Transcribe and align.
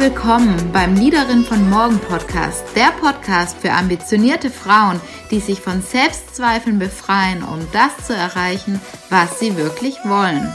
willkommen 0.00 0.70
beim 0.72 0.94
Liederin 0.94 1.42
von 1.42 1.68
Morgen 1.70 1.98
Podcast, 1.98 2.64
der 2.76 2.92
Podcast 3.00 3.58
für 3.58 3.72
ambitionierte 3.72 4.48
Frauen, 4.48 5.00
die 5.32 5.40
sich 5.40 5.60
von 5.60 5.82
Selbstzweifeln 5.82 6.78
befreien, 6.78 7.42
um 7.42 7.66
das 7.72 8.06
zu 8.06 8.14
erreichen, 8.14 8.80
was 9.10 9.40
sie 9.40 9.56
wirklich 9.56 9.96
wollen. 10.04 10.52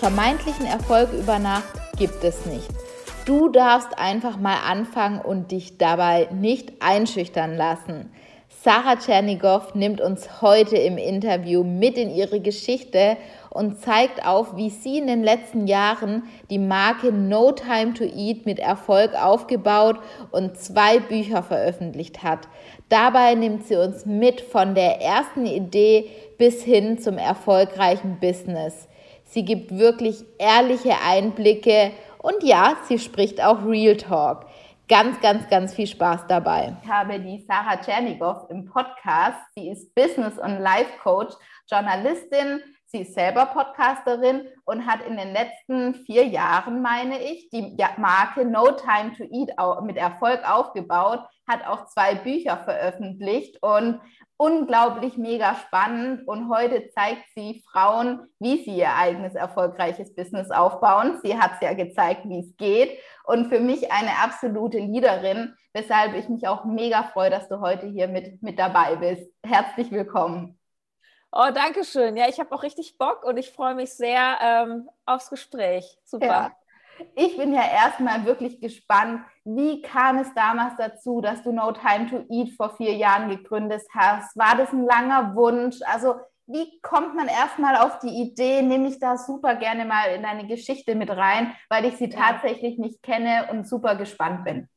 Vermeintlichen 0.00 0.66
Erfolg 0.66 1.12
über 1.12 1.38
Nacht 1.38 1.68
gibt 1.96 2.24
es 2.24 2.46
nicht. 2.46 2.87
Du 3.28 3.50
darfst 3.50 3.98
einfach 3.98 4.38
mal 4.38 4.56
anfangen 4.66 5.20
und 5.20 5.52
dich 5.52 5.76
dabei 5.76 6.28
nicht 6.32 6.72
einschüchtern 6.80 7.58
lassen. 7.58 8.10
Sarah 8.62 8.96
Tschernigow 8.96 9.74
nimmt 9.74 10.00
uns 10.00 10.40
heute 10.40 10.78
im 10.78 10.96
Interview 10.96 11.62
mit 11.62 11.98
in 11.98 12.08
ihre 12.08 12.40
Geschichte 12.40 13.18
und 13.50 13.82
zeigt 13.82 14.24
auf, 14.24 14.56
wie 14.56 14.70
sie 14.70 14.96
in 14.96 15.08
den 15.08 15.22
letzten 15.22 15.66
Jahren 15.66 16.22
die 16.48 16.58
Marke 16.58 17.12
No 17.12 17.52
Time 17.52 17.92
to 17.92 18.04
Eat 18.04 18.46
mit 18.46 18.60
Erfolg 18.60 19.12
aufgebaut 19.14 19.96
und 20.30 20.56
zwei 20.56 20.98
Bücher 20.98 21.42
veröffentlicht 21.42 22.22
hat. 22.22 22.48
Dabei 22.88 23.34
nimmt 23.34 23.66
sie 23.66 23.76
uns 23.76 24.06
mit 24.06 24.40
von 24.40 24.74
der 24.74 25.02
ersten 25.02 25.44
Idee 25.44 26.08
bis 26.38 26.62
hin 26.62 26.98
zum 26.98 27.18
erfolgreichen 27.18 28.20
Business. 28.20 28.88
Sie 29.26 29.44
gibt 29.44 29.76
wirklich 29.76 30.24
ehrliche 30.38 30.94
Einblicke 31.06 31.90
und 32.18 32.42
ja, 32.42 32.76
sie 32.86 32.98
spricht 32.98 33.42
auch 33.42 33.64
Real 33.64 33.96
Talk. 33.96 34.46
Ganz, 34.88 35.20
ganz, 35.20 35.48
ganz 35.50 35.74
viel 35.74 35.86
Spaß 35.86 36.26
dabei. 36.28 36.74
Ich 36.82 36.90
habe 36.90 37.20
die 37.20 37.44
Sarah 37.46 37.76
Tschernigow 37.76 38.48
im 38.48 38.64
Podcast. 38.64 39.38
Sie 39.54 39.68
ist 39.68 39.94
Business- 39.94 40.38
und 40.38 40.60
Life 40.60 40.92
Coach, 41.02 41.34
Journalistin. 41.70 42.60
Sie 42.86 43.02
ist 43.02 43.12
selber 43.12 43.44
Podcasterin 43.46 44.48
und 44.64 44.86
hat 44.86 45.02
in 45.06 45.18
den 45.18 45.34
letzten 45.34 45.94
vier 46.06 46.26
Jahren, 46.26 46.80
meine 46.80 47.22
ich, 47.22 47.50
die 47.50 47.76
Marke 47.98 48.46
No 48.46 48.70
Time 48.70 49.12
to 49.14 49.24
Eat 49.24 49.50
mit 49.82 49.98
Erfolg 49.98 50.40
aufgebaut, 50.50 51.20
hat 51.48 51.66
auch 51.66 51.86
zwei 51.86 52.14
Bücher 52.14 52.58
veröffentlicht 52.58 53.62
und 53.62 54.00
unglaublich 54.36 55.16
mega 55.16 55.56
spannend 55.56 56.26
und 56.28 56.48
heute 56.48 56.90
zeigt 56.90 57.24
sie 57.34 57.64
Frauen, 57.72 58.28
wie 58.38 58.62
sie 58.62 58.76
ihr 58.76 58.94
eigenes 58.94 59.34
erfolgreiches 59.34 60.14
Business 60.14 60.50
aufbauen. 60.50 61.18
Sie 61.22 61.36
hat 61.36 61.54
es 61.54 61.60
ja 61.60 61.74
gezeigt, 61.74 62.22
wie 62.24 62.40
es 62.40 62.56
geht 62.56 62.98
und 63.24 63.48
für 63.48 63.60
mich 63.60 63.90
eine 63.90 64.12
absolute 64.22 64.78
Leaderin, 64.78 65.54
weshalb 65.72 66.14
ich 66.14 66.28
mich 66.28 66.46
auch 66.46 66.64
mega 66.64 67.02
freue, 67.02 67.30
dass 67.30 67.48
du 67.48 67.60
heute 67.60 67.86
hier 67.86 68.06
mit, 68.06 68.42
mit 68.42 68.58
dabei 68.58 68.96
bist. 68.96 69.28
Herzlich 69.44 69.90
willkommen. 69.90 70.58
Oh, 71.32 71.48
danke 71.52 71.84
schön. 71.84 72.16
Ja, 72.16 72.28
ich 72.28 72.38
habe 72.40 72.54
auch 72.54 72.62
richtig 72.62 72.96
Bock 72.96 73.24
und 73.24 73.36
ich 73.36 73.50
freue 73.50 73.74
mich 73.74 73.92
sehr 73.92 74.38
ähm, 74.40 74.88
aufs 75.04 75.30
Gespräch. 75.30 75.98
Super. 76.04 76.26
Ja. 76.26 76.56
Ich 77.14 77.36
bin 77.36 77.54
ja 77.54 77.62
erstmal 77.62 78.24
wirklich 78.24 78.60
gespannt, 78.60 79.22
wie 79.44 79.82
kam 79.82 80.18
es 80.18 80.32
damals 80.34 80.74
dazu, 80.76 81.20
dass 81.20 81.42
du 81.42 81.52
No 81.52 81.72
Time 81.72 82.08
to 82.10 82.24
Eat 82.30 82.54
vor 82.56 82.76
vier 82.76 82.94
Jahren 82.94 83.28
gegründet 83.28 83.82
hast? 83.94 84.36
War 84.36 84.56
das 84.56 84.72
ein 84.72 84.84
langer 84.84 85.34
Wunsch? 85.34 85.76
Also 85.86 86.14
wie 86.46 86.80
kommt 86.80 87.14
man 87.14 87.28
erstmal 87.28 87.76
auf 87.76 87.98
die 87.98 88.22
Idee? 88.22 88.62
Nehme 88.62 88.88
ich 88.88 88.98
da 88.98 89.18
super 89.18 89.54
gerne 89.56 89.84
mal 89.84 90.14
in 90.14 90.22
deine 90.22 90.46
Geschichte 90.46 90.94
mit 90.94 91.10
rein, 91.10 91.54
weil 91.68 91.84
ich 91.84 91.96
sie 91.96 92.08
ja. 92.08 92.18
tatsächlich 92.18 92.78
nicht 92.78 93.02
kenne 93.02 93.48
und 93.50 93.68
super 93.68 93.96
gespannt 93.96 94.44
bin. 94.44 94.68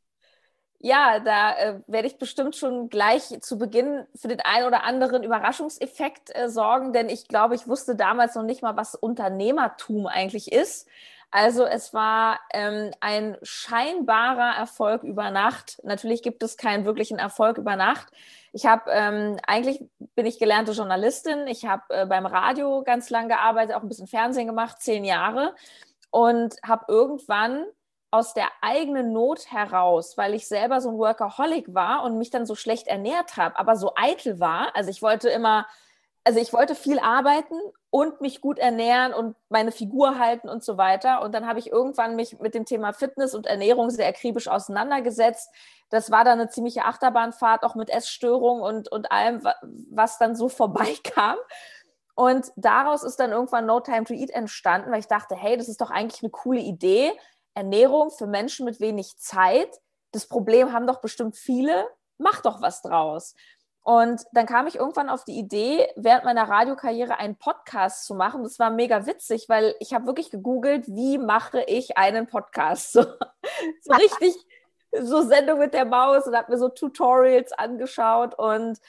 Ja, 0.84 1.20
da 1.20 1.56
äh, 1.58 1.80
werde 1.86 2.08
ich 2.08 2.18
bestimmt 2.18 2.56
schon 2.56 2.90
gleich 2.90 3.40
zu 3.42 3.58
Beginn 3.58 4.06
für 4.16 4.28
den 4.28 4.42
einen 4.42 4.66
oder 4.66 4.84
anderen 4.84 5.24
Überraschungseffekt 5.24 6.36
äh, 6.36 6.50
sorgen, 6.50 6.92
denn 6.92 7.08
ich 7.08 7.28
glaube, 7.28 7.54
ich 7.54 7.68
wusste 7.68 7.96
damals 7.96 8.34
noch 8.34 8.44
nicht 8.44 8.64
mal, 8.64 8.76
was 8.76 8.96
Unternehmertum 8.96 10.08
eigentlich 10.08 10.52
ist. 10.52 10.88
Also 11.32 11.64
es 11.66 11.94
war 11.94 12.40
ähm, 12.54 12.92
ein 13.00 13.38
scheinbarer 13.42 14.58
Erfolg 14.58 15.04
über 15.04 15.32
Nacht. 15.32 15.80
Natürlich 15.84 16.24
gibt 16.24 16.44
es 16.44 16.58
keinen 16.58 16.84
wirklichen 16.84 17.20
Erfolg 17.20 17.58
über 17.58 17.78
Nacht. 17.78 18.08
Ich 18.52 18.66
habe 18.66 18.92
ähm, 18.92 19.38
eigentlich 19.48 19.82
bin 20.16 20.26
ich 20.26 20.40
gelernte 20.40 20.74
Journalistin. 20.74 21.48
Ich 21.48 21.66
habe 21.66 21.84
äh, 21.90 22.06
beim 22.06 22.26
Radio 22.26 22.84
ganz 22.84 23.10
lang 23.10 23.30
gearbeitet, 23.30 23.76
auch 23.76 23.82
ein 23.82 23.88
bisschen 23.88 24.08
Fernsehen 24.08 24.48
gemacht, 24.48 24.82
zehn 24.82 25.06
Jahre 25.06 25.56
und 26.10 26.56
habe 26.64 26.86
irgendwann 26.90 27.66
aus 28.12 28.34
der 28.34 28.50
eigenen 28.62 29.14
Not 29.14 29.50
heraus, 29.52 30.18
weil 30.18 30.34
ich 30.34 30.50
selber 30.50 30.82
so 30.82 30.90
ein 30.90 30.98
Workaholic 30.98 31.74
war 31.74 32.04
und 32.04 32.18
mich 32.18 32.30
dann 32.30 32.46
so 32.46 32.56
schlecht 32.56 32.88
ernährt 32.88 33.38
habe, 33.38 33.58
aber 33.58 33.78
so 33.78 33.94
eitel 33.96 34.42
war. 34.42 34.76
Also 34.76 34.90
ich 34.90 35.02
wollte 35.02 35.30
immer 35.30 35.66
also 36.24 36.40
ich 36.40 36.54
wollte 36.54 36.76
viel 36.76 37.00
arbeiten 37.00 37.56
und 37.90 38.22
mich 38.22 38.42
gut 38.42 38.60
ernähren 38.60 39.14
und 39.14 39.36
meine 39.50 39.72
Figur 39.72 40.20
halten 40.20 40.50
und 40.50 40.64
so 40.64 40.78
weiter. 40.78 41.22
Und 41.22 41.34
dann 41.34 41.48
habe 41.48 41.60
ich 41.60 41.72
irgendwann 41.72 42.16
mich 42.16 42.40
mit 42.40 42.54
dem 42.54 42.66
Thema 42.66 42.94
Fitness 42.94 43.34
und 43.34 43.48
Ernährung 43.48 43.90
sehr 43.90 44.08
akribisch 44.08 44.48
auseinandergesetzt. 44.48 45.50
Das 45.90 46.12
war 46.12 46.24
dann 46.24 46.40
eine 46.40 46.50
ziemliche 46.50 46.86
Achterbahnfahrt, 46.86 47.64
auch 47.64 47.76
mit 47.76 47.90
Essstörungen 47.90 48.64
und, 48.64 48.92
und 48.92 49.12
allem, 49.12 49.42
was 49.90 50.20
dann 50.20 50.36
so 50.36 50.48
vorbeikam. 50.50 51.38
Und 52.14 52.52
daraus 52.56 53.04
ist 53.04 53.20
dann 53.20 53.32
irgendwann 53.32 53.66
No 53.66 53.80
Time 53.80 54.04
to 54.04 54.14
Eat 54.14 54.30
entstanden, 54.30 54.92
weil 54.92 55.00
ich 55.00 55.08
dachte, 55.08 55.36
hey, 55.36 55.58
das 55.58 55.68
ist 55.68 55.82
doch 55.82 55.90
eigentlich 55.90 56.22
eine 56.22 56.30
coole 56.30 56.60
Idee. 56.60 57.12
Ernährung 57.56 58.12
für 58.12 58.28
Menschen 58.28 58.66
mit 58.66 58.80
wenig 58.80 59.18
Zeit. 59.18 59.82
Das 60.12 60.28
Problem 60.28 60.72
haben 60.72 60.88
doch 60.88 61.02
bestimmt 61.02 61.36
viele. 61.36 61.88
Mach 62.18 62.42
doch 62.42 62.62
was 62.62 62.82
draus. 62.82 63.34
Und 63.84 64.22
dann 64.32 64.46
kam 64.46 64.68
ich 64.68 64.76
irgendwann 64.76 65.10
auf 65.10 65.24
die 65.24 65.40
Idee, 65.40 65.88
während 65.96 66.24
meiner 66.24 66.48
Radiokarriere 66.48 67.18
einen 67.18 67.36
Podcast 67.36 68.06
zu 68.06 68.14
machen. 68.14 68.44
Das 68.44 68.60
war 68.60 68.70
mega 68.70 69.08
witzig, 69.08 69.50
weil 69.50 69.76
ich 69.80 69.94
habe 69.94 70.06
wirklich 70.06 70.30
gegoogelt, 70.30 70.88
wie 70.88 71.18
mache 71.18 71.62
ich 71.64 71.98
einen 71.98 72.28
Podcast? 72.28 72.94
So, 72.94 73.02
so 73.82 73.94
richtig, 73.94 74.36
so 75.02 75.24
Sendung 75.24 75.58
mit 75.58 75.74
der 75.74 75.86
Maus 75.86 76.28
und 76.28 76.36
habe 76.36 76.52
mir 76.52 76.60
so 76.60 76.70
Tutorials 76.70 77.54
angeschaut. 77.54 78.38
Und 78.38 78.80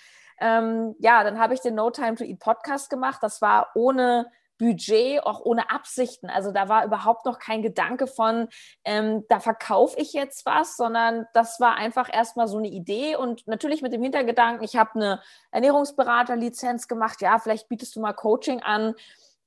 ähm, 0.41 0.95
ja, 0.99 1.25
dann 1.25 1.39
habe 1.39 1.55
ich 1.55 1.61
den 1.61 1.75
No 1.75 1.91
Time 1.91 2.17
to 2.17 2.25
Eat 2.25 2.41
Podcast 2.41 2.91
gemacht. 2.91 3.23
Das 3.23 3.41
war 3.41 3.71
ohne 3.75 4.31
Budget, 4.63 5.25
auch 5.25 5.41
ohne 5.41 5.71
Absichten. 5.71 6.31
Also 6.31 6.53
da 6.53 6.69
war 6.69 6.85
überhaupt 6.85 7.27
noch 7.27 7.41
kein 7.41 7.63
Gedanke 7.63 8.07
von, 8.07 8.47
ähm, 8.85 9.25
da 9.29 9.41
verkaufe 9.41 9.99
ich 9.99 10.13
jetzt 10.13 10.47
was, 10.47 10.77
sondern 10.77 11.27
das 11.35 11.59
war 11.59 11.75
einfach 11.75 12.09
erstmal 12.13 12.47
so 12.47 12.59
eine 12.59 12.69
Idee 12.69 13.17
und 13.17 13.45
natürlich 13.49 13.83
mit 13.83 13.93
dem 13.93 14.05
Hintergedanken, 14.05 14.63
ich 14.63 14.77
habe 14.77 14.95
eine 14.95 15.21
Ernährungsberaterlizenz 15.51 16.87
gemacht, 16.87 17.21
ja, 17.23 17.41
vielleicht 17.41 17.69
bietest 17.69 17.97
du 17.97 18.01
mal 18.01 18.13
Coaching 18.13 18.63
an. 18.63 18.95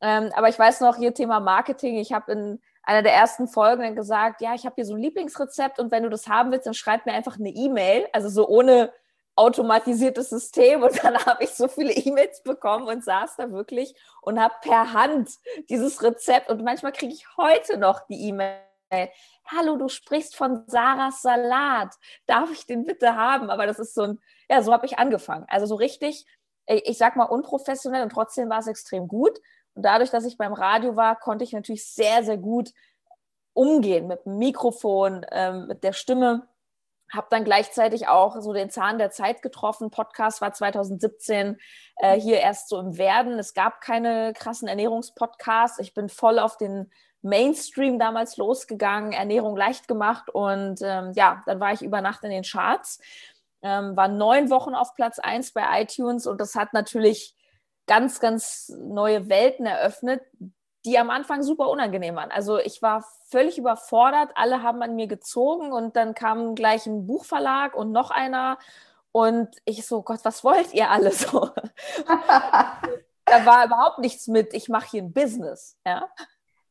Ähm, 0.02 0.32
aber 0.36 0.50
ich 0.50 0.60
weiß 0.60 0.82
noch, 0.82 0.98
hier 0.98 1.14
Thema 1.14 1.40
Marketing, 1.40 1.96
ich 1.96 2.12
habe 2.12 2.34
in 2.34 2.62
einer 2.84 3.02
der 3.02 3.14
ersten 3.14 3.48
Folgen 3.48 3.84
dann 3.84 3.96
gesagt, 3.96 4.42
ja, 4.42 4.54
ich 4.54 4.66
habe 4.66 4.76
hier 4.76 4.86
so 4.86 4.96
ein 4.96 5.02
Lieblingsrezept 5.02 5.80
und 5.80 5.92
wenn 5.92 6.04
du 6.04 6.10
das 6.10 6.28
haben 6.28 6.52
willst, 6.52 6.68
dann 6.68 6.74
schreib 6.74 7.06
mir 7.06 7.14
einfach 7.14 7.40
eine 7.40 7.50
E-Mail, 7.50 8.06
also 8.12 8.28
so 8.28 8.50
ohne 8.50 8.92
automatisiertes 9.36 10.30
System 10.30 10.84
und 10.84 11.04
dann 11.04 11.18
habe 11.26 11.44
ich 11.44 11.52
so 11.52 11.68
viele 11.68 11.92
E-Mails 11.92 12.44
bekommen 12.44 12.88
und 12.88 13.04
saß 13.04 13.36
da 13.38 13.52
wirklich 13.52 13.96
und 14.22 14.40
habe 14.40 14.54
per 14.62 14.94
Hand 14.94 15.30
dieses 15.70 16.02
Rezept 16.02 16.50
und 16.50 16.64
manchmal 16.64 16.92
kriege 16.92 17.14
ich 17.14 17.26
heute 17.38 17.78
noch 17.78 18.06
die 18.08 18.30
E-Mail. 18.30 18.60
Hallo, 19.48 19.76
du 19.78 19.90
sprichst 19.90 20.36
von 20.36 20.64
Sarahs 20.68 21.22
Salat. 21.22 21.94
Darf 22.28 22.52
ich 22.52 22.66
den 22.66 22.86
bitte 22.86 23.16
haben? 23.16 23.50
Aber 23.50 23.66
das 23.66 23.80
ist 23.80 23.94
so 23.94 24.04
ein, 24.04 24.20
ja, 24.50 24.62
so 24.62 24.72
habe 24.72 24.86
ich 24.86 25.00
angefangen. 25.00 25.46
Also 25.50 25.66
so 25.66 25.76
richtig, 25.76 26.26
ich 26.68 26.98
sag 26.98 27.16
mal 27.16 27.26
unprofessionell 27.26 28.04
und 28.04 28.12
trotzdem 28.12 28.50
war 28.50 28.60
es 28.60 28.68
extrem 28.68 29.08
gut. 29.08 29.40
Und 29.74 29.84
dadurch, 29.84 30.12
dass 30.12 30.26
ich 30.26 30.38
beim 30.38 30.54
Radio 30.54 30.96
war, 30.96 31.20
konnte 31.20 31.44
ich 31.44 31.52
natürlich 31.52 31.86
sehr, 31.86 32.24
sehr 32.24 32.38
gut 32.38 32.72
umgehen 33.54 34.08
mit 34.08 34.26
dem 34.26 34.38
Mikrofon, 34.38 35.26
ähm, 35.32 35.68
mit 35.68 35.84
der 35.84 35.94
Stimme 35.94 36.48
habe 37.14 37.28
dann 37.30 37.44
gleichzeitig 37.44 38.08
auch 38.08 38.40
so 38.42 38.54
den 38.54 38.70
Zahn 38.70 38.98
der 38.98 39.12
Zeit 39.12 39.42
getroffen. 39.42 39.92
Podcast 39.92 40.42
war 40.42 40.54
2017 40.54 41.58
äh, 41.98 42.20
hier 42.20 42.40
erst 42.40 42.70
so 42.70 42.80
im 42.80 42.98
Werden. 42.98 43.40
Es 43.40 43.54
gab 43.54 43.82
keine 43.82 44.34
krassen 44.34 44.68
Ernährungspodcasts. 44.68 45.80
Ich 45.80 45.94
bin 45.94 46.10
voll 46.10 46.40
auf 46.40 46.58
den 46.58 46.92
Mainstream 47.26 47.98
damals 47.98 48.38
losgegangen, 48.38 49.12
Ernährung 49.12 49.58
leicht 49.58 49.88
gemacht 49.88 50.30
und 50.30 50.80
ähm, 50.84 51.12
ja, 51.16 51.42
dann 51.48 51.60
war 51.60 51.74
ich 51.74 51.82
über 51.82 52.00
Nacht 52.00 52.24
in 52.24 52.30
den 52.30 52.44
Charts, 52.44 53.00
ähm, 53.64 53.98
war 53.98 54.08
neun 54.08 54.52
Wochen 54.52 54.76
auf 54.76 54.94
Platz 54.94 55.18
eins 55.18 55.52
bei 55.52 55.82
iTunes 55.82 56.28
und 56.28 56.40
das 56.40 56.54
hat 56.54 56.74
natürlich 56.74 57.36
ganz, 57.88 58.20
ganz 58.20 58.72
neue 58.78 59.28
Welten 59.28 59.66
eröffnet, 59.66 60.22
die 60.86 60.98
am 61.00 61.10
Anfang 61.10 61.44
super 61.44 61.70
unangenehm 61.70 62.16
waren. 62.16 62.32
Also 62.32 62.60
ich 62.60 62.82
war 62.82 63.04
völlig 63.30 63.58
überfordert, 63.58 64.32
alle 64.36 64.62
haben 64.62 64.82
an 64.82 64.96
mir 64.96 65.08
gezogen 65.08 65.72
und 65.72 65.96
dann 65.96 66.14
kam 66.14 66.56
gleich 66.56 66.86
ein 66.86 67.08
Buchverlag 67.08 67.76
und 67.76 67.92
noch 67.92 68.12
einer 68.12 68.58
und 69.12 69.50
ich 69.66 69.86
so, 69.86 70.02
Gott, 70.02 70.20
was 70.24 70.44
wollt 70.44 70.74
ihr 70.74 70.92
alle 70.92 71.12
so? 71.12 71.50
da 73.26 73.46
war 73.46 73.66
überhaupt 73.66 74.00
nichts 74.00 74.28
mit, 74.28 74.54
ich 74.54 74.70
mache 74.70 74.88
hier 74.92 75.04
ein 75.04 75.14
Business, 75.14 75.78
ja. 75.86 76.08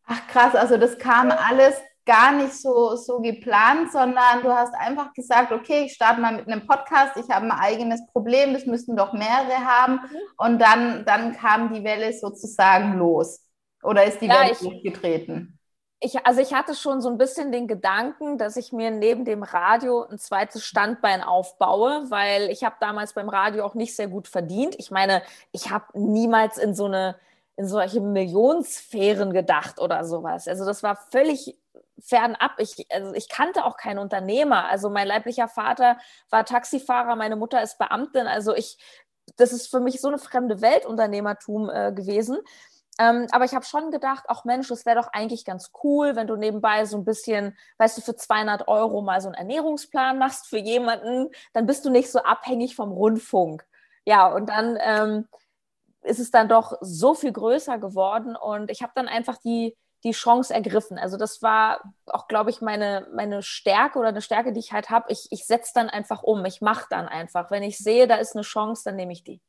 Ach 0.06 0.26
krass, 0.28 0.54
also 0.54 0.76
das 0.76 0.98
kam 0.98 1.30
alles 1.30 1.74
gar 2.06 2.32
nicht 2.32 2.52
so, 2.52 2.96
so 2.96 3.20
geplant, 3.20 3.90
sondern 3.90 4.42
du 4.42 4.52
hast 4.52 4.74
einfach 4.74 5.12
gesagt, 5.14 5.52
okay, 5.52 5.84
ich 5.86 5.94
starte 5.94 6.20
mal 6.20 6.36
mit 6.36 6.46
einem 6.46 6.66
Podcast, 6.66 7.16
ich 7.16 7.30
habe 7.30 7.46
ein 7.46 7.52
eigenes 7.52 8.06
Problem, 8.08 8.52
das 8.52 8.66
müssten 8.66 8.94
doch 8.94 9.12
mehrere 9.14 9.64
haben. 9.64 9.94
Mhm. 9.94 10.18
Und 10.36 10.58
dann, 10.58 11.04
dann 11.06 11.34
kam 11.34 11.72
die 11.72 11.82
Welle 11.82 12.12
sozusagen 12.12 12.98
los. 12.98 13.40
Oder 13.84 14.04
ist 14.04 14.20
die 14.20 14.26
ja, 14.26 14.40
Welle 14.40 14.56
losgetreten? 14.60 15.58
Ich, 16.00 16.26
also 16.26 16.40
ich 16.40 16.52
hatte 16.52 16.74
schon 16.74 17.00
so 17.00 17.08
ein 17.08 17.18
bisschen 17.18 17.52
den 17.52 17.66
Gedanken, 17.68 18.36
dass 18.36 18.56
ich 18.56 18.72
mir 18.72 18.90
neben 18.90 19.24
dem 19.24 19.42
Radio 19.42 20.02
ein 20.02 20.18
zweites 20.18 20.64
Standbein 20.64 21.22
aufbaue, 21.22 22.06
weil 22.10 22.50
ich 22.50 22.64
habe 22.64 22.76
damals 22.80 23.14
beim 23.14 23.28
Radio 23.28 23.64
auch 23.64 23.74
nicht 23.74 23.94
sehr 23.96 24.08
gut 24.08 24.28
verdient. 24.28 24.74
Ich 24.78 24.90
meine, 24.90 25.22
ich 25.52 25.70
habe 25.70 25.86
niemals 25.94 26.58
in 26.58 26.74
so 26.74 26.86
eine 26.86 27.16
in 27.56 27.68
solche 27.68 28.00
Millionensphären 28.00 29.32
gedacht 29.32 29.78
oder 29.78 30.04
sowas. 30.04 30.48
Also 30.48 30.64
das 30.64 30.82
war 30.82 30.96
völlig 30.96 31.56
fernab. 32.00 32.52
Ich, 32.58 32.86
also 32.90 33.14
ich 33.14 33.28
kannte 33.28 33.64
auch 33.64 33.76
keinen 33.76 33.98
Unternehmer. 33.98 34.68
Also 34.68 34.90
mein 34.90 35.06
leiblicher 35.06 35.48
Vater 35.48 35.98
war 36.30 36.44
Taxifahrer, 36.44 37.14
meine 37.16 37.36
Mutter 37.36 37.62
ist 37.62 37.78
Beamtin. 37.78 38.26
Also 38.26 38.54
ich, 38.54 38.76
das 39.36 39.52
ist 39.52 39.70
für 39.70 39.80
mich 39.80 40.00
so 40.00 40.08
eine 40.08 40.18
fremde 40.18 40.60
Welt 40.60 40.84
Unternehmertum 40.84 41.70
äh, 41.70 41.92
gewesen. 41.92 42.38
Ähm, 42.98 43.26
aber 43.32 43.44
ich 43.44 43.54
habe 43.54 43.64
schon 43.64 43.90
gedacht, 43.90 44.24
auch 44.28 44.44
Mensch, 44.44 44.70
es 44.70 44.86
wäre 44.86 45.00
doch 45.00 45.08
eigentlich 45.12 45.44
ganz 45.44 45.72
cool, 45.82 46.14
wenn 46.14 46.28
du 46.28 46.36
nebenbei 46.36 46.84
so 46.84 46.96
ein 46.96 47.04
bisschen, 47.04 47.56
weißt 47.78 47.98
du, 47.98 48.02
für 48.02 48.14
200 48.14 48.68
Euro 48.68 49.02
mal 49.02 49.20
so 49.20 49.28
einen 49.28 49.34
Ernährungsplan 49.34 50.18
machst 50.18 50.46
für 50.46 50.58
jemanden, 50.58 51.30
dann 51.52 51.66
bist 51.66 51.84
du 51.84 51.90
nicht 51.90 52.10
so 52.10 52.20
abhängig 52.20 52.76
vom 52.76 52.92
Rundfunk. 52.92 53.66
Ja, 54.04 54.28
und 54.32 54.48
dann 54.48 54.78
ähm, 54.80 55.28
ist 56.02 56.20
es 56.20 56.30
dann 56.30 56.48
doch 56.48 56.76
so 56.82 57.14
viel 57.14 57.32
größer 57.32 57.78
geworden 57.78 58.36
und 58.36 58.70
ich 58.70 58.82
habe 58.82 58.92
dann 58.94 59.08
einfach 59.08 59.38
die, 59.38 59.76
die 60.04 60.12
Chance 60.12 60.54
ergriffen. 60.54 60.98
Also 60.98 61.16
das 61.16 61.42
war 61.42 61.80
auch, 62.06 62.28
glaube 62.28 62.50
ich, 62.50 62.60
meine, 62.60 63.08
meine 63.14 63.42
Stärke 63.42 63.98
oder 63.98 64.08
eine 64.08 64.20
Stärke, 64.20 64.52
die 64.52 64.60
ich 64.60 64.72
halt 64.72 64.90
habe. 64.90 65.10
Ich, 65.10 65.26
ich 65.30 65.46
setze 65.46 65.72
dann 65.74 65.88
einfach 65.88 66.22
um, 66.22 66.44
ich 66.44 66.60
mache 66.60 66.86
dann 66.90 67.08
einfach. 67.08 67.50
Wenn 67.50 67.62
ich 67.62 67.78
sehe, 67.78 68.06
da 68.06 68.16
ist 68.16 68.36
eine 68.36 68.42
Chance, 68.42 68.82
dann 68.84 68.96
nehme 68.96 69.12
ich 69.12 69.24
die. 69.24 69.40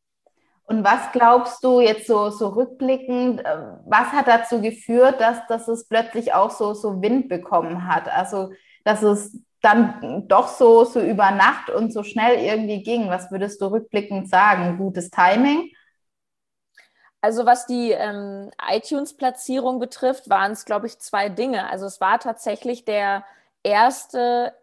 Und 0.66 0.84
was 0.84 1.12
glaubst 1.12 1.64
du 1.64 1.80
jetzt 1.80 2.08
so, 2.08 2.30
so 2.32 2.50
rückblickend, 2.50 3.46
äh, 3.46 3.58
was 3.86 4.08
hat 4.12 4.28
dazu 4.28 4.62
geführt, 4.62 5.22
dass, 5.22 5.46
dass 5.48 5.68
es 5.68 5.88
plötzlich 5.88 6.34
auch 6.34 6.50
so, 6.50 6.74
so 6.74 7.02
Wind 7.02 7.30
bekommen 7.30 7.88
hat? 7.88 8.10
Also, 8.10 8.52
dass 8.84 9.04
es 9.04 9.40
dann 9.62 10.28
doch 10.28 10.48
so, 10.48 10.84
so 10.84 11.00
über 11.00 11.32
Nacht 11.32 11.70
und 11.70 11.92
so 11.92 12.04
schnell 12.04 12.40
irgendwie 12.40 12.84
ging. 12.84 13.10
Was 13.10 13.32
würdest 13.32 13.62
du 13.62 13.68
rückblickend 13.68 14.30
sagen? 14.30 14.78
Gutes 14.78 15.10
Timing? 15.10 15.72
Also 17.22 17.48
was 17.48 17.66
die 17.66 17.92
ähm, 17.92 18.52
iTunes-Platzierung 18.70 19.80
betrifft, 19.80 20.30
waren 20.30 20.52
es, 20.52 20.66
glaube 20.66 20.86
ich, 20.86 21.00
zwei 21.00 21.30
Dinge. 21.30 21.68
Also 21.68 21.88
es 21.88 22.00
war 22.00 22.20
tatsächlich 22.20 22.86
der 22.86 23.26
erste 23.64 24.54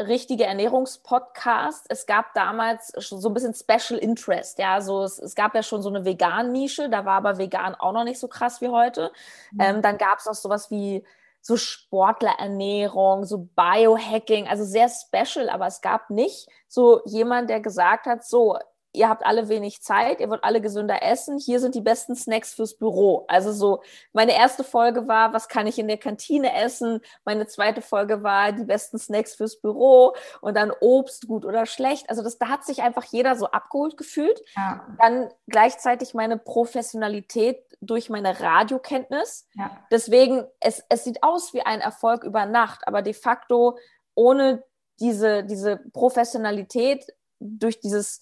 richtige 0.00 0.44
Ernährungspodcast. 0.44 1.86
Es 1.88 2.06
gab 2.06 2.34
damals 2.34 2.88
so 2.96 3.28
ein 3.28 3.34
bisschen 3.34 3.54
Special 3.54 3.98
Interest. 3.98 4.58
Ja, 4.58 4.80
so 4.80 5.02
es, 5.02 5.18
es 5.18 5.34
gab 5.34 5.54
ja 5.54 5.62
schon 5.62 5.82
so 5.82 5.88
eine 5.88 6.04
Vegan-Nische, 6.04 6.88
da 6.88 7.04
war 7.04 7.16
aber 7.16 7.38
vegan 7.38 7.74
auch 7.74 7.92
noch 7.92 8.04
nicht 8.04 8.18
so 8.18 8.28
krass 8.28 8.60
wie 8.60 8.68
heute. 8.68 9.12
Mhm. 9.52 9.60
Ähm, 9.60 9.82
dann 9.82 9.98
gab 9.98 10.18
es 10.18 10.26
auch 10.26 10.34
sowas 10.34 10.70
wie 10.70 11.04
so 11.40 11.56
Sportlerernährung, 11.56 13.24
so 13.24 13.48
Biohacking, 13.56 14.46
also 14.46 14.64
sehr 14.64 14.88
special, 14.88 15.50
aber 15.50 15.66
es 15.66 15.80
gab 15.80 16.08
nicht 16.08 16.48
so 16.68 17.02
jemand, 17.04 17.50
der 17.50 17.60
gesagt 17.60 18.06
hat, 18.06 18.24
so, 18.24 18.56
ihr 18.92 19.08
habt 19.08 19.24
alle 19.24 19.48
wenig 19.48 19.82
Zeit, 19.82 20.20
ihr 20.20 20.28
wollt 20.28 20.44
alle 20.44 20.60
gesünder 20.60 21.02
essen, 21.02 21.38
hier 21.38 21.60
sind 21.60 21.74
die 21.74 21.80
besten 21.80 22.14
Snacks 22.14 22.54
fürs 22.54 22.74
Büro. 22.74 23.24
Also 23.28 23.52
so, 23.52 23.82
meine 24.12 24.36
erste 24.36 24.64
Folge 24.64 25.08
war, 25.08 25.32
was 25.32 25.48
kann 25.48 25.66
ich 25.66 25.78
in 25.78 25.88
der 25.88 25.96
Kantine 25.96 26.54
essen? 26.54 27.00
Meine 27.24 27.46
zweite 27.46 27.80
Folge 27.80 28.22
war, 28.22 28.52
die 28.52 28.64
besten 28.64 28.98
Snacks 28.98 29.34
fürs 29.34 29.60
Büro 29.60 30.14
und 30.40 30.56
dann 30.56 30.72
Obst, 30.80 31.26
gut 31.26 31.44
oder 31.44 31.64
schlecht. 31.66 32.10
Also 32.10 32.22
das, 32.22 32.38
da 32.38 32.48
hat 32.48 32.64
sich 32.64 32.82
einfach 32.82 33.04
jeder 33.04 33.36
so 33.36 33.46
abgeholt 33.46 33.96
gefühlt. 33.96 34.40
Ja. 34.56 34.86
Dann 34.98 35.30
gleichzeitig 35.48 36.12
meine 36.12 36.36
Professionalität 36.36 37.64
durch 37.80 38.10
meine 38.10 38.40
Radiokenntnis. 38.40 39.48
Ja. 39.54 39.70
Deswegen, 39.90 40.44
es, 40.60 40.84
es 40.88 41.04
sieht 41.04 41.22
aus 41.22 41.54
wie 41.54 41.62
ein 41.62 41.80
Erfolg 41.80 42.24
über 42.24 42.46
Nacht, 42.46 42.86
aber 42.86 43.02
de 43.02 43.14
facto 43.14 43.78
ohne 44.14 44.62
diese, 45.00 45.44
diese 45.44 45.78
Professionalität 45.92 47.06
durch 47.40 47.80
dieses 47.80 48.20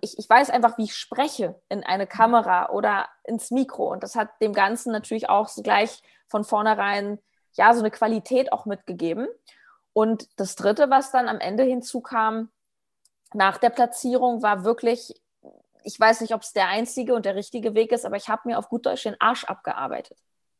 ich, 0.00 0.18
ich 0.18 0.28
weiß 0.28 0.50
einfach, 0.50 0.76
wie 0.78 0.84
ich 0.84 0.94
spreche 0.94 1.60
in 1.68 1.84
eine 1.84 2.06
Kamera 2.06 2.70
oder 2.70 3.08
ins 3.24 3.50
Mikro. 3.50 3.90
Und 3.92 4.02
das 4.02 4.16
hat 4.16 4.28
dem 4.40 4.52
Ganzen 4.52 4.92
natürlich 4.92 5.28
auch 5.28 5.48
so 5.48 5.62
gleich 5.62 6.02
von 6.26 6.44
vornherein 6.44 7.18
ja 7.52 7.72
so 7.74 7.80
eine 7.80 7.90
Qualität 7.90 8.52
auch 8.52 8.66
mitgegeben. 8.66 9.28
Und 9.92 10.28
das 10.38 10.56
Dritte, 10.56 10.90
was 10.90 11.10
dann 11.10 11.28
am 11.28 11.38
Ende 11.38 11.64
hinzukam 11.64 12.50
nach 13.32 13.58
der 13.58 13.70
Platzierung, 13.70 14.42
war 14.42 14.64
wirklich, 14.64 15.14
ich 15.84 15.98
weiß 15.98 16.20
nicht, 16.22 16.34
ob 16.34 16.42
es 16.42 16.52
der 16.52 16.68
einzige 16.68 17.14
und 17.14 17.24
der 17.24 17.34
richtige 17.34 17.74
Weg 17.74 17.92
ist, 17.92 18.04
aber 18.04 18.16
ich 18.16 18.28
habe 18.28 18.42
mir 18.46 18.58
auf 18.58 18.68
gut 18.68 18.86
Deutsch 18.86 19.04
den 19.04 19.20
Arsch 19.20 19.44
abgearbeitet. 19.44 20.18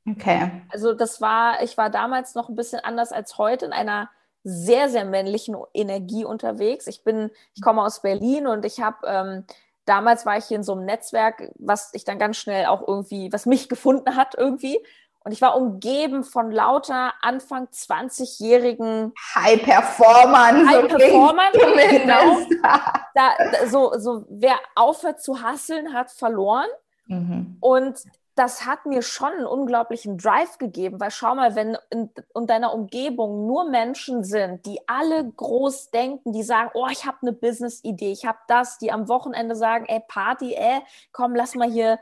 Okay. 0.09 0.63
Also 0.71 0.95
das 0.95 1.21
war, 1.21 1.63
ich 1.63 1.77
war 1.77 1.91
damals 1.91 2.35
noch 2.35 2.49
ein 2.49 2.57
bisschen 2.57 2.81
anders 2.81 3.13
als 3.13 3.37
heute 3.37 3.67
in 3.67 3.73
einer 3.73 4.11
sehr, 4.49 4.89
sehr 4.89 5.05
männlichen 5.05 5.57
Energie 5.75 6.25
unterwegs. 6.25 6.87
Ich 6.87 7.05
bin, 7.05 7.31
ich 7.55 7.63
komme 7.63 7.83
aus 7.83 8.03
Berlin 8.03 8.47
und 8.47 8.65
ich 8.65 8.81
habe 8.81 9.07
ähm, 9.07 9.45
damals 9.85 10.27
war 10.27 10.37
ich 10.37 10.45
hier 10.45 10.59
in 10.59 10.63
so 10.63 10.73
einem 10.73 10.85
Netzwerk, 10.85 11.51
was 11.59 11.91
ich 11.95 12.05
dann 12.05 12.19
ganz 12.19 12.37
schnell 12.37 12.67
auch 12.67 12.87
irgendwie, 12.87 13.33
was 13.33 13.47
mich 13.47 13.69
gefunden 13.69 14.17
hat 14.17 14.35
irgendwie. 14.37 14.79
Und 15.25 15.33
ich 15.33 15.43
war 15.43 15.57
umgeben 15.57 16.25
von 16.25 16.51
lauter 16.51 17.13
Anfang 17.21 17.67
20-jährigen 17.67 19.13
High-Performern. 19.35 20.69
High-Performern, 20.69 21.53
genau. 21.91 22.39
Da, 23.15 23.33
so, 23.67 23.93
so, 23.99 24.25
wer 24.29 24.55
aufhört 24.77 25.21
zu 25.21 25.43
hasseln, 25.43 25.93
hat 25.93 26.13
verloren. 26.13 26.69
Mhm. 27.07 27.57
Und 27.61 27.99
das 28.39 28.65
hat 28.65 28.87
mir 28.87 29.03
schon 29.03 29.33
einen 29.33 29.47
unglaublichen 29.47 30.17
Drive 30.17 30.59
gegeben, 30.59 31.01
weil 31.01 31.11
schau 31.11 31.35
mal, 31.35 31.57
wenn 31.57 31.77
in, 31.91 32.09
in 32.37 32.47
deiner 32.47 32.73
Umgebung 32.73 33.49
nur 33.49 33.69
Menschen 33.69 34.23
sind, 34.23 34.65
die 34.65 34.79
alle 34.87 35.29
groß 35.29 35.91
denken, 35.91 36.33
die 36.33 36.45
sagen, 36.45 36.71
oh, 36.75 36.87
ich 36.89 37.05
habe 37.05 37.19
eine 37.23 37.33
Business-Idee, 37.33 38.13
ich 38.13 38.27
habe 38.27 38.39
das, 38.47 38.79
die 38.79 38.93
am 38.93 39.09
Wochenende 39.09 39.57
sagen, 39.57 39.87
ey, 39.87 40.01
Party, 40.07 40.55
ey, 40.55 40.81
komm, 41.11 41.35
lass 41.35 41.57
mal 41.57 41.69
hier 41.69 41.99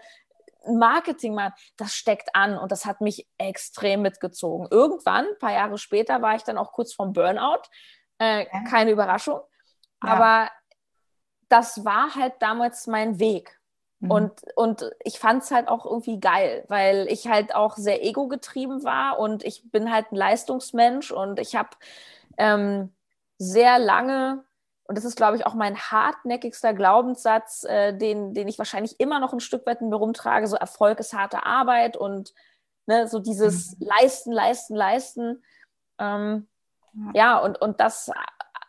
Marketing 0.69 1.35
machen, 1.35 1.55
das 1.79 1.95
steckt 1.95 2.29
an 2.35 2.59
und 2.59 2.71
das 2.71 2.85
hat 2.85 3.01
mich 3.01 3.27
extrem 3.39 4.03
mitgezogen. 4.03 4.69
Irgendwann, 4.71 5.25
ein 5.25 5.39
paar 5.39 5.53
Jahre 5.53 5.79
später, 5.79 6.21
war 6.21 6.35
ich 6.35 6.43
dann 6.43 6.59
auch 6.59 6.73
kurz 6.73 6.93
vom 6.93 7.15
Burnout. 7.15 7.63
Äh, 8.19 8.45
keine 8.69 8.91
Überraschung. 8.91 9.41
Ja. 10.05 10.13
Aber 10.13 10.51
das 11.49 11.83
war 11.85 12.15
halt 12.15 12.35
damals 12.41 12.87
mein 12.87 13.19
Weg. 13.19 13.59
Mhm. 14.01 14.11
Und, 14.11 14.33
und 14.57 14.91
ich 15.05 15.19
fand 15.19 15.43
es 15.43 15.51
halt 15.51 15.69
auch 15.69 15.87
irgendwie 15.87 16.21
geil, 16.21 16.65
weil 16.69 17.07
ich 17.09 17.29
halt 17.29 17.55
auch 17.55 17.77
sehr 17.77 18.05
ego-getrieben 18.05 18.85
war 18.85 19.19
und 19.19 19.45
ich 19.45 19.71
bin 19.71 19.93
halt 19.93 20.13
ein 20.13 20.17
Leistungsmensch 20.17 21.11
und 21.11 21.41
ich 21.41 21.57
habe 21.57 21.71
ähm, 22.37 22.93
sehr 23.39 23.79
lange, 23.79 24.45
und 24.85 24.97
das 24.97 25.05
ist, 25.05 25.17
glaube 25.17 25.37
ich, 25.37 25.47
auch 25.47 25.55
mein 25.55 25.77
hartnäckigster 25.77 26.75
Glaubenssatz, 26.75 27.65
äh, 27.65 27.97
den, 27.97 28.35
den 28.35 28.49
ich 28.49 28.59
wahrscheinlich 28.59 29.01
immer 29.01 29.19
noch 29.19 29.33
ein 29.33 29.41
Stück 29.41 29.67
weit 29.67 29.81
in 29.81 29.89
mir 29.89 29.97
rumtrage, 29.97 30.47
so 30.47 30.57
Erfolg 30.57 31.01
ist 31.01 31.15
harte 31.15 31.45
Arbeit 31.45 31.97
und 31.97 32.35
ne, 32.87 33.09
so 33.09 33.19
dieses 33.19 33.79
mhm. 33.79 33.87
Leisten, 33.87 34.33
Leisten, 34.33 34.75
Leisten. 34.75 35.45
Ähm, 35.99 36.47
ja. 36.93 37.11
ja, 37.15 37.39
und, 37.39 37.61
und 37.61 37.81
das 37.81 38.11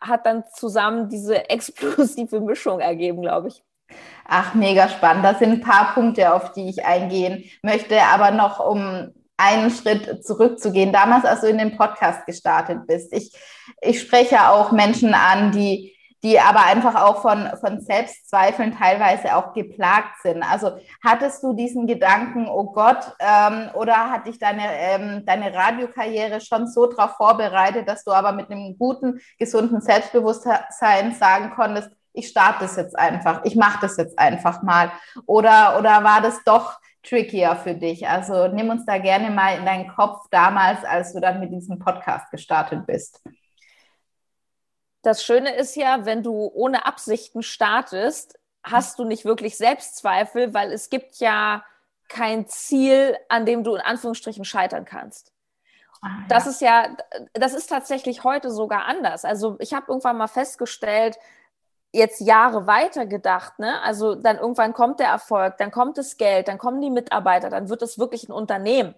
hat 0.00 0.26
dann 0.26 0.44
zusammen 0.52 1.08
diese 1.08 1.48
explosive 1.50 2.40
Mischung 2.40 2.80
ergeben, 2.80 3.20
glaube 3.20 3.48
ich. 3.48 3.62
Ach, 4.26 4.54
mega 4.54 4.88
spannend. 4.88 5.24
Das 5.24 5.38
sind 5.38 5.52
ein 5.52 5.60
paar 5.60 5.94
Punkte, 5.94 6.34
auf 6.34 6.52
die 6.52 6.68
ich 6.68 6.84
eingehen 6.84 7.44
möchte, 7.62 8.00
aber 8.02 8.30
noch 8.30 8.60
um 8.60 9.12
einen 9.38 9.70
Schritt 9.70 10.24
zurückzugehen. 10.26 10.92
Damals, 10.92 11.24
als 11.24 11.40
du 11.40 11.46
in 11.46 11.58
den 11.58 11.76
Podcast 11.76 12.26
gestartet 12.26 12.86
bist, 12.86 13.12
ich, 13.12 13.32
ich 13.80 14.00
spreche 14.00 14.50
auch 14.50 14.72
Menschen 14.72 15.14
an, 15.14 15.52
die, 15.52 15.96
die 16.24 16.40
aber 16.40 16.66
einfach 16.66 16.96
auch 16.96 17.22
von, 17.22 17.48
von 17.60 17.80
Selbstzweifeln 17.80 18.76
teilweise 18.76 19.36
auch 19.36 19.54
geplagt 19.54 20.20
sind. 20.22 20.42
Also 20.42 20.72
hattest 21.02 21.42
du 21.44 21.52
diesen 21.52 21.86
Gedanken, 21.86 22.48
oh 22.48 22.72
Gott, 22.72 23.14
ähm, 23.20 23.70
oder 23.74 24.10
hat 24.10 24.26
dich 24.26 24.40
deine, 24.40 24.64
ähm, 24.64 25.24
deine 25.24 25.54
Radiokarriere 25.54 26.40
schon 26.40 26.66
so 26.66 26.86
darauf 26.86 27.12
vorbereitet, 27.12 27.88
dass 27.88 28.02
du 28.02 28.10
aber 28.10 28.32
mit 28.32 28.50
einem 28.50 28.76
guten, 28.76 29.20
gesunden 29.38 29.80
Selbstbewusstsein 29.80 31.14
sagen 31.14 31.52
konntest, 31.54 31.90
ich 32.12 32.28
starte 32.28 32.60
das 32.60 32.76
jetzt 32.76 32.98
einfach, 32.98 33.44
ich 33.44 33.56
mache 33.56 33.78
das 33.80 33.96
jetzt 33.96 34.18
einfach 34.18 34.62
mal? 34.62 34.92
Oder, 35.26 35.78
oder 35.78 36.04
war 36.04 36.20
das 36.20 36.42
doch 36.44 36.78
trickier 37.02 37.56
für 37.56 37.74
dich? 37.74 38.08
Also 38.08 38.48
nimm 38.48 38.70
uns 38.70 38.84
da 38.86 38.98
gerne 38.98 39.30
mal 39.30 39.56
in 39.58 39.64
deinen 39.64 39.88
Kopf 39.88 40.26
damals, 40.30 40.84
als 40.84 41.12
du 41.12 41.20
dann 41.20 41.40
mit 41.40 41.52
diesem 41.52 41.78
Podcast 41.78 42.30
gestartet 42.30 42.86
bist. 42.86 43.22
Das 45.02 45.22
Schöne 45.22 45.54
ist 45.54 45.76
ja, 45.76 46.04
wenn 46.04 46.22
du 46.22 46.50
ohne 46.52 46.84
Absichten 46.86 47.42
startest, 47.42 48.38
hast 48.64 48.98
du 48.98 49.04
nicht 49.04 49.24
wirklich 49.24 49.56
Selbstzweifel, 49.56 50.52
weil 50.54 50.72
es 50.72 50.90
gibt 50.90 51.16
ja 51.16 51.64
kein 52.08 52.46
Ziel, 52.46 53.16
an 53.28 53.46
dem 53.46 53.64
du 53.64 53.74
in 53.74 53.80
Anführungsstrichen 53.80 54.44
scheitern 54.44 54.84
kannst. 54.84 55.32
Ah, 56.02 56.08
ja. 56.08 56.24
Das 56.28 56.46
ist 56.46 56.60
ja, 56.60 56.96
das 57.32 57.54
ist 57.54 57.68
tatsächlich 57.68 58.24
heute 58.24 58.50
sogar 58.50 58.86
anders. 58.86 59.24
Also 59.24 59.56
ich 59.60 59.74
habe 59.74 59.86
irgendwann 59.88 60.16
mal 60.16 60.28
festgestellt, 60.28 61.18
jetzt 61.92 62.20
Jahre 62.20 62.66
weiter 62.66 63.06
gedacht, 63.06 63.58
ne? 63.58 63.80
Also 63.82 64.14
dann 64.14 64.36
irgendwann 64.38 64.72
kommt 64.74 65.00
der 65.00 65.08
Erfolg, 65.08 65.56
dann 65.58 65.70
kommt 65.70 65.98
das 65.98 66.16
Geld, 66.16 66.48
dann 66.48 66.58
kommen 66.58 66.80
die 66.80 66.90
Mitarbeiter, 66.90 67.50
dann 67.50 67.68
wird 67.68 67.82
es 67.82 67.98
wirklich 67.98 68.28
ein 68.28 68.32
Unternehmen. 68.32 68.94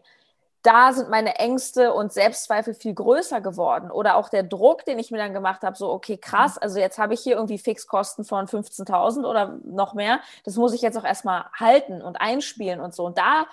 Da 0.62 0.92
sind 0.92 1.08
meine 1.08 1.36
Ängste 1.36 1.94
und 1.94 2.12
Selbstzweifel 2.12 2.74
viel 2.74 2.92
größer 2.92 3.40
geworden. 3.40 3.90
Oder 3.90 4.16
auch 4.16 4.28
der 4.28 4.42
Druck, 4.42 4.84
den 4.84 4.98
ich 4.98 5.10
mir 5.10 5.16
dann 5.16 5.32
gemacht 5.32 5.62
habe, 5.62 5.76
so, 5.76 5.90
okay, 5.90 6.18
krass, 6.18 6.58
also 6.58 6.78
jetzt 6.78 6.98
habe 6.98 7.14
ich 7.14 7.20
hier 7.20 7.36
irgendwie 7.36 7.58
Fixkosten 7.58 8.24
von 8.24 8.46
15.000 8.46 9.24
oder 9.26 9.58
noch 9.64 9.94
mehr. 9.94 10.20
Das 10.44 10.56
muss 10.56 10.74
ich 10.74 10.82
jetzt 10.82 10.98
auch 10.98 11.04
erstmal 11.04 11.46
halten 11.58 12.02
und 12.02 12.20
einspielen 12.20 12.80
und 12.80 12.94
so. 12.94 13.06
Und 13.06 13.16
da 13.16 13.46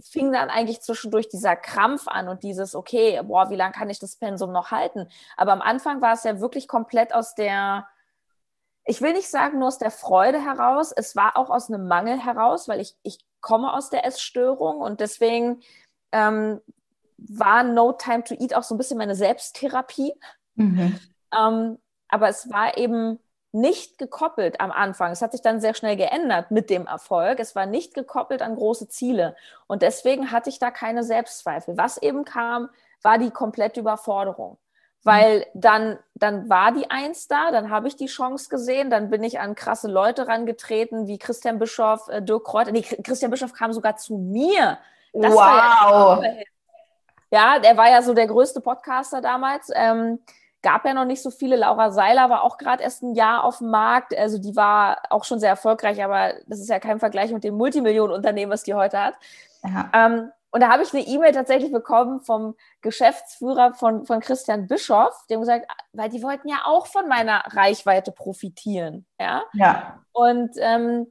fing 0.00 0.32
dann 0.32 0.48
eigentlich 0.48 0.80
zwischendurch 0.80 1.28
dieser 1.28 1.56
Krampf 1.56 2.08
an 2.08 2.28
und 2.28 2.42
dieses, 2.42 2.74
okay, 2.74 3.20
boah, 3.22 3.50
wie 3.50 3.56
lange 3.56 3.72
kann 3.72 3.90
ich 3.90 3.98
das 3.98 4.16
Pensum 4.16 4.52
noch 4.52 4.70
halten? 4.70 5.08
Aber 5.36 5.52
am 5.52 5.60
Anfang 5.60 6.00
war 6.00 6.14
es 6.14 6.24
ja 6.24 6.40
wirklich 6.40 6.68
komplett 6.68 7.14
aus 7.14 7.34
der, 7.34 7.86
ich 8.84 9.00
will 9.00 9.12
nicht 9.12 9.30
sagen 9.30 9.58
nur 9.58 9.68
aus 9.68 9.78
der 9.78 9.90
Freude 9.90 10.42
heraus, 10.42 10.92
es 10.92 11.14
war 11.16 11.36
auch 11.36 11.50
aus 11.50 11.68
einem 11.68 11.86
Mangel 11.86 12.18
heraus, 12.18 12.68
weil 12.68 12.80
ich, 12.80 12.96
ich 13.02 13.18
komme 13.40 13.72
aus 13.72 13.90
der 13.90 14.04
Essstörung 14.04 14.80
und 14.80 15.00
deswegen 15.00 15.60
ähm, 16.12 16.60
war 17.16 17.62
No 17.62 17.92
Time 17.92 18.24
to 18.24 18.34
Eat 18.34 18.54
auch 18.54 18.62
so 18.62 18.74
ein 18.74 18.78
bisschen 18.78 18.98
meine 18.98 19.14
Selbsttherapie. 19.14 20.14
Mhm. 20.54 20.98
Ähm, 21.36 21.78
aber 22.08 22.28
es 22.28 22.50
war 22.50 22.76
eben 22.76 23.18
nicht 23.52 23.98
gekoppelt 23.98 24.60
am 24.60 24.70
Anfang. 24.70 25.12
Es 25.12 25.22
hat 25.22 25.32
sich 25.32 25.42
dann 25.42 25.60
sehr 25.60 25.74
schnell 25.74 25.96
geändert 25.96 26.50
mit 26.50 26.70
dem 26.70 26.86
Erfolg. 26.86 27.40
Es 27.40 27.54
war 27.56 27.66
nicht 27.66 27.94
gekoppelt 27.94 28.42
an 28.42 28.56
große 28.56 28.88
Ziele. 28.88 29.36
Und 29.66 29.82
deswegen 29.82 30.30
hatte 30.30 30.50
ich 30.50 30.58
da 30.58 30.70
keine 30.70 31.02
Selbstzweifel. 31.02 31.76
Was 31.76 31.98
eben 31.98 32.24
kam, 32.24 32.70
war 33.02 33.18
die 33.18 33.30
komplette 33.30 33.80
Überforderung. 33.80 34.58
Weil 35.02 35.46
dann, 35.54 35.98
dann 36.14 36.50
war 36.50 36.72
die 36.72 36.90
Eins 36.90 37.26
da, 37.26 37.50
dann 37.50 37.70
habe 37.70 37.88
ich 37.88 37.96
die 37.96 38.06
Chance 38.06 38.50
gesehen, 38.50 38.90
dann 38.90 39.08
bin 39.08 39.22
ich 39.22 39.40
an 39.40 39.54
krasse 39.54 39.88
Leute 39.88 40.28
rangetreten, 40.28 41.06
wie 41.06 41.18
Christian 41.18 41.58
Bischoff, 41.58 42.08
äh, 42.08 42.20
Dirk 42.20 42.44
Kräuter. 42.44 42.72
Nee, 42.72 42.82
Christian 42.82 43.30
Bischoff 43.30 43.54
kam 43.54 43.72
sogar 43.72 43.96
zu 43.96 44.18
mir. 44.18 44.78
Das 45.12 45.32
wow. 45.32 46.22
Ja, 46.22 46.34
ja, 47.32 47.58
der 47.60 47.76
war 47.76 47.88
ja 47.88 48.02
so 48.02 48.12
der 48.12 48.26
größte 48.26 48.60
Podcaster 48.60 49.20
damals. 49.20 49.70
Ähm, 49.74 50.18
gab 50.62 50.84
ja 50.84 50.94
noch 50.94 51.04
nicht 51.04 51.22
so 51.22 51.30
viele. 51.30 51.56
Laura 51.56 51.90
Seiler 51.90 52.28
war 52.28 52.42
auch 52.42 52.58
gerade 52.58 52.82
erst 52.82 53.02
ein 53.02 53.14
Jahr 53.14 53.44
auf 53.44 53.58
dem 53.58 53.70
Markt. 53.70 54.16
Also 54.16 54.38
die 54.38 54.56
war 54.56 54.98
auch 55.10 55.24
schon 55.24 55.40
sehr 55.40 55.50
erfolgreich, 55.50 56.02
aber 56.04 56.34
das 56.46 56.60
ist 56.60 56.68
ja 56.68 56.78
kein 56.78 56.98
Vergleich 56.98 57.32
mit 57.32 57.44
dem 57.44 57.54
Multimillionenunternehmen, 57.54 58.52
was 58.52 58.64
die 58.64 58.74
heute 58.74 59.02
hat. 59.02 59.14
Ähm, 59.94 60.30
und 60.52 60.60
da 60.60 60.68
habe 60.68 60.82
ich 60.82 60.92
eine 60.92 61.06
E-Mail 61.06 61.32
tatsächlich 61.32 61.70
bekommen 61.70 62.20
vom 62.20 62.56
Geschäftsführer 62.80 63.74
von, 63.74 64.04
von 64.04 64.20
Christian 64.20 64.66
Bischoff, 64.66 65.14
dem 65.28 65.40
gesagt, 65.40 65.70
weil 65.92 66.08
die 66.08 66.22
wollten 66.22 66.48
ja 66.48 66.62
auch 66.64 66.86
von 66.86 67.08
meiner 67.08 67.42
Reichweite 67.46 68.10
profitieren. 68.10 69.06
Ja. 69.18 69.44
ja. 69.52 70.04
Und 70.12 70.50
ähm, 70.56 71.08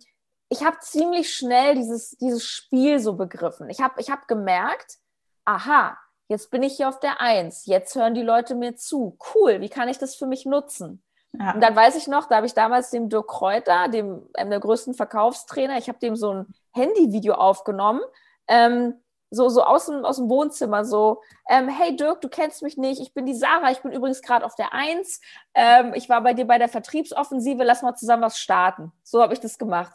ich 0.50 0.66
habe 0.66 0.78
ziemlich 0.82 1.34
schnell 1.34 1.76
dieses, 1.76 2.12
dieses 2.18 2.44
Spiel 2.44 3.00
so 3.00 3.14
begriffen. 3.14 3.70
Ich 3.70 3.80
habe 3.80 4.02
ich 4.02 4.10
hab 4.10 4.28
gemerkt, 4.28 4.98
aha, 5.46 5.98
jetzt 6.28 6.52
bin 6.52 6.64
ich 6.64 6.76
hier 6.76 6.90
auf 6.90 7.00
der 7.00 7.22
Eins, 7.22 7.66
jetzt 7.66 7.96
hören 7.96 8.14
die 8.14 8.24
Leute 8.24 8.56
mir 8.56 8.76
zu. 8.76 9.18
Cool, 9.34 9.62
wie 9.62 9.70
kann 9.70 9.88
ich 9.88 9.98
das 9.98 10.16
für 10.16 10.28
mich 10.28 10.46
nutzen? 10.46 11.02
Ja. 11.40 11.54
Und 11.54 11.62
dann 11.62 11.76
weiß 11.76 11.96
ich 11.96 12.08
noch, 12.08 12.28
da 12.28 12.38
habe 12.38 12.48
ich 12.48 12.56
damals 12.56 12.90
dem 12.90 13.08
Dirk 13.08 13.28
Kräuter, 13.28 13.88
dem 13.88 14.28
einem 14.34 14.50
der 14.50 14.60
größten 14.60 14.96
Verkaufstrainer, 14.96 15.78
ich 15.78 15.88
habe 15.88 16.00
dem 16.00 16.16
so 16.16 16.34
ein 16.34 16.48
Handyvideo 16.74 17.36
aufgenommen, 17.36 18.02
ähm, 18.48 18.96
so, 19.32 19.50
so 19.50 19.64
aus, 19.64 19.86
dem, 19.86 20.06
aus 20.06 20.18
dem 20.18 20.30
Wohnzimmer, 20.30 20.86
so, 20.86 21.22
ähm, 21.48 21.70
hey 21.70 21.96
Dirk, 21.96 22.22
du 22.22 22.30
kennst 22.30 22.62
mich 22.64 22.78
nicht, 22.78 23.00
ich 23.00 23.14
bin 23.14 23.26
die 23.26 23.36
Sarah, 23.36 23.72
ich 23.72 23.82
bin 23.82 23.92
übrigens 23.92 24.22
gerade 24.22 24.46
auf 24.46 24.56
der 24.56 24.74
Eins, 24.74 25.22
ähm, 25.54 25.94
ich 25.94 26.10
war 26.10 26.22
bei 26.22 26.34
dir 26.34 26.46
bei 26.46 26.58
der 26.58 26.70
Vertriebsoffensive, 26.70 27.64
lass 27.64 27.82
mal 27.82 27.96
zusammen 27.96 28.24
was 28.24 28.40
starten. 28.40 28.92
So 29.04 29.22
habe 29.22 29.34
ich 29.34 29.40
das 29.40 29.58
gemacht. 29.58 29.94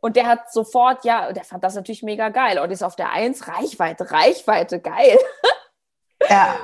Und 0.00 0.16
der 0.16 0.26
hat 0.26 0.52
sofort, 0.52 1.04
ja, 1.06 1.32
der 1.32 1.44
fand 1.44 1.64
das 1.64 1.76
natürlich 1.76 2.02
mega 2.02 2.28
geil. 2.28 2.58
Und 2.58 2.70
ist 2.70 2.82
auf 2.82 2.94
der 2.94 3.10
Eins, 3.10 3.48
Reichweite, 3.48 4.10
Reichweite, 4.10 4.80
geil. 4.80 5.18
Ja. 6.30 6.56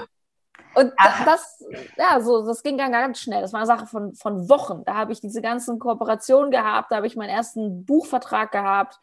Und 0.74 0.92
Ach. 0.96 1.24
das, 1.26 1.62
ja, 1.98 2.20
so, 2.20 2.46
das 2.46 2.62
ging 2.62 2.78
dann 2.78 2.92
ganz 2.92 3.18
schnell. 3.20 3.42
Das 3.42 3.52
war 3.52 3.60
eine 3.60 3.66
Sache 3.66 3.86
von, 3.86 4.14
von 4.14 4.48
Wochen. 4.48 4.84
Da 4.84 4.94
habe 4.94 5.12
ich 5.12 5.20
diese 5.20 5.42
ganzen 5.42 5.78
Kooperationen 5.78 6.50
gehabt, 6.50 6.90
da 6.90 6.96
habe 6.96 7.06
ich 7.06 7.16
meinen 7.16 7.28
ersten 7.28 7.84
Buchvertrag 7.84 8.52
gehabt. 8.52 8.98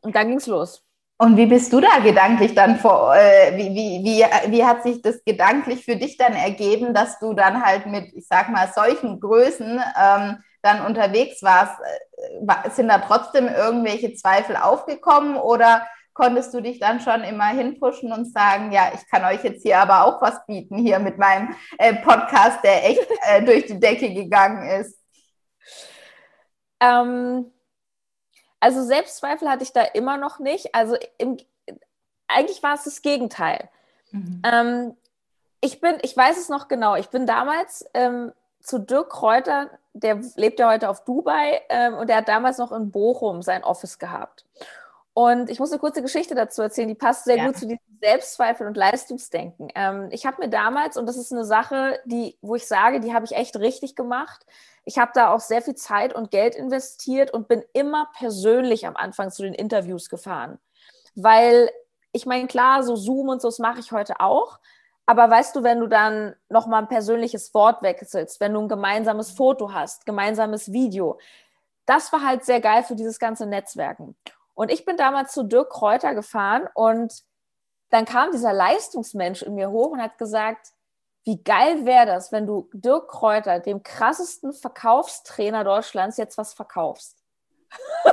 Und 0.00 0.16
dann 0.16 0.26
ging 0.28 0.38
es 0.38 0.46
los. 0.46 0.87
Und 1.20 1.36
wie 1.36 1.46
bist 1.46 1.72
du 1.72 1.80
da 1.80 1.98
gedanklich 1.98 2.54
dann 2.54 2.78
vor, 2.78 3.12
äh, 3.16 3.56
wie, 3.56 3.74
wie, 3.74 4.04
wie, 4.04 4.52
wie 4.52 4.64
hat 4.64 4.84
sich 4.84 5.02
das 5.02 5.24
gedanklich 5.24 5.84
für 5.84 5.96
dich 5.96 6.16
dann 6.16 6.34
ergeben, 6.34 6.94
dass 6.94 7.18
du 7.18 7.34
dann 7.34 7.64
halt 7.64 7.86
mit, 7.86 8.12
ich 8.14 8.28
sag 8.28 8.50
mal, 8.50 8.68
solchen 8.72 9.18
Größen 9.18 9.82
ähm, 10.00 10.36
dann 10.62 10.86
unterwegs 10.86 11.42
warst? 11.42 11.74
Äh, 11.80 12.70
sind 12.70 12.86
da 12.86 12.98
trotzdem 12.98 13.48
irgendwelche 13.48 14.14
Zweifel 14.14 14.56
aufgekommen 14.56 15.36
oder 15.36 15.84
konntest 16.14 16.54
du 16.54 16.60
dich 16.60 16.78
dann 16.78 17.00
schon 17.00 17.24
immer 17.24 17.48
hinpushen 17.48 18.12
und 18.12 18.32
sagen, 18.32 18.70
ja, 18.70 18.92
ich 18.94 19.08
kann 19.10 19.24
euch 19.24 19.42
jetzt 19.42 19.62
hier 19.62 19.78
aber 19.78 20.04
auch 20.04 20.22
was 20.22 20.46
bieten, 20.46 20.78
hier 20.78 21.00
mit 21.00 21.18
meinem 21.18 21.54
äh, 21.78 21.94
Podcast, 21.94 22.62
der 22.62 22.88
echt 22.88 23.08
äh, 23.28 23.42
durch 23.42 23.66
die 23.66 23.80
Decke 23.80 24.14
gegangen 24.14 24.68
ist? 24.68 24.96
Ähm, 26.80 27.52
also 28.60 28.82
Selbstzweifel 28.82 29.48
hatte 29.48 29.62
ich 29.62 29.72
da 29.72 29.82
immer 29.82 30.16
noch 30.16 30.38
nicht. 30.38 30.74
Also 30.74 30.96
im, 31.18 31.36
eigentlich 32.26 32.62
war 32.62 32.74
es 32.74 32.84
das 32.84 33.02
Gegenteil. 33.02 33.68
Mhm. 34.10 34.42
Ähm, 34.44 34.96
ich 35.60 35.80
bin, 35.80 35.98
ich 36.02 36.16
weiß 36.16 36.38
es 36.38 36.48
noch 36.48 36.68
genau, 36.68 36.94
ich 36.94 37.08
bin 37.08 37.26
damals 37.26 37.84
ähm, 37.94 38.32
zu 38.60 38.78
Dirk 38.78 39.10
Kräuter, 39.10 39.70
der 39.92 40.20
lebt 40.36 40.60
ja 40.60 40.70
heute 40.70 40.88
auf 40.88 41.04
Dubai 41.04 41.60
ähm, 41.68 41.94
und 41.94 42.08
der 42.08 42.18
hat 42.18 42.28
damals 42.28 42.58
noch 42.58 42.72
in 42.72 42.90
Bochum 42.90 43.42
sein 43.42 43.64
Office 43.64 43.98
gehabt. 43.98 44.44
Und 45.18 45.50
ich 45.50 45.58
muss 45.58 45.72
eine 45.72 45.80
kurze 45.80 46.00
Geschichte 46.00 46.36
dazu 46.36 46.62
erzählen, 46.62 46.86
die 46.86 46.94
passt 46.94 47.24
sehr 47.24 47.38
ja. 47.38 47.46
gut 47.46 47.56
zu 47.56 47.66
diesem 47.66 47.80
Selbstzweifel 48.00 48.68
und 48.68 48.76
Leistungsdenken. 48.76 49.68
Ähm, 49.74 50.10
ich 50.12 50.24
habe 50.24 50.40
mir 50.40 50.48
damals, 50.48 50.96
und 50.96 51.06
das 51.06 51.16
ist 51.16 51.32
eine 51.32 51.44
Sache, 51.44 51.98
die, 52.04 52.38
wo 52.40 52.54
ich 52.54 52.68
sage, 52.68 53.00
die 53.00 53.12
habe 53.12 53.24
ich 53.24 53.32
echt 53.32 53.56
richtig 53.56 53.96
gemacht. 53.96 54.46
Ich 54.84 54.96
habe 54.96 55.10
da 55.12 55.34
auch 55.34 55.40
sehr 55.40 55.60
viel 55.60 55.74
Zeit 55.74 56.14
und 56.14 56.30
Geld 56.30 56.54
investiert 56.54 57.32
und 57.32 57.48
bin 57.48 57.64
immer 57.72 58.08
persönlich 58.16 58.86
am 58.86 58.94
Anfang 58.94 59.32
zu 59.32 59.42
den 59.42 59.54
Interviews 59.54 60.08
gefahren. 60.08 60.60
Weil 61.16 61.68
ich 62.12 62.24
meine, 62.24 62.46
klar, 62.46 62.84
so 62.84 62.94
Zoom 62.94 63.28
und 63.28 63.42
so, 63.42 63.48
das 63.48 63.58
mache 63.58 63.80
ich 63.80 63.90
heute 63.90 64.20
auch. 64.20 64.60
Aber 65.04 65.28
weißt 65.28 65.56
du, 65.56 65.64
wenn 65.64 65.80
du 65.80 65.88
dann 65.88 66.36
nochmal 66.48 66.82
ein 66.82 66.88
persönliches 66.88 67.52
Wort 67.54 67.82
wechselst, 67.82 68.38
wenn 68.38 68.54
du 68.54 68.60
ein 68.60 68.68
gemeinsames 68.68 69.32
Foto 69.32 69.72
hast, 69.72 70.06
gemeinsames 70.06 70.70
Video, 70.70 71.18
das 71.86 72.12
war 72.12 72.24
halt 72.24 72.44
sehr 72.44 72.60
geil 72.60 72.84
für 72.84 72.94
dieses 72.94 73.18
ganze 73.18 73.46
Netzwerken. 73.46 74.14
Und 74.58 74.72
ich 74.72 74.84
bin 74.84 74.96
damals 74.96 75.34
zu 75.34 75.44
Dirk 75.44 75.70
Kräuter 75.70 76.16
gefahren 76.16 76.68
und 76.74 77.22
dann 77.90 78.04
kam 78.04 78.32
dieser 78.32 78.52
Leistungsmensch 78.52 79.42
in 79.42 79.54
mir 79.54 79.70
hoch 79.70 79.92
und 79.92 80.02
hat 80.02 80.18
gesagt, 80.18 80.72
wie 81.22 81.40
geil 81.44 81.86
wäre 81.86 82.06
das, 82.06 82.32
wenn 82.32 82.44
du 82.44 82.68
Dirk 82.72 83.06
Kräuter, 83.06 83.60
dem 83.60 83.84
krassesten 83.84 84.52
Verkaufstrainer 84.52 85.62
Deutschlands, 85.62 86.16
jetzt 86.16 86.38
was 86.38 86.54
verkaufst. 86.54 87.22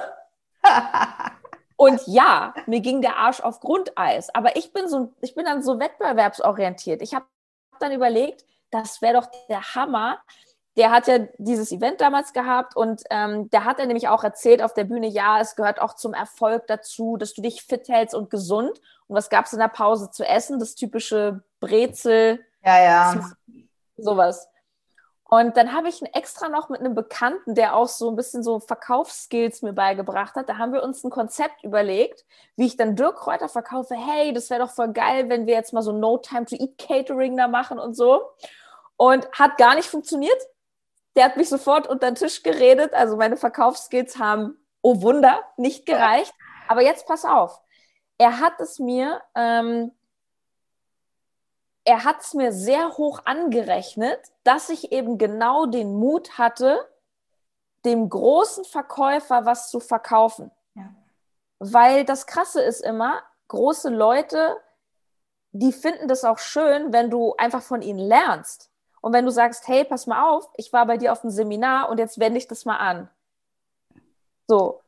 und 1.77 2.01
ja, 2.05 2.53
mir 2.67 2.81
ging 2.81 3.01
der 3.01 3.17
Arsch 3.17 3.41
auf 3.41 3.59
Grundeis, 3.59 4.29
aber 4.35 4.55
ich 4.55 4.71
bin 4.71 4.87
so, 4.87 5.15
ich 5.21 5.33
bin 5.33 5.45
dann 5.45 5.63
so 5.63 5.79
wettbewerbsorientiert. 5.79 7.01
Ich 7.01 7.15
habe 7.15 7.25
dann 7.79 7.91
überlegt, 7.91 8.45
das 8.69 9.01
wäre 9.01 9.15
doch 9.15 9.31
der 9.49 9.73
Hammer, 9.73 10.21
der 10.77 10.91
hat 10.91 11.07
ja 11.07 11.19
dieses 11.37 11.71
Event 11.71 12.01
damals 12.01 12.33
gehabt 12.33 12.75
und 12.75 13.03
ähm, 13.09 13.49
der 13.49 13.63
hat 13.63 13.79
er 13.79 13.85
nämlich 13.85 14.09
auch 14.09 14.23
erzählt 14.23 14.61
auf 14.61 14.73
der 14.73 14.83
Bühne, 14.83 15.07
ja, 15.07 15.39
es 15.39 15.55
gehört 15.55 15.79
auch 15.79 15.95
zum 15.95 16.13
Erfolg 16.13 16.67
dazu, 16.67 17.15
dass 17.17 17.33
du 17.33 17.41
dich 17.41 17.61
fit 17.61 17.87
hältst 17.87 18.13
und 18.13 18.29
gesund. 18.29 18.81
Und 19.07 19.15
was 19.15 19.29
gab 19.29 19.45
es 19.45 19.53
in 19.53 19.59
der 19.59 19.69
Pause 19.69 20.11
zu 20.11 20.27
essen? 20.27 20.59
Das 20.59 20.75
typische 20.75 21.43
Brezel. 21.61 22.43
Ja, 22.63 22.81
ja. 22.81 23.31
Sowas. 23.95 24.49
Und 25.27 25.57
dann 25.57 25.73
habe 25.73 25.87
ich 25.87 26.01
extra 26.13 26.49
noch 26.49 26.69
mit 26.69 26.81
einem 26.81 26.93
Bekannten, 26.93 27.55
der 27.55 27.75
auch 27.75 27.87
so 27.87 28.09
ein 28.09 28.15
bisschen 28.15 28.43
so 28.43 28.59
Verkaufsskills 28.59 29.63
mir 29.63 29.73
beigebracht 29.73 30.35
hat, 30.35 30.49
da 30.49 30.57
haben 30.57 30.71
wir 30.71 30.83
uns 30.83 31.03
ein 31.03 31.09
Konzept 31.09 31.63
überlegt, 31.63 32.25
wie 32.57 32.67
ich 32.67 32.77
dann 32.77 32.95
Dirk 32.95 33.17
Kräuter 33.17 33.49
verkaufe. 33.49 33.95
Hey, 33.95 34.33
das 34.33 34.49
wäre 34.49 34.61
doch 34.61 34.71
voll 34.71 34.93
geil, 34.93 35.29
wenn 35.29 35.47
wir 35.47 35.55
jetzt 35.55 35.73
mal 35.73 35.81
so 35.81 35.91
No 35.91 36.17
Time 36.17 36.45
to 36.45 36.55
Eat 36.55 36.77
Catering 36.77 37.37
da 37.37 37.47
machen 37.47 37.79
und 37.79 37.95
so. 37.95 38.21
Und 38.97 39.27
hat 39.31 39.57
gar 39.57 39.75
nicht 39.75 39.89
funktioniert 39.89 40.41
der 41.15 41.25
hat 41.25 41.37
mich 41.37 41.49
sofort 41.49 41.87
unter 41.87 42.11
den 42.11 42.15
Tisch 42.15 42.43
geredet. 42.43 42.93
Also 42.93 43.17
meine 43.17 43.37
Verkaufsskills 43.37 44.17
haben, 44.17 44.57
oh 44.81 45.01
Wunder, 45.01 45.41
nicht 45.57 45.85
gereicht. 45.85 46.33
Aber 46.67 46.81
jetzt 46.81 47.07
pass 47.07 47.25
auf. 47.25 47.61
Er 48.17 48.39
hat 48.39 48.59
es 48.59 48.79
mir, 48.79 49.21
ähm, 49.35 49.91
er 51.83 52.03
hat 52.03 52.21
es 52.21 52.33
mir 52.33 52.51
sehr 52.51 52.97
hoch 52.97 53.21
angerechnet, 53.25 54.19
dass 54.43 54.69
ich 54.69 54.91
eben 54.91 55.17
genau 55.17 55.65
den 55.65 55.95
Mut 55.95 56.37
hatte, 56.37 56.89
dem 57.83 58.09
großen 58.09 58.65
Verkäufer 58.65 59.45
was 59.45 59.69
zu 59.69 59.79
verkaufen. 59.79 60.51
Ja. 60.73 60.95
Weil 61.59 62.03
das 62.03 62.25
Krasse 62.25 62.61
ist 62.61 62.81
immer, 62.81 63.21
große 63.47 63.89
Leute 63.89 64.57
die 65.57 65.71
finden 65.71 66.09
das 66.09 66.25
auch 66.25 66.37
schön, 66.37 66.91
wenn 66.91 67.09
du 67.09 67.33
einfach 67.37 67.61
von 67.61 67.81
ihnen 67.81 67.99
lernst. 67.99 68.69
Und 69.05 69.13
wenn 69.13 69.23
du 69.23 69.29
sagst, 69.29 69.67
hey, 69.67 69.83
pass 69.83 70.07
mal 70.07 70.31
auf, 70.31 70.49
ich 70.57 70.73
war 70.73 70.87
bei 70.87 70.97
dir 70.97 71.11
auf 71.11 71.21
dem 71.21 71.29
Seminar 71.29 71.89
und 71.91 71.99
jetzt 71.99 72.19
wende 72.19 72.39
ich 72.39 72.47
das 72.47 72.65
mal 72.65 72.77
an. 72.77 73.07
So, 74.47 74.81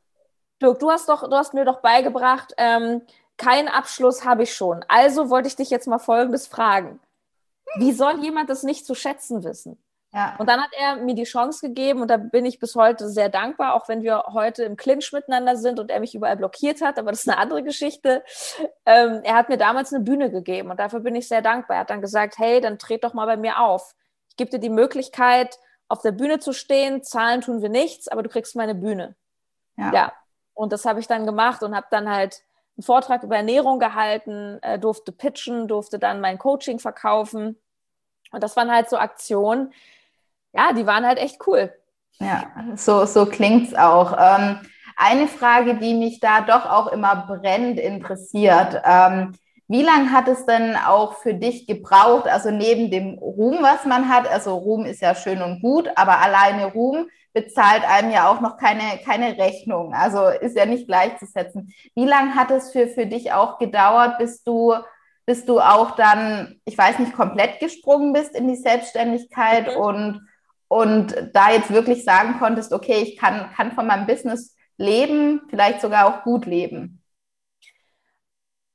Dirk, 0.60 0.80
du 0.80 0.90
hast 0.90 1.08
doch, 1.08 1.30
du 1.30 1.36
hast 1.36 1.54
mir 1.54 1.66
doch 1.66 1.82
beigebracht, 1.82 2.52
ähm, 2.58 3.04
keinen 3.38 3.68
Abschluss 3.68 4.26
habe 4.26 4.42
ich 4.42 4.56
schon. 4.56 4.84
Also 4.88 5.30
wollte 5.30 5.50
ich 5.50 5.56
dich 5.56 5.70
jetzt 5.70 5.86
mal 5.86 6.00
Folgendes 6.00 6.48
fragen. 6.48 7.00
Wie 7.76 7.92
soll 7.92 8.24
jemand 8.24 8.50
das 8.50 8.64
nicht 8.64 8.88
zu 8.88 8.96
schätzen 8.96 9.44
wissen? 9.44 9.78
Ja. 10.12 10.36
Und 10.40 10.50
dann 10.50 10.64
hat 10.64 10.72
er 10.76 10.96
mir 10.96 11.14
die 11.14 11.26
Chance 11.26 11.68
gegeben 11.68 12.02
und 12.02 12.08
da 12.08 12.18
bin 12.18 12.44
ich 12.44 12.58
bis 12.58 12.74
heute 12.74 13.10
sehr 13.10 13.30
dankbar, 13.30 13.76
auch 13.76 13.88
wenn 13.88 14.02
wir 14.02 14.24
heute 14.34 14.64
im 14.64 14.78
Clinch 14.78 15.14
miteinander 15.14 15.58
sind 15.58 15.80
und 15.80 15.92
er 15.92 16.00
mich 16.00 16.16
überall 16.16 16.38
blockiert 16.38 16.82
hat, 16.82 16.98
aber 16.98 17.12
das 17.12 17.20
ist 17.20 17.30
eine 17.30 17.38
andere 17.38 17.62
Geschichte. 17.62 18.24
Ähm, 18.84 19.22
er 19.24 19.36
hat 19.36 19.50
mir 19.50 19.58
damals 19.58 19.94
eine 19.94 20.04
Bühne 20.04 20.32
gegeben 20.32 20.72
und 20.72 20.80
dafür 20.80 21.02
bin 21.02 21.14
ich 21.14 21.28
sehr 21.28 21.44
dankbar. 21.44 21.78
Er 21.78 21.82
hat 21.82 21.92
dann 21.92 22.02
gesagt, 22.02 22.40
hey, 22.40 22.62
dann 22.62 22.80
tret 22.80 23.04
doch 23.04 23.14
mal 23.14 23.28
bei 23.28 23.38
mir 23.38 23.60
auf. 23.60 23.94
Gebe 24.38 24.52
dir 24.52 24.60
die 24.60 24.70
Möglichkeit, 24.70 25.60
auf 25.88 26.02
der 26.02 26.12
Bühne 26.12 26.40
zu 26.40 26.54
stehen. 26.54 27.04
Zahlen 27.04 27.42
tun 27.42 27.62
wir 27.62 27.70
nichts, 27.70 28.08
aber 28.08 28.24
du 28.24 28.30
kriegst 28.30 28.56
meine 28.56 28.76
Bühne. 28.76 29.16
Ja. 29.78 29.92
ja. 29.94 30.14
Und 30.54 30.72
das 30.72 30.86
habe 30.86 31.00
ich 31.00 31.08
dann 31.08 31.26
gemacht 31.26 31.64
und 31.64 31.76
habe 31.76 31.88
dann 31.92 32.10
halt 32.10 32.42
einen 32.78 32.84
Vortrag 32.84 33.24
über 33.24 33.38
Ernährung 33.38 33.80
gehalten, 33.80 34.60
äh, 34.62 34.80
durfte 34.80 35.12
pitchen, 35.12 35.68
durfte 35.68 36.00
dann 36.00 36.22
mein 36.22 36.38
Coaching 36.38 36.80
verkaufen. 36.80 37.58
Und 38.32 38.44
das 38.44 38.56
waren 38.56 38.72
halt 38.72 38.90
so 38.90 38.98
Aktionen, 38.98 39.74
ja, 40.54 40.74
die 40.74 40.86
waren 40.86 41.06
halt 41.06 41.20
echt 41.20 41.46
cool. 41.48 41.74
Ja, 42.20 42.52
so, 42.76 43.06
so 43.06 43.26
klingt 43.26 43.68
es 43.68 43.76
auch. 43.76 44.16
Ähm, 44.20 44.60
eine 44.96 45.28
Frage, 45.28 45.76
die 45.76 45.94
mich 45.94 46.20
da 46.20 46.42
doch 46.42 46.66
auch 46.66 46.88
immer 46.88 47.28
brennend 47.28 47.80
interessiert. 47.80 48.82
Ähm, 48.84 49.34
wie 49.68 49.84
lange 49.84 50.12
hat 50.12 50.28
es 50.28 50.46
denn 50.46 50.76
auch 50.76 51.16
für 51.16 51.34
dich 51.34 51.68
gebraucht, 51.68 52.28
also 52.28 52.52
neben 52.52 52.90
dem 52.90 53.18
Ruhm, 53.20 53.58
was 53.62 53.86
man 53.86 54.10
hat, 54.10 54.30
also 54.30 54.56
Ruhm 54.56 54.86
ist 54.86 55.02
ja 55.02 55.14
schön 55.14 55.42
und 55.42 55.62
gut, 55.62 55.90
aber 55.96 56.20
alleine 56.20 56.68
Ruhm 56.68 57.08
bezahlt 57.34 57.84
einem 57.88 58.12
ja 58.12 58.30
auch 58.30 58.42
noch 58.42 58.58
keine, 58.58 59.00
keine 59.06 59.38
Rechnung, 59.38 59.94
also 59.94 60.28
ist 60.28 60.56
ja 60.58 60.66
nicht 60.66 60.88
gleichzusetzen. 60.88 61.74
Wie 61.96 62.06
lange 62.06 62.36
hat 62.36 62.50
es 62.52 62.72
für, 62.72 62.88
für 62.88 63.06
dich 63.06 63.34
auch 63.34 63.60
gedauert, 63.60 64.18
bis 64.18 64.44
du 64.44 64.74
bis 65.28 65.46
du 65.46 65.60
auch 65.60 65.92
dann, 65.92 66.56
ich 66.64 66.78
weiß 66.78 67.00
nicht, 67.00 67.14
komplett 67.14 67.60
gesprungen 67.60 68.14
bist 68.14 68.34
in 68.34 68.48
die 68.48 68.56
Selbstständigkeit 68.56 69.76
mhm. 69.76 69.82
und, 69.82 70.28
und 70.70 71.30
da 71.34 71.52
jetzt 71.52 71.70
wirklich 71.70 72.06
sagen 72.06 72.40
konntest, 72.40 72.74
okay, 72.74 73.02
ich 73.04 73.18
kann, 73.18 73.52
kann 73.54 73.74
von 73.74 73.86
meinem 73.86 74.08
Business 74.08 74.56
leben, 74.78 75.42
vielleicht 75.50 75.82
sogar 75.82 76.08
auch 76.08 76.24
gut 76.24 76.46
leben? 76.46 76.97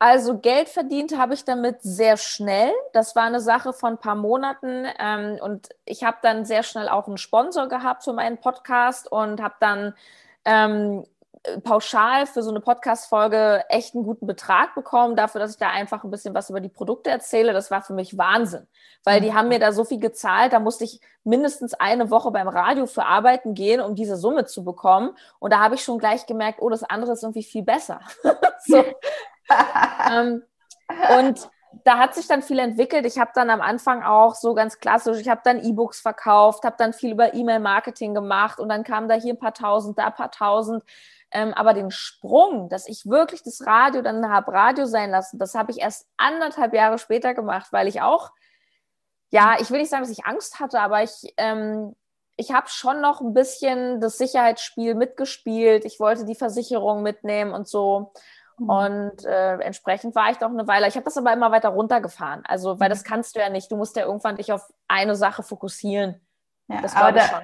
Also 0.05 0.39
Geld 0.39 0.69
verdient 0.69 1.17
habe 1.17 1.33
ich 1.33 1.45
damit 1.45 1.77
sehr 1.83 2.17
schnell. 2.17 2.73
Das 2.93 3.15
war 3.15 3.23
eine 3.23 3.39
Sache 3.41 3.73
von 3.73 3.93
ein 3.93 3.99
paar 3.99 4.17
Monaten. 4.17 4.85
Ähm, 4.99 5.39
und 5.41 5.69
ich 5.85 6.03
habe 6.03 6.17
dann 6.23 6.45
sehr 6.45 6.65
schnell 6.65 6.89
auch 6.89 7.07
einen 7.07 7.19
Sponsor 7.19 7.69
gehabt 7.69 8.03
für 8.03 8.13
meinen 8.13 8.39
Podcast 8.39 9.13
und 9.13 9.41
habe 9.41 9.55
dann 9.61 9.95
ähm, 10.45 11.07
pauschal 11.63 12.27
für 12.27 12.43
so 12.43 12.51
eine 12.51 12.59
Podcast-Folge 12.59 13.65
echt 13.69 13.95
einen 13.95 14.03
guten 14.03 14.27
Betrag 14.27 14.75
bekommen, 14.75 15.15
dafür, 15.15 15.41
dass 15.41 15.53
ich 15.53 15.59
da 15.59 15.71
einfach 15.71 16.03
ein 16.03 16.11
bisschen 16.11 16.35
was 16.35 16.51
über 16.51 16.59
die 16.59 16.69
Produkte 16.69 17.11
erzähle. 17.11 17.53
Das 17.53 17.71
war 17.71 17.83
für 17.83 17.95
mich 17.95 18.19
Wahnsinn, 18.19 18.67
weil 19.05 19.21
die 19.21 19.33
haben 19.33 19.47
mir 19.47 19.61
da 19.61 19.71
so 19.71 19.85
viel 19.85 20.01
gezahlt, 20.01 20.53
da 20.53 20.59
musste 20.59 20.83
ich 20.83 21.01
mindestens 21.23 21.75
eine 21.75 22.11
Woche 22.11 22.33
beim 22.33 22.49
Radio 22.49 22.87
für 22.87 23.05
arbeiten 23.05 23.55
gehen, 23.55 23.81
um 23.81 23.95
diese 23.95 24.17
Summe 24.17 24.47
zu 24.47 24.65
bekommen. 24.65 25.17
Und 25.39 25.53
da 25.53 25.61
habe 25.61 25.77
ich 25.77 25.85
schon 25.85 25.99
gleich 25.99 26.27
gemerkt, 26.27 26.61
oh, 26.61 26.71
das 26.71 26.83
andere 26.83 27.13
ist 27.13 27.23
irgendwie 27.23 27.45
viel 27.45 27.63
besser. 27.63 28.01
so. 28.67 28.85
Ähm, 30.13 30.43
und 31.19 31.51
da 31.85 31.99
hat 31.99 32.15
sich 32.15 32.27
dann 32.27 32.43
viel 32.43 32.59
entwickelt. 32.59 33.07
Ich 33.07 33.19
habe 33.19 33.31
dann 33.35 33.51
am 33.51 33.61
Anfang 33.61 34.03
auch 34.03 34.35
so 34.35 34.55
ganz 34.55 34.79
klassisch, 34.79 35.19
ich 35.19 35.29
habe 35.29 35.41
dann 35.45 35.63
E-Books 35.63 36.01
verkauft, 36.01 36.65
habe 36.65 36.77
dann 36.79 36.93
viel 36.93 37.13
über 37.13 37.35
E-Mail-Marketing 37.35 38.15
gemacht 38.15 38.61
und 38.61 38.69
dann 38.69 38.85
kamen 38.85 39.09
da 39.09 39.15
hier 39.15 39.35
ein 39.35 39.39
paar 39.39 39.55
tausend, 39.55 39.99
da 39.99 40.07
ein 40.07 40.15
paar 40.15 40.31
tausend. 40.31 40.83
Ähm, 41.31 41.55
aber 41.55 41.73
den 41.73 41.91
Sprung, 41.91 42.69
dass 42.69 42.87
ich 42.87 43.07
wirklich 43.07 43.43
das 43.43 43.67
Radio 43.67 44.03
dann 44.03 44.29
habe 44.29 44.53
Radio 44.53 44.85
sein 44.85 45.11
lassen, 45.11 45.39
das 45.39 45.55
habe 45.55 45.73
ich 45.73 45.81
erst 45.81 46.07
anderthalb 46.19 46.75
Jahre 46.75 46.99
später 46.99 47.33
gemacht, 47.33 47.69
weil 47.73 47.89
ich 47.89 48.03
auch, 48.03 48.31
ja, 49.31 49.57
ich 49.59 49.71
will 49.71 49.81
nicht 49.81 49.89
sagen, 49.89 50.03
dass 50.03 50.13
ich 50.13 50.27
Angst 50.27 50.61
hatte, 50.61 50.79
aber 50.81 51.03
ich, 51.03 51.33
ähm, 51.39 51.97
ich 52.37 52.53
habe 52.53 52.69
schon 52.69 53.01
noch 53.01 53.23
ein 53.23 53.33
bisschen 53.33 54.01
das 54.01 54.19
Sicherheitsspiel 54.19 54.95
mitgespielt. 54.95 55.85
Ich 55.87 56.01
wollte 56.01 56.27
die 56.27 56.35
Versicherung 56.35 57.03
mitnehmen 57.03 57.53
und 57.53 57.67
so. 57.67 58.13
Mhm. 58.59 58.69
Und 58.71 59.25
äh, 59.25 59.59
entsprechend 59.59 60.15
war 60.15 60.31
ich 60.31 60.39
doch 60.39 60.51
eine 60.51 60.67
Weile. 60.67 60.89
Ich 60.89 60.95
habe 60.95 61.05
das 61.05 61.17
aber 61.17 61.33
immer 61.33 61.51
weiter 61.51 61.71
runtergefahren. 61.71 62.43
Also, 62.47 62.79
weil 62.81 62.89
mhm. 62.89 62.93
das 62.93 63.05
kannst 63.05 63.37
du 63.37 63.41
ja 63.41 63.49
nicht. 63.49 63.71
Du 63.71 63.77
musst 63.77 63.97
ja 63.97 64.05
irgendwann 64.05 64.37
dich 64.37 64.53
auf 64.53 64.63
eine 64.89 65.17
Sache 65.17 65.43
fokussieren. 65.43 66.21
Ja, 66.69 66.81
das 66.81 66.97
aber 66.97 67.13
da, 67.13 67.43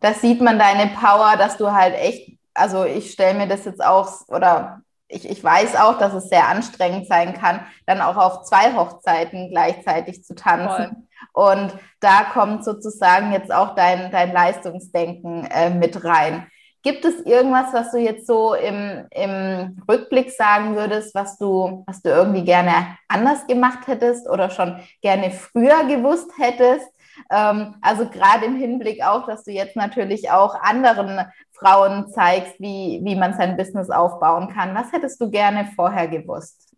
das 0.00 0.20
sieht 0.20 0.40
man 0.40 0.58
deine 0.58 0.90
Power, 0.94 1.36
dass 1.36 1.56
du 1.56 1.72
halt 1.72 1.94
echt 1.94 2.38
also 2.54 2.84
ich 2.84 3.10
stelle 3.10 3.36
mir 3.36 3.48
das 3.48 3.64
jetzt 3.64 3.84
auch, 3.84 4.28
oder 4.28 4.80
ich, 5.08 5.28
ich 5.28 5.42
weiß 5.42 5.76
auch, 5.76 5.98
dass 5.98 6.14
es 6.14 6.28
sehr 6.28 6.48
anstrengend 6.48 7.06
sein 7.08 7.34
kann, 7.34 7.66
dann 7.86 8.00
auch 8.00 8.16
auf 8.16 8.42
zwei 8.44 8.74
Hochzeiten 8.74 9.50
gleichzeitig 9.50 10.24
zu 10.24 10.34
tanzen. 10.34 11.06
Voll. 11.32 11.52
Und 11.52 11.74
da 12.00 12.24
kommt 12.32 12.64
sozusagen 12.64 13.32
jetzt 13.32 13.52
auch 13.52 13.74
dein, 13.74 14.10
dein 14.10 14.32
Leistungsdenken 14.32 15.46
äh, 15.46 15.70
mit 15.70 16.04
rein. 16.04 16.46
Gibt 16.84 17.06
es 17.06 17.18
irgendwas, 17.20 17.72
was 17.72 17.92
du 17.92 17.96
jetzt 17.96 18.26
so 18.26 18.52
im, 18.52 19.06
im 19.10 19.82
Rückblick 19.88 20.30
sagen 20.30 20.76
würdest, 20.76 21.14
was 21.14 21.38
du, 21.38 21.82
was 21.86 22.02
du 22.02 22.10
irgendwie 22.10 22.44
gerne 22.44 22.98
anders 23.08 23.46
gemacht 23.46 23.86
hättest 23.86 24.28
oder 24.28 24.50
schon 24.50 24.78
gerne 25.00 25.30
früher 25.30 25.84
gewusst 25.84 26.30
hättest? 26.36 26.86
Ähm, 27.30 27.76
also 27.80 28.06
gerade 28.10 28.44
im 28.44 28.56
Hinblick 28.56 29.02
auch, 29.02 29.24
dass 29.24 29.44
du 29.44 29.50
jetzt 29.50 29.76
natürlich 29.76 30.30
auch 30.30 30.56
anderen 30.56 31.26
Frauen 31.52 32.08
zeigst, 32.08 32.60
wie, 32.60 33.00
wie 33.02 33.16
man 33.16 33.32
sein 33.32 33.56
Business 33.56 33.88
aufbauen 33.88 34.52
kann. 34.52 34.74
Was 34.74 34.92
hättest 34.92 35.18
du 35.22 35.30
gerne 35.30 35.70
vorher 35.74 36.06
gewusst? 36.06 36.70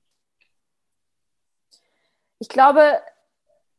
Ich 2.39 2.49
glaube, 2.49 3.01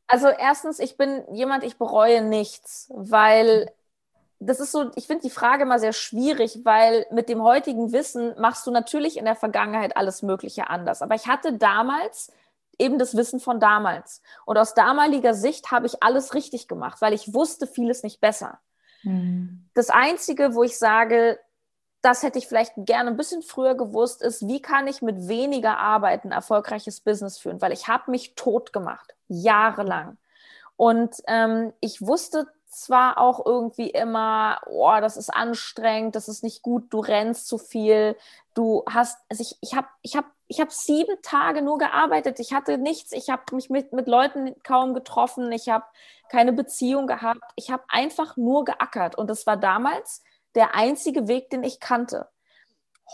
also 0.08 0.28
erstens, 0.28 0.80
ich 0.80 0.98
bin 0.98 1.24
jemand, 1.32 1.64
ich 1.64 1.78
bereue 1.78 2.22
nichts, 2.22 2.92
weil 2.94 3.72
das 4.40 4.60
ist 4.60 4.72
so, 4.72 4.92
ich 4.96 5.08
finde 5.08 5.24
die 5.24 5.32
Frage 5.32 5.64
immer 5.64 5.80
sehr 5.80 5.94
schwierig, 5.94 6.60
weil 6.64 7.06
mit 7.12 7.28
dem 7.30 7.42
heutigen 7.42 7.92
Wissen 7.92 8.36
machst 8.40 8.68
du 8.68 8.72
natürlich 8.72 9.18
in 9.18 9.26
der 9.26 9.36
Vergangenheit 9.36 9.98
alles 9.98 10.22
Mögliche 10.22 10.70
anders. 10.70 11.02
Aber 11.02 11.16
ich 11.16 11.28
hatte 11.28 11.54
damals 11.54 12.32
eben 12.78 13.00
das 13.00 13.18
Wissen 13.18 13.40
von 13.40 13.60
damals. 13.60 14.22
Und 14.46 14.58
aus 14.58 14.76
damaliger 14.76 15.34
Sicht 15.34 15.72
habe 15.72 15.88
ich 15.88 16.04
alles 16.04 16.34
richtig 16.36 16.68
gemacht, 16.68 17.02
weil 17.02 17.14
ich 17.14 17.34
wusste 17.34 17.66
vieles 17.66 18.04
nicht 18.04 18.22
besser. 18.22 18.60
Mhm. 19.04 19.70
Das 19.74 19.90
Einzige, 19.90 20.54
wo 20.54 20.64
ich 20.64 20.78
sage, 20.78 21.40
das 22.02 22.22
hätte 22.22 22.38
ich 22.38 22.48
vielleicht 22.48 22.74
gerne 22.78 23.10
ein 23.10 23.18
bisschen 23.18 23.42
früher 23.42 23.76
gewusst, 23.76 24.22
ist, 24.22 24.48
wie 24.48 24.62
kann 24.62 24.88
ich 24.88 25.02
mit 25.02 25.28
weniger 25.28 25.80
Arbeit 25.80 26.26
ein 26.26 26.32
erfolgreiches 26.32 27.02
Business 27.02 27.40
führen? 27.40 27.62
Weil 27.62 27.72
ich 27.72 27.88
habe 27.88 28.12
mich 28.12 28.36
tot 28.36 28.72
gemacht, 28.72 29.16
jahrelang. 29.28 30.18
Und 30.76 31.16
ähm, 31.26 31.74
ich 31.80 32.06
wusste 32.06 32.48
zwar 32.78 33.18
auch 33.18 33.46
irgendwie 33.46 33.90
immer, 33.90 34.62
oh, 34.68 34.96
das 35.02 35.18
ist 35.18 35.30
anstrengend, 35.30 36.16
das 36.16 36.28
ist 36.28 36.44
nicht 36.44 36.62
gut, 36.62 36.94
du 36.94 37.00
rennst 37.00 37.48
zu 37.48 37.58
viel, 37.58 38.16
du 38.54 38.84
hast, 38.90 39.18
also 39.30 39.42
ich, 39.42 39.58
ich 39.62 39.76
habe 39.76 39.88
ich 40.02 40.16
hab, 40.16 40.26
ich 40.48 40.62
hab 40.62 40.72
sieben 40.72 41.16
Tage 41.24 41.62
nur 41.62 41.78
gearbeitet, 41.78 42.40
ich 42.40 42.54
hatte 42.54 42.78
nichts, 42.78 43.12
ich 43.12 43.30
habe 43.30 43.44
mich 43.56 43.70
mit, 43.70 43.94
mit 43.94 44.08
Leuten 44.08 44.56
kaum 44.64 44.94
getroffen, 44.94 45.52
ich 45.52 45.70
habe 45.70 45.86
keine 46.30 46.54
Beziehung 46.54 47.08
gehabt, 47.08 47.42
ich 47.56 47.72
habe 47.72 47.84
einfach 47.88 48.38
nur 48.38 48.64
geackert 48.64 49.18
und 49.18 49.30
das 49.30 49.48
war 49.48 49.58
damals 49.58 50.24
der 50.56 50.76
einzige 50.76 51.28
Weg, 51.28 51.50
den 51.50 51.64
ich 51.64 51.80
kannte. 51.80 52.28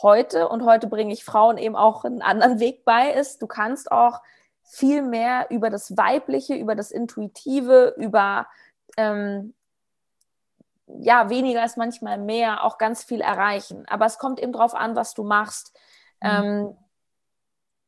Heute, 0.02 0.49
und 0.49 0.65
heute 0.65 0.88
bringe 0.88 1.13
ich 1.13 1.23
Frauen 1.23 1.58
eben 1.58 1.76
auch 1.76 2.04
einen 2.04 2.21
anderen 2.21 2.60
Weg 2.60 2.84
bei, 2.84 3.12
ist, 3.12 3.41
du 3.41 3.47
kannst 3.47 3.91
auch 3.91 4.21
viel 4.63 5.04
mehr 5.04 5.47
über 5.52 5.69
das 5.69 5.95
Weibliche, 5.97 6.56
über 6.56 6.76
das 6.76 6.91
Intuitive, 6.91 7.93
über 7.97 8.47
ähm, 8.97 9.53
ja, 10.99 11.29
weniger 11.29 11.63
ist 11.63 11.77
manchmal 11.77 12.17
mehr, 12.17 12.63
auch 12.63 12.77
ganz 12.77 13.03
viel 13.03 13.21
erreichen. 13.21 13.86
Aber 13.88 14.06
es 14.06 14.17
kommt 14.17 14.39
eben 14.39 14.51
darauf 14.51 14.75
an, 14.75 14.95
was 14.95 15.13
du 15.13 15.23
machst. 15.23 15.73
Mhm. 16.21 16.29
Ähm, 16.29 16.77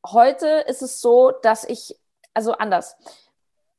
heute 0.05 0.47
ist 0.67 0.81
es 0.81 1.01
so, 1.01 1.31
dass 1.31 1.63
ich, 1.63 1.97
also 2.33 2.53
anders. 2.53 2.97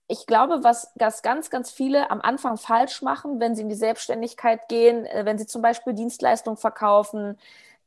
Ich 0.08 0.26
glaube, 0.26 0.62
was, 0.62 0.92
was 0.94 1.22
ganz, 1.22 1.50
ganz 1.50 1.70
viele 1.70 2.10
am 2.10 2.20
Anfang 2.20 2.56
falsch 2.58 3.02
machen, 3.02 3.40
wenn 3.40 3.56
sie 3.56 3.62
in 3.62 3.68
die 3.68 3.74
Selbstständigkeit 3.74 4.68
gehen, 4.68 5.04
äh, 5.06 5.24
wenn 5.24 5.38
sie 5.38 5.46
zum 5.46 5.62
Beispiel 5.62 5.94
Dienstleistungen 5.94 6.56
verkaufen, 6.56 7.38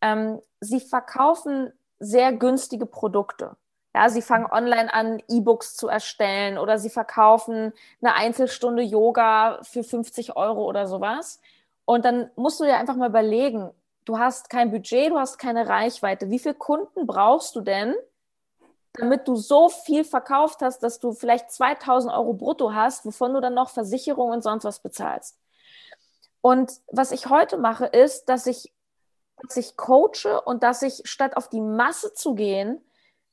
ähm, 0.02 0.42
sie 0.60 0.82
verkaufen 0.82 1.72
sehr 2.00 2.34
günstige 2.34 2.86
Produkte. 2.86 3.56
Ja, 3.96 4.10
sie 4.10 4.22
fangen 4.22 4.46
online 4.52 4.94
an, 4.94 5.22
E-Books 5.28 5.76
zu 5.76 5.88
erstellen 5.88 6.58
oder 6.60 6.78
sie 6.78 6.92
verkaufen 6.92 7.74
eine 8.02 8.14
Einzelstunde 8.14 8.84
Yoga 8.84 9.60
für 9.64 9.84
50 9.84 10.36
Euro 10.36 10.66
oder 10.66 10.88
sowas. 10.88 11.42
Und 11.86 12.06
dann 12.06 12.30
musst 12.36 12.60
du 12.60 12.66
dir 12.66 12.78
einfach 12.78 12.96
mal 12.96 13.10
überlegen, 13.10 13.72
du 14.06 14.20
hast 14.20 14.50
kein 14.50 14.70
Budget, 14.70 15.10
du 15.12 15.18
hast 15.18 15.40
keine 15.40 15.68
Reichweite. 15.68 16.30
Wie 16.30 16.40
viele 16.40 16.54
Kunden 16.54 17.08
brauchst 17.08 17.56
du 17.56 17.62
denn, 17.62 17.96
damit 18.94 19.28
du 19.28 19.36
so 19.36 19.70
viel 19.70 20.04
verkauft 20.04 20.62
hast, 20.62 20.84
dass 20.84 21.00
du 21.00 21.14
vielleicht 21.14 21.52
2000 21.52 22.14
Euro 22.14 22.34
brutto 22.34 22.74
hast, 22.74 23.06
wovon 23.06 23.34
du 23.34 23.42
dann 23.42 23.56
noch 23.56 23.70
Versicherung 23.70 24.32
und 24.32 24.44
sonst 24.44 24.66
was 24.66 24.80
bezahlst. 24.82 25.40
Und 26.42 26.74
was 26.88 27.12
ich 27.12 27.30
heute 27.30 27.58
mache, 27.58 27.86
ist, 27.86 28.30
dass 28.30 28.46
ich, 28.46 28.72
dass 29.42 29.58
ich 29.58 29.78
coache 29.78 30.42
und 30.46 30.64
dass 30.64 30.82
ich 30.84 31.02
statt 31.06 31.36
auf 31.38 31.50
die 31.50 31.62
Masse 31.62 32.14
zu 32.14 32.36
gehen, 32.36 32.82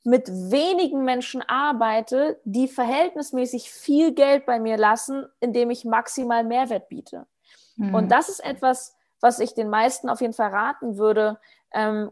mit 0.07 0.29
wenigen 0.29 1.03
Menschen 1.03 1.41
arbeite, 1.49 2.39
die 2.45 2.69
verhältnismäßig 2.69 3.69
viel 3.69 4.13
Geld 4.13 4.45
bei 4.45 4.57
mir 4.57 4.77
lassen, 4.77 5.25
indem 5.41 5.69
ich 5.69 5.83
maximal 5.83 6.45
Mehrwert 6.45 6.87
biete. 6.87 7.27
Mhm. 7.75 7.93
Und 7.93 8.09
das 8.09 8.29
ist 8.29 8.39
etwas, 8.39 8.95
was 9.19 9.41
ich 9.41 9.53
den 9.53 9.69
meisten 9.69 10.07
auf 10.07 10.21
jeden 10.21 10.31
Fall 10.31 10.51
raten 10.51 10.97
würde. 10.97 11.39
Ähm, 11.73 12.09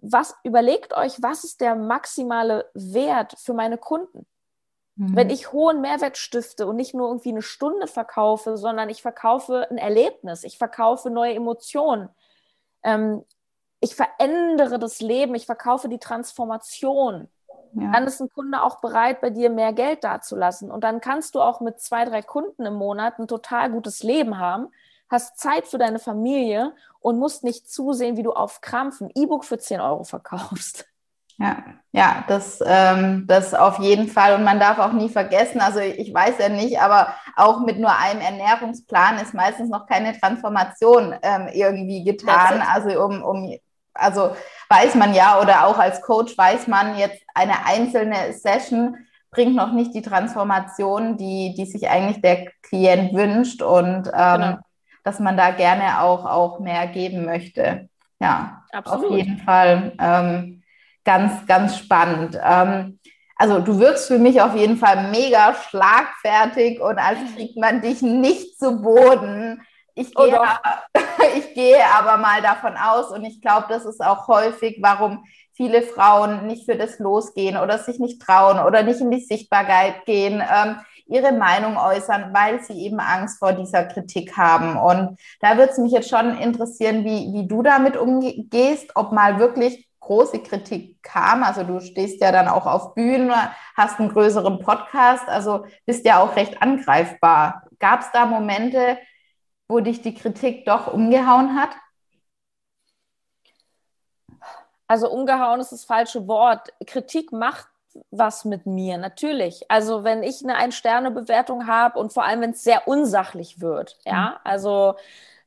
was 0.00 0.36
überlegt 0.44 0.94
euch, 0.94 1.22
was 1.22 1.44
ist 1.44 1.62
der 1.62 1.76
maximale 1.76 2.70
Wert 2.74 3.34
für 3.38 3.54
meine 3.54 3.78
Kunden? 3.78 4.26
Mhm. 4.96 5.16
Wenn 5.16 5.30
ich 5.30 5.50
hohen 5.50 5.80
Mehrwert 5.80 6.18
stifte 6.18 6.66
und 6.66 6.76
nicht 6.76 6.92
nur 6.92 7.08
irgendwie 7.08 7.30
eine 7.30 7.40
Stunde 7.40 7.86
verkaufe, 7.86 8.58
sondern 8.58 8.90
ich 8.90 9.00
verkaufe 9.00 9.66
ein 9.70 9.78
Erlebnis, 9.78 10.44
ich 10.44 10.58
verkaufe 10.58 11.08
neue 11.08 11.36
Emotionen, 11.36 12.10
ähm, 12.82 13.24
ich 13.80 13.94
verändere 13.94 14.78
das 14.78 15.00
Leben, 15.00 15.34
ich 15.34 15.46
verkaufe 15.46 15.88
die 15.88 15.98
Transformation, 15.98 17.28
ja. 17.72 17.90
dann 17.92 18.04
ist 18.04 18.20
ein 18.20 18.28
Kunde 18.28 18.62
auch 18.62 18.80
bereit, 18.80 19.20
bei 19.20 19.30
dir 19.30 19.50
mehr 19.50 19.72
Geld 19.72 20.04
dazulassen. 20.04 20.70
Und 20.70 20.84
dann 20.84 21.00
kannst 21.00 21.34
du 21.34 21.40
auch 21.40 21.60
mit 21.60 21.80
zwei, 21.80 22.04
drei 22.04 22.22
Kunden 22.22 22.66
im 22.66 22.74
Monat 22.74 23.18
ein 23.18 23.28
total 23.28 23.70
gutes 23.70 24.02
Leben 24.02 24.38
haben, 24.38 24.68
hast 25.08 25.38
Zeit 25.38 25.66
für 25.66 25.78
deine 25.78 25.98
Familie 25.98 26.72
und 27.00 27.18
musst 27.18 27.42
nicht 27.42 27.70
zusehen, 27.70 28.16
wie 28.16 28.22
du 28.22 28.32
auf 28.32 28.60
Krampf 28.60 29.00
ein 29.00 29.10
E-Book 29.14 29.44
für 29.44 29.58
10 29.58 29.80
Euro 29.80 30.04
verkaufst. 30.04 30.86
Ja, 31.38 31.56
ja, 31.92 32.22
das, 32.28 32.62
ähm, 32.64 33.24
das 33.26 33.54
auf 33.54 33.78
jeden 33.78 34.08
Fall. 34.08 34.34
Und 34.34 34.44
man 34.44 34.60
darf 34.60 34.78
auch 34.78 34.92
nie 34.92 35.08
vergessen, 35.08 35.62
also 35.62 35.80
ich 35.80 36.12
weiß 36.12 36.34
ja 36.38 36.50
nicht, 36.50 36.78
aber 36.78 37.14
auch 37.34 37.60
mit 37.60 37.78
nur 37.78 37.96
einem 37.96 38.20
Ernährungsplan 38.20 39.16
ist 39.16 39.32
meistens 39.32 39.70
noch 39.70 39.86
keine 39.86 40.18
Transformation 40.20 41.14
ähm, 41.22 41.48
irgendwie 41.50 42.04
getan. 42.04 42.62
Also 42.74 43.02
um, 43.02 43.22
um, 43.22 43.56
also 43.94 44.36
weiß 44.68 44.94
man 44.94 45.14
ja, 45.14 45.40
oder 45.40 45.66
auch 45.66 45.78
als 45.78 46.02
Coach 46.02 46.36
weiß 46.36 46.68
man 46.68 46.96
jetzt 46.96 47.22
eine 47.34 47.66
einzelne 47.66 48.32
Session 48.32 48.96
bringt 49.32 49.54
noch 49.54 49.72
nicht 49.72 49.94
die 49.94 50.02
Transformation, 50.02 51.16
die, 51.16 51.54
die 51.56 51.64
sich 51.64 51.88
eigentlich 51.88 52.20
der 52.20 52.46
Klient 52.62 53.14
wünscht. 53.14 53.62
Und 53.62 54.08
ähm, 54.12 54.40
genau 54.40 54.58
dass 55.04 55.18
man 55.18 55.36
da 55.36 55.50
gerne 55.50 56.02
auch, 56.02 56.24
auch 56.24 56.60
mehr 56.60 56.86
geben 56.86 57.24
möchte. 57.24 57.88
Ja, 58.20 58.64
Absolut. 58.72 59.06
auf 59.06 59.16
jeden 59.16 59.38
Fall 59.38 59.92
ähm, 59.98 60.62
ganz, 61.04 61.46
ganz 61.46 61.78
spannend. 61.78 62.38
Ähm, 62.42 62.98
also 63.36 63.60
du 63.60 63.78
wirkst 63.78 64.08
für 64.08 64.18
mich 64.18 64.42
auf 64.42 64.54
jeden 64.54 64.76
Fall 64.76 65.10
mega 65.10 65.54
schlagfertig 65.54 66.80
und 66.80 66.98
als 66.98 67.18
kriegt 67.36 67.56
man 67.56 67.80
dich 67.80 68.02
nicht 68.02 68.58
zu 68.58 68.82
Boden. 68.82 69.62
Ich 69.94 70.16
oh 70.16 70.24
gehe, 70.24 70.38
oh 70.38 70.42
aber, 70.42 70.60
ich 71.36 71.54
gehe 71.54 71.84
aber 71.84 72.16
mal 72.16 72.42
davon 72.42 72.74
aus 72.76 73.10
und 73.10 73.24
ich 73.24 73.40
glaube, 73.40 73.66
das 73.68 73.84
ist 73.84 74.04
auch 74.04 74.28
häufig, 74.28 74.78
warum 74.80 75.24
viele 75.52 75.82
Frauen 75.82 76.46
nicht 76.46 76.64
für 76.64 76.76
das 76.76 76.98
losgehen 76.98 77.56
oder 77.56 77.78
sich 77.78 77.98
nicht 77.98 78.22
trauen 78.22 78.58
oder 78.58 78.82
nicht 78.82 79.00
in 79.00 79.10
die 79.10 79.20
Sichtbarkeit 79.20 80.06
gehen. 80.06 80.42
Ähm, 80.42 80.76
ihre 81.10 81.32
Meinung 81.32 81.76
äußern, 81.76 82.32
weil 82.32 82.62
sie 82.62 82.84
eben 82.84 83.00
Angst 83.00 83.40
vor 83.40 83.52
dieser 83.52 83.84
Kritik 83.84 84.36
haben. 84.36 84.76
Und 84.76 85.18
da 85.40 85.56
würde 85.56 85.72
es 85.72 85.78
mich 85.78 85.92
jetzt 85.92 86.08
schon 86.08 86.38
interessieren, 86.38 87.04
wie, 87.04 87.32
wie 87.32 87.48
du 87.48 87.62
damit 87.62 87.96
umgehst, 87.96 88.92
ob 88.94 89.12
mal 89.12 89.40
wirklich 89.40 89.88
große 89.98 90.38
Kritik 90.38 91.02
kam. 91.02 91.42
Also 91.42 91.64
du 91.64 91.80
stehst 91.80 92.22
ja 92.22 92.32
dann 92.32 92.48
auch 92.48 92.66
auf 92.66 92.94
Bühnen, 92.94 93.32
hast 93.76 93.98
einen 93.98 94.08
größeren 94.08 94.60
Podcast, 94.60 95.28
also 95.28 95.66
bist 95.84 96.04
ja 96.06 96.20
auch 96.20 96.36
recht 96.36 96.62
angreifbar. 96.62 97.64
Gab 97.80 98.00
es 98.00 98.06
da 98.12 98.24
Momente, 98.24 98.98
wo 99.70 99.80
dich 99.80 100.02
die 100.02 100.14
Kritik 100.14 100.66
doch 100.66 100.92
umgehauen 100.92 101.54
hat? 101.54 101.70
Also 104.86 105.08
umgehauen 105.08 105.60
ist 105.60 105.70
das 105.70 105.84
falsche 105.84 106.26
Wort. 106.26 106.68
Kritik 106.84 107.30
macht 107.32 107.68
was 108.10 108.44
mit 108.44 108.66
mir, 108.66 108.98
natürlich. 108.98 109.70
Also 109.70 110.04
wenn 110.04 110.22
ich 110.22 110.42
eine 110.42 110.56
Ein-Sterne-Bewertung 110.56 111.66
habe 111.66 111.98
und 111.98 112.12
vor 112.12 112.24
allem, 112.24 112.40
wenn 112.40 112.50
es 112.50 112.64
sehr 112.64 112.88
unsachlich 112.88 113.60
wird, 113.60 113.98
ja, 114.04 114.30
mhm. 114.30 114.36
also 114.44 114.94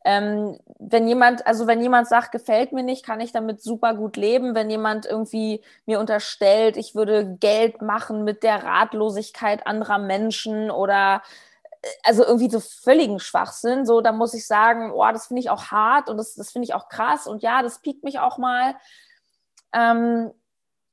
ähm, 0.06 0.58
wenn 0.80 1.08
jemand, 1.08 1.48
also 1.48 1.68
wenn 1.68 1.82
jemand 1.82 2.08
sagt, 2.08 2.32
gefällt 2.32 2.74
mir 2.74 2.84
nicht, 2.84 3.06
kann 3.06 3.22
ich 3.22 3.32
damit 3.32 3.62
super 3.62 3.94
gut 3.94 4.18
leben. 4.18 4.54
Wenn 4.54 4.70
jemand 4.70 5.06
irgendwie 5.06 5.62
mir 5.86 6.00
unterstellt, 6.00 6.76
ich 6.76 6.94
würde 6.94 7.38
Geld 7.40 7.82
machen 7.82 8.26
mit 8.26 8.44
der 8.44 8.64
Ratlosigkeit 8.64 9.66
anderer 9.66 10.00
Menschen 10.00 10.72
oder 10.72 11.22
also 12.04 12.24
irgendwie 12.24 12.50
so 12.50 12.60
völligen 12.60 13.20
Schwachsinn, 13.20 13.86
so, 13.86 14.02
da 14.02 14.12
muss 14.12 14.34
ich 14.34 14.48
sagen, 14.48 14.92
oh, 14.92 15.12
das 15.12 15.28
finde 15.28 15.42
ich 15.42 15.50
auch 15.50 15.66
hart 15.66 16.10
und 16.10 16.18
das, 16.18 16.36
das 16.36 16.52
finde 16.52 16.66
ich 16.66 16.74
auch 16.74 16.88
krass 16.90 17.28
und 17.28 17.44
ja, 17.44 17.62
das 17.62 17.80
piekt 17.80 18.04
mich 18.04 18.20
auch 18.20 18.38
mal. 18.38 18.76
Ähm, 19.74 20.32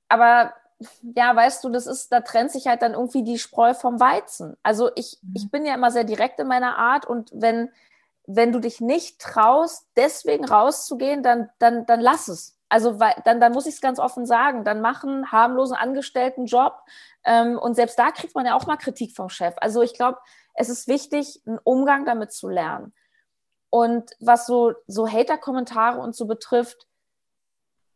aber 0.09 0.55
ja, 1.03 1.37
weißt 1.37 1.63
du, 1.63 1.69
das 1.69 1.87
ist, 1.87 2.11
da 2.11 2.21
trennt 2.21 2.51
sich 2.51 2.67
halt 2.67 2.83
dann 2.83 2.95
irgendwie 2.95 3.23
die 3.23 3.39
Spreu 3.39 3.75
vom 3.75 4.01
Weizen. 4.01 4.57
Also 4.63 4.91
ich, 4.97 5.19
mhm. 5.23 5.35
ich 5.37 5.51
bin 5.51 5.65
ja 5.65 5.75
immer 5.75 5.91
sehr 5.91 6.05
direkt 6.05 6.41
in 6.41 6.49
meiner 6.49 6.79
Art 6.79 7.07
und 7.07 7.31
wenn, 7.35 7.71
wenn 8.27 8.53
du 8.53 8.61
dich 8.61 8.81
nicht 8.81 9.21
traust, 9.21 9.87
deswegen 9.97 10.45
rauszugehen, 10.45 11.23
dann, 11.23 11.51
dann, 11.59 11.87
dann 11.87 12.01
lass 12.01 12.29
es. 12.29 12.57
Also 12.69 13.01
weil, 13.01 13.15
dann, 13.25 13.41
dann 13.41 13.53
muss 13.53 13.67
ich 13.67 13.75
es 13.75 13.81
ganz 13.81 13.99
offen 13.99 14.27
sagen, 14.27 14.65
dann 14.65 14.81
machen 14.81 15.31
harmlosen 15.31 15.77
Angestellten 15.77 16.47
Job 16.47 16.81
ähm, 17.25 17.59
und 17.59 17.75
selbst 17.75 17.99
da 17.99 18.11
kriegt 18.13 18.35
man 18.35 18.47
ja 18.47 18.55
auch 18.55 18.67
mal 18.67 18.77
Kritik 18.77 19.15
vom 19.15 19.29
Chef. 19.29 19.55
Also 19.61 19.83
ich 19.83 19.95
glaube, 19.95 20.19
es 20.61 20.69
ist 20.69 20.89
wichtig, 20.89 21.41
einen 21.47 21.59
Umgang 21.65 22.05
damit 22.05 22.33
zu 22.33 22.49
lernen. 22.49 22.93
Und 23.71 24.11
was 24.21 24.47
so, 24.47 24.75
so 24.87 25.09
Hater-Kommentare 25.09 25.99
und 26.01 26.15
so 26.15 26.27
betrifft, 26.27 26.87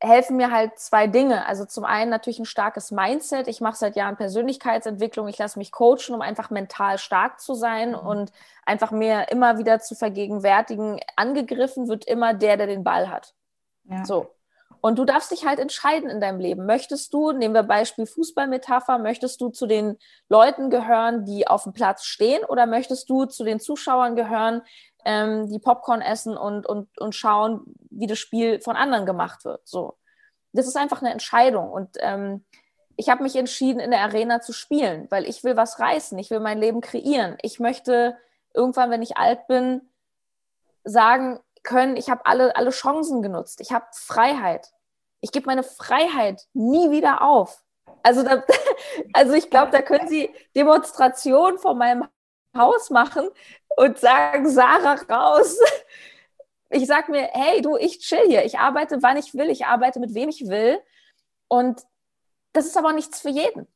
helfen 0.00 0.36
mir 0.36 0.50
halt 0.50 0.78
zwei 0.78 1.06
Dinge. 1.06 1.46
Also 1.46 1.66
zum 1.66 1.84
einen 1.84 2.10
natürlich 2.10 2.38
ein 2.38 2.46
starkes 2.46 2.90
Mindset. 2.90 3.48
Ich 3.48 3.60
mache 3.60 3.76
seit 3.76 3.96
Jahren 3.96 4.16
Persönlichkeitsentwicklung. 4.16 5.28
Ich 5.28 5.38
lasse 5.38 5.58
mich 5.58 5.72
coachen, 5.72 6.14
um 6.14 6.22
einfach 6.22 6.50
mental 6.50 6.98
stark 6.98 7.40
zu 7.40 7.54
sein 7.54 7.90
mhm. 7.90 7.98
und 7.98 8.32
einfach 8.64 8.92
mir 8.92 9.30
immer 9.30 9.58
wieder 9.58 9.80
zu 9.80 9.94
vergegenwärtigen. 9.94 11.00
Angegriffen 11.16 11.88
wird 11.88 12.06
immer 12.06 12.32
der, 12.32 12.56
der 12.56 12.66
den 12.66 12.84
Ball 12.84 13.10
hat. 13.10 13.34
Ja. 13.84 14.04
So. 14.04 14.33
Und 14.84 14.98
du 14.98 15.06
darfst 15.06 15.30
dich 15.30 15.46
halt 15.46 15.60
entscheiden 15.60 16.10
in 16.10 16.20
deinem 16.20 16.40
Leben. 16.40 16.66
Möchtest 16.66 17.14
du, 17.14 17.32
nehmen 17.32 17.54
wir 17.54 17.62
Beispiel 17.62 18.04
Fußballmetapher, 18.04 18.98
möchtest 18.98 19.40
du 19.40 19.48
zu 19.48 19.66
den 19.66 19.96
Leuten 20.28 20.68
gehören, 20.68 21.24
die 21.24 21.48
auf 21.48 21.62
dem 21.62 21.72
Platz 21.72 22.04
stehen 22.04 22.44
oder 22.44 22.66
möchtest 22.66 23.08
du 23.08 23.24
zu 23.24 23.44
den 23.44 23.60
Zuschauern 23.60 24.14
gehören, 24.14 24.60
ähm, 25.06 25.48
die 25.48 25.58
Popcorn 25.58 26.02
essen 26.02 26.36
und, 26.36 26.66
und, 26.66 27.00
und 27.00 27.14
schauen, 27.14 27.62
wie 27.88 28.06
das 28.06 28.18
Spiel 28.18 28.60
von 28.60 28.76
anderen 28.76 29.06
gemacht 29.06 29.46
wird. 29.46 29.66
So. 29.66 29.96
Das 30.52 30.66
ist 30.66 30.76
einfach 30.76 31.00
eine 31.00 31.12
Entscheidung. 31.12 31.70
Und 31.70 31.96
ähm, 32.00 32.44
ich 32.96 33.08
habe 33.08 33.22
mich 33.22 33.36
entschieden, 33.36 33.80
in 33.80 33.90
der 33.90 34.02
Arena 34.02 34.42
zu 34.42 34.52
spielen, 34.52 35.06
weil 35.08 35.24
ich 35.24 35.44
will 35.44 35.56
was 35.56 35.80
reißen, 35.80 36.18
ich 36.18 36.28
will 36.28 36.40
mein 36.40 36.58
Leben 36.58 36.82
kreieren. 36.82 37.38
Ich 37.40 37.58
möchte 37.58 38.18
irgendwann, 38.52 38.90
wenn 38.90 39.00
ich 39.00 39.16
alt 39.16 39.46
bin, 39.46 39.80
sagen 40.84 41.40
können, 41.62 41.96
ich 41.96 42.10
habe 42.10 42.26
alle, 42.26 42.54
alle 42.54 42.68
Chancen 42.68 43.22
genutzt. 43.22 43.62
Ich 43.62 43.72
habe 43.72 43.86
Freiheit. 43.92 44.73
Ich 45.24 45.32
gebe 45.32 45.46
meine 45.46 45.62
Freiheit 45.62 46.42
nie 46.52 46.90
wieder 46.90 47.22
auf. 47.22 47.64
Also, 48.02 48.22
da, 48.22 48.44
also 49.14 49.32
ich 49.32 49.48
glaube, 49.48 49.72
da 49.72 49.80
können 49.80 50.06
Sie 50.06 50.28
Demonstrationen 50.54 51.58
vor 51.58 51.74
meinem 51.74 52.06
Haus 52.54 52.90
machen 52.90 53.30
und 53.74 53.98
sagen, 53.98 54.48
Sarah, 54.48 55.00
raus. 55.08 55.58
Ich 56.70 56.88
sage 56.88 57.12
mir, 57.12 57.28
hey, 57.32 57.62
du, 57.62 57.76
ich 57.76 58.00
chill 58.00 58.26
hier. 58.26 58.44
Ich 58.44 58.58
arbeite, 58.58 59.00
wann 59.00 59.16
ich 59.16 59.32
will. 59.34 59.48
Ich 59.48 59.64
arbeite 59.64 60.00
mit 60.00 60.12
wem 60.12 60.28
ich 60.28 60.48
will. 60.48 60.80
Und 61.46 61.82
das 62.52 62.66
ist 62.66 62.76
aber 62.76 62.92
nichts 62.92 63.20
für 63.20 63.28
jeden. 63.28 63.68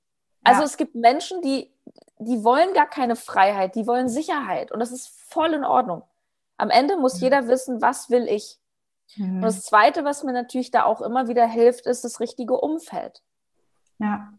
Also 0.42 0.62
ja. 0.62 0.66
es 0.66 0.76
gibt 0.76 0.96
Menschen, 0.96 1.40
die, 1.40 1.72
die 2.18 2.42
wollen 2.42 2.74
gar 2.74 2.88
keine 2.88 3.14
Freiheit, 3.14 3.76
die 3.76 3.86
wollen 3.86 4.08
Sicherheit. 4.08 4.72
Und 4.72 4.80
das 4.80 4.90
ist 4.90 5.08
voll 5.30 5.52
in 5.52 5.64
Ordnung. 5.64 6.02
Am 6.56 6.70
Ende 6.70 6.96
muss 6.96 7.16
mhm. 7.16 7.20
jeder 7.20 7.46
wissen, 7.46 7.80
was 7.80 8.10
will 8.10 8.26
ich. 8.26 8.58
Mhm. 9.16 9.36
Und 9.36 9.42
das 9.42 9.62
Zweite, 9.62 10.04
was 10.04 10.22
mir 10.22 10.32
natürlich 10.32 10.70
da 10.70 10.84
auch 10.84 11.00
immer 11.00 11.28
wieder 11.28 11.46
hilft, 11.46 11.86
ist 11.86 12.04
das 12.04 12.20
richtige 12.20 12.54
Umfeld. 12.54 13.22
Ja. 13.98 14.32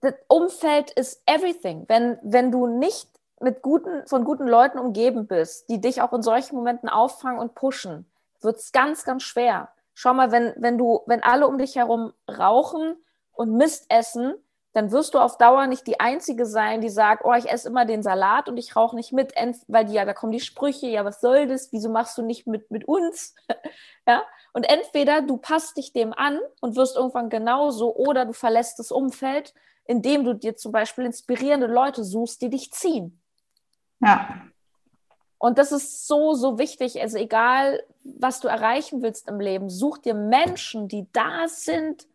Das 0.00 0.14
Umfeld 0.28 0.90
ist 0.92 1.22
everything. 1.26 1.84
Wenn, 1.88 2.18
wenn 2.22 2.50
du 2.50 2.66
nicht 2.66 3.08
mit 3.40 3.62
guten, 3.62 4.06
von 4.06 4.24
guten 4.24 4.46
Leuten 4.46 4.78
umgeben 4.78 5.26
bist, 5.26 5.68
die 5.68 5.80
dich 5.80 6.02
auch 6.02 6.12
in 6.12 6.22
solchen 6.22 6.56
Momenten 6.56 6.88
auffangen 6.88 7.40
und 7.40 7.54
pushen, 7.54 8.10
wird 8.40 8.56
es 8.56 8.72
ganz, 8.72 9.04
ganz 9.04 9.22
schwer. 9.22 9.70
Schau 9.94 10.14
mal, 10.14 10.30
wenn, 10.30 10.54
wenn 10.56 10.78
du, 10.78 11.02
wenn 11.06 11.22
alle 11.22 11.46
um 11.46 11.58
dich 11.58 11.76
herum 11.76 12.12
rauchen 12.28 12.96
und 13.32 13.56
Mist 13.56 13.86
essen, 13.88 14.34
dann 14.72 14.92
wirst 14.92 15.14
du 15.14 15.18
auf 15.18 15.36
Dauer 15.36 15.66
nicht 15.66 15.86
die 15.86 15.98
Einzige 15.98 16.46
sein, 16.46 16.80
die 16.80 16.90
sagt, 16.90 17.24
oh, 17.24 17.32
ich 17.32 17.50
esse 17.50 17.68
immer 17.68 17.84
den 17.84 18.02
Salat 18.02 18.48
und 18.48 18.56
ich 18.56 18.76
rauche 18.76 18.94
nicht 18.94 19.12
mit, 19.12 19.34
weil 19.66 19.84
die, 19.84 19.94
ja, 19.94 20.04
da 20.04 20.14
kommen 20.14 20.32
die 20.32 20.40
Sprüche, 20.40 20.86
ja, 20.86 21.04
was 21.04 21.20
soll 21.20 21.48
das, 21.48 21.72
wieso 21.72 21.90
machst 21.90 22.16
du 22.18 22.22
nicht 22.22 22.46
mit, 22.46 22.70
mit 22.70 22.86
uns? 22.86 23.34
ja, 24.06 24.22
und 24.52 24.64
entweder 24.64 25.22
du 25.22 25.38
passt 25.38 25.76
dich 25.76 25.92
dem 25.92 26.12
an 26.12 26.38
und 26.60 26.76
wirst 26.76 26.96
irgendwann 26.96 27.30
genauso 27.30 27.94
oder 27.94 28.24
du 28.24 28.32
verlässt 28.32 28.78
das 28.78 28.92
Umfeld, 28.92 29.54
indem 29.86 30.24
du 30.24 30.34
dir 30.34 30.56
zum 30.56 30.70
Beispiel 30.70 31.04
inspirierende 31.04 31.66
Leute 31.66 32.04
suchst, 32.04 32.40
die 32.42 32.50
dich 32.50 32.70
ziehen. 32.72 33.20
Ja. 34.00 34.42
Und 35.38 35.58
das 35.58 35.72
ist 35.72 36.06
so, 36.06 36.34
so 36.34 36.58
wichtig. 36.58 37.00
Also 37.00 37.16
egal, 37.16 37.82
was 38.04 38.40
du 38.40 38.48
erreichen 38.48 39.02
willst 39.02 39.28
im 39.28 39.40
Leben, 39.40 39.68
such 39.68 39.98
dir 39.98 40.14
Menschen, 40.14 40.86
die 40.86 41.08
da 41.12 41.48
sind, 41.48 42.06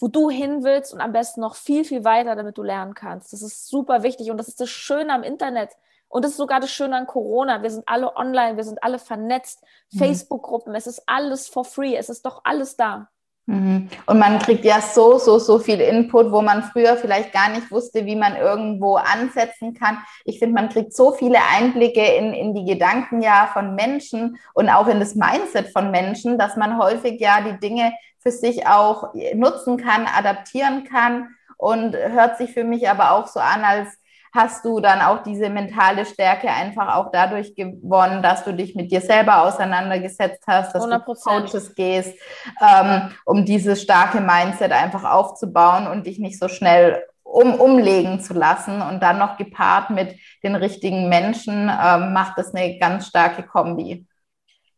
wo 0.00 0.08
du 0.08 0.30
hin 0.30 0.64
willst 0.64 0.92
und 0.92 1.00
am 1.00 1.12
besten 1.12 1.40
noch 1.40 1.54
viel, 1.54 1.84
viel 1.84 2.04
weiter, 2.04 2.34
damit 2.34 2.58
du 2.58 2.62
lernen 2.62 2.94
kannst. 2.94 3.32
Das 3.32 3.42
ist 3.42 3.68
super 3.68 4.02
wichtig 4.02 4.30
und 4.30 4.38
das 4.38 4.48
ist 4.48 4.60
das 4.60 4.70
Schöne 4.70 5.12
am 5.12 5.22
Internet. 5.22 5.70
Und 6.08 6.24
das 6.24 6.32
ist 6.32 6.38
sogar 6.38 6.58
das 6.58 6.72
Schöne 6.72 6.96
an 6.96 7.06
Corona. 7.06 7.62
Wir 7.62 7.70
sind 7.70 7.84
alle 7.86 8.16
online, 8.16 8.56
wir 8.56 8.64
sind 8.64 8.82
alle 8.82 8.98
vernetzt. 8.98 9.62
Mhm. 9.92 9.98
Facebook-Gruppen, 9.98 10.74
es 10.74 10.86
ist 10.86 11.02
alles 11.06 11.48
for 11.48 11.64
free, 11.64 11.94
es 11.94 12.08
ist 12.08 12.26
doch 12.26 12.40
alles 12.44 12.76
da. 12.76 13.08
Mhm. 13.50 13.88
Und 14.06 14.18
man 14.20 14.38
kriegt 14.38 14.64
ja 14.64 14.80
so, 14.80 15.18
so, 15.18 15.40
so 15.40 15.58
viel 15.58 15.80
Input, 15.80 16.30
wo 16.30 16.40
man 16.40 16.62
früher 16.62 16.96
vielleicht 16.96 17.32
gar 17.32 17.48
nicht 17.48 17.68
wusste, 17.72 18.06
wie 18.06 18.14
man 18.14 18.36
irgendwo 18.36 18.94
ansetzen 18.94 19.74
kann. 19.74 19.98
Ich 20.24 20.38
finde, 20.38 20.54
man 20.54 20.68
kriegt 20.68 20.94
so 20.94 21.10
viele 21.10 21.38
Einblicke 21.52 22.00
in, 22.00 22.32
in 22.32 22.54
die 22.54 22.64
Gedanken 22.64 23.22
ja 23.22 23.50
von 23.52 23.74
Menschen 23.74 24.38
und 24.54 24.68
auch 24.68 24.86
in 24.86 25.00
das 25.00 25.16
Mindset 25.16 25.72
von 25.72 25.90
Menschen, 25.90 26.38
dass 26.38 26.56
man 26.56 26.78
häufig 26.78 27.20
ja 27.20 27.40
die 27.40 27.58
Dinge 27.58 27.92
für 28.20 28.30
sich 28.30 28.68
auch 28.68 29.14
nutzen 29.34 29.78
kann, 29.78 30.06
adaptieren 30.06 30.84
kann 30.84 31.30
und 31.56 31.96
hört 31.96 32.38
sich 32.38 32.52
für 32.52 32.64
mich 32.64 32.88
aber 32.88 33.10
auch 33.10 33.26
so 33.26 33.40
an, 33.40 33.64
als 33.64 33.88
hast 34.32 34.64
du 34.64 34.80
dann 34.80 35.00
auch 35.00 35.22
diese 35.22 35.48
mentale 35.50 36.06
Stärke 36.06 36.48
einfach 36.48 36.94
auch 36.94 37.10
dadurch 37.10 37.54
gewonnen, 37.54 38.22
dass 38.22 38.44
du 38.44 38.52
dich 38.52 38.74
mit 38.74 38.90
dir 38.90 39.00
selber 39.00 39.42
auseinandergesetzt 39.42 40.44
hast, 40.46 40.74
dass 40.74 40.84
100%. 40.84 41.04
du 41.04 41.14
Coaches 41.14 41.74
gehst, 41.74 42.14
ähm, 42.60 43.10
um 43.24 43.44
dieses 43.44 43.82
starke 43.82 44.20
Mindset 44.20 44.72
einfach 44.72 45.04
aufzubauen 45.04 45.86
und 45.86 46.06
dich 46.06 46.18
nicht 46.18 46.38
so 46.38 46.48
schnell 46.48 47.02
um, 47.22 47.54
umlegen 47.54 48.20
zu 48.20 48.34
lassen 48.34 48.82
und 48.82 49.00
dann 49.00 49.18
noch 49.18 49.36
gepaart 49.36 49.90
mit 49.90 50.16
den 50.42 50.54
richtigen 50.56 51.08
Menschen, 51.08 51.70
ähm, 51.70 52.12
macht 52.12 52.38
das 52.38 52.54
eine 52.54 52.78
ganz 52.78 53.06
starke 53.06 53.42
Kombi. 53.44 54.06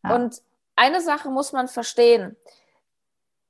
Ja. 0.03 0.15
Und 0.15 0.41
eine 0.75 1.01
Sache 1.01 1.29
muss 1.29 1.53
man 1.53 1.67
verstehen 1.67 2.35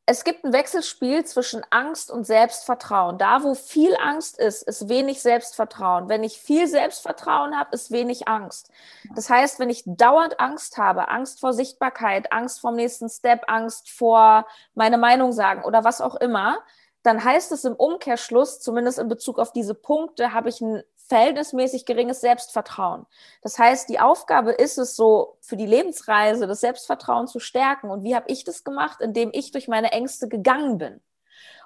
es 0.06 0.26
gibt 0.26 0.44
ein 0.44 0.52
Wechselspiel 0.52 1.24
zwischen 1.24 1.62
Angst 1.70 2.12
und 2.12 2.26
Selbstvertrauen. 2.26 3.18
Da, 3.18 3.44
wo 3.44 3.56
viel 3.56 3.96
Angst 3.96 4.38
ist, 4.38 4.64
ist 4.64 4.90
wenig 4.90 5.22
Selbstvertrauen. 5.22 6.10
Wenn 6.10 6.24
ich 6.26 6.40
viel 6.40 6.68
Selbstvertrauen 6.68 7.58
habe, 7.58 7.70
ist 7.74 7.90
wenig 7.90 8.28
Angst. 8.28 8.70
Das 9.16 9.30
heißt, 9.30 9.60
wenn 9.60 9.70
ich 9.70 9.84
dauernd 9.86 10.42
Angst 10.42 10.78
habe, 10.78 11.08
Angst 11.08 11.40
vor 11.40 11.54
Sichtbarkeit, 11.54 12.34
Angst 12.34 12.60
vor 12.60 12.72
dem 12.72 12.78
nächsten 12.78 13.08
Step, 13.08 13.44
Angst 13.48 13.90
vor 13.90 14.46
meine 14.74 14.98
Meinung 14.98 15.32
sagen 15.32 15.64
oder 15.64 15.86
was 15.86 16.02
auch 16.02 16.16
immer, 16.16 16.58
dann 17.04 17.24
heißt 17.24 17.52
es 17.54 17.64
im 17.64 17.76
Umkehrschluss, 17.76 18.60
zumindest 18.60 19.00
in 19.00 19.08
Bezug 19.08 19.40
auf 19.40 19.54
diese 19.54 19.76
Punkte, 19.76 20.34
habe 20.34 20.50
ich 20.50 20.60
ein 20.60 20.84
verhältnismäßig 21.08 21.86
geringes 21.86 22.22
Selbstvertrauen. 22.22 23.06
Das 23.42 23.60
heißt, 23.60 23.90
die 23.90 24.00
Aufgabe 24.00 24.52
ist 24.52 24.78
es 24.78 24.96
so, 24.96 25.38
für 25.42 25.58
die 25.58 25.66
Lebensreise 25.66 26.48
das 26.48 26.62
Selbstvertrauen 26.62 27.28
zu 27.28 27.40
stärken. 27.40 27.90
Und 27.90 28.04
wie 28.04 28.16
habe 28.16 28.30
ich 28.30 28.44
das 28.44 28.64
gemacht? 28.64 29.02
Indem 29.02 29.30
ich 29.34 29.52
durch 29.52 29.68
meine 29.68 29.92
Ängste 29.92 30.28
gegangen 30.28 30.78
bin. 30.78 31.02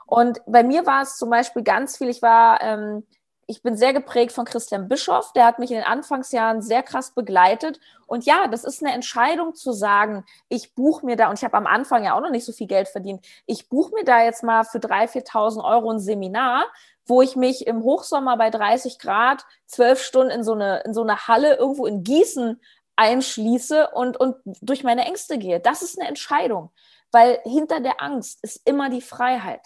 Und 0.06 0.40
bei 0.48 0.64
mir 0.64 0.86
war 0.86 1.02
es 1.02 1.18
zum 1.18 1.30
Beispiel 1.30 1.64
ganz 1.64 1.98
viel, 1.98 2.10
ich 2.10 2.22
war, 2.22 2.62
ähm, 2.62 3.06
ich 3.46 3.62
bin 3.62 3.78
sehr 3.78 3.94
geprägt 3.94 4.32
von 4.32 4.46
Christian 4.46 4.88
Bischoff, 4.88 5.34
der 5.34 5.46
hat 5.46 5.60
mich 5.60 5.70
in 5.70 5.78
den 5.78 5.86
Anfangsjahren 5.86 6.62
sehr 6.62 6.82
krass 6.82 7.14
begleitet. 7.14 7.80
Und 8.08 8.26
ja, 8.26 8.48
das 8.48 8.64
ist 8.64 8.82
eine 8.82 8.94
Entscheidung 8.94 9.54
zu 9.54 9.74
sagen, 9.74 10.26
ich 10.50 10.76
buche 10.76 11.06
mir 11.06 11.18
da, 11.18 11.30
und 11.30 11.38
ich 11.38 11.46
habe 11.46 11.58
am 11.58 11.68
Anfang 11.68 12.04
ja 12.06 12.16
auch 12.16 12.22
noch 12.22 12.32
nicht 12.32 12.46
so 12.46 12.54
viel 12.54 12.68
Geld 12.68 12.88
verdient, 12.88 13.26
ich 13.46 13.70
buche 13.70 13.94
mir 13.94 14.06
da 14.06 14.24
jetzt 14.24 14.44
mal 14.44 14.64
für 14.64 14.80
3.000, 14.80 15.28
4.000 15.30 15.64
Euro 15.64 15.92
ein 15.92 16.00
Seminar, 16.00 16.66
wo 17.08 17.22
ich 17.22 17.36
mich 17.36 17.66
im 17.66 17.84
Hochsommer 17.84 18.38
bei 18.38 18.50
30 18.50 19.00
Grad 19.00 19.46
zwölf 19.66 20.02
Stunden 20.02 20.32
in 20.32 20.44
so 20.44 20.54
eine, 20.54 20.82
in 20.82 20.94
so 20.94 21.02
eine 21.02 21.28
Halle 21.28 21.56
irgendwo 21.56 21.86
in 21.86 22.04
Gießen 22.04 22.62
einschließe 22.96 23.90
und, 23.90 24.18
und 24.18 24.36
durch 24.62 24.84
meine 24.84 25.06
Ängste 25.06 25.38
gehe. 25.38 25.60
Das 25.60 25.82
ist 25.82 26.00
eine 26.00 26.10
Entscheidung, 26.10 26.72
weil 27.12 27.40
hinter 27.44 27.80
der 27.80 28.02
Angst 28.02 28.40
ist 28.44 28.62
immer 28.68 28.90
die 28.90 29.02
Freiheit. 29.02 29.62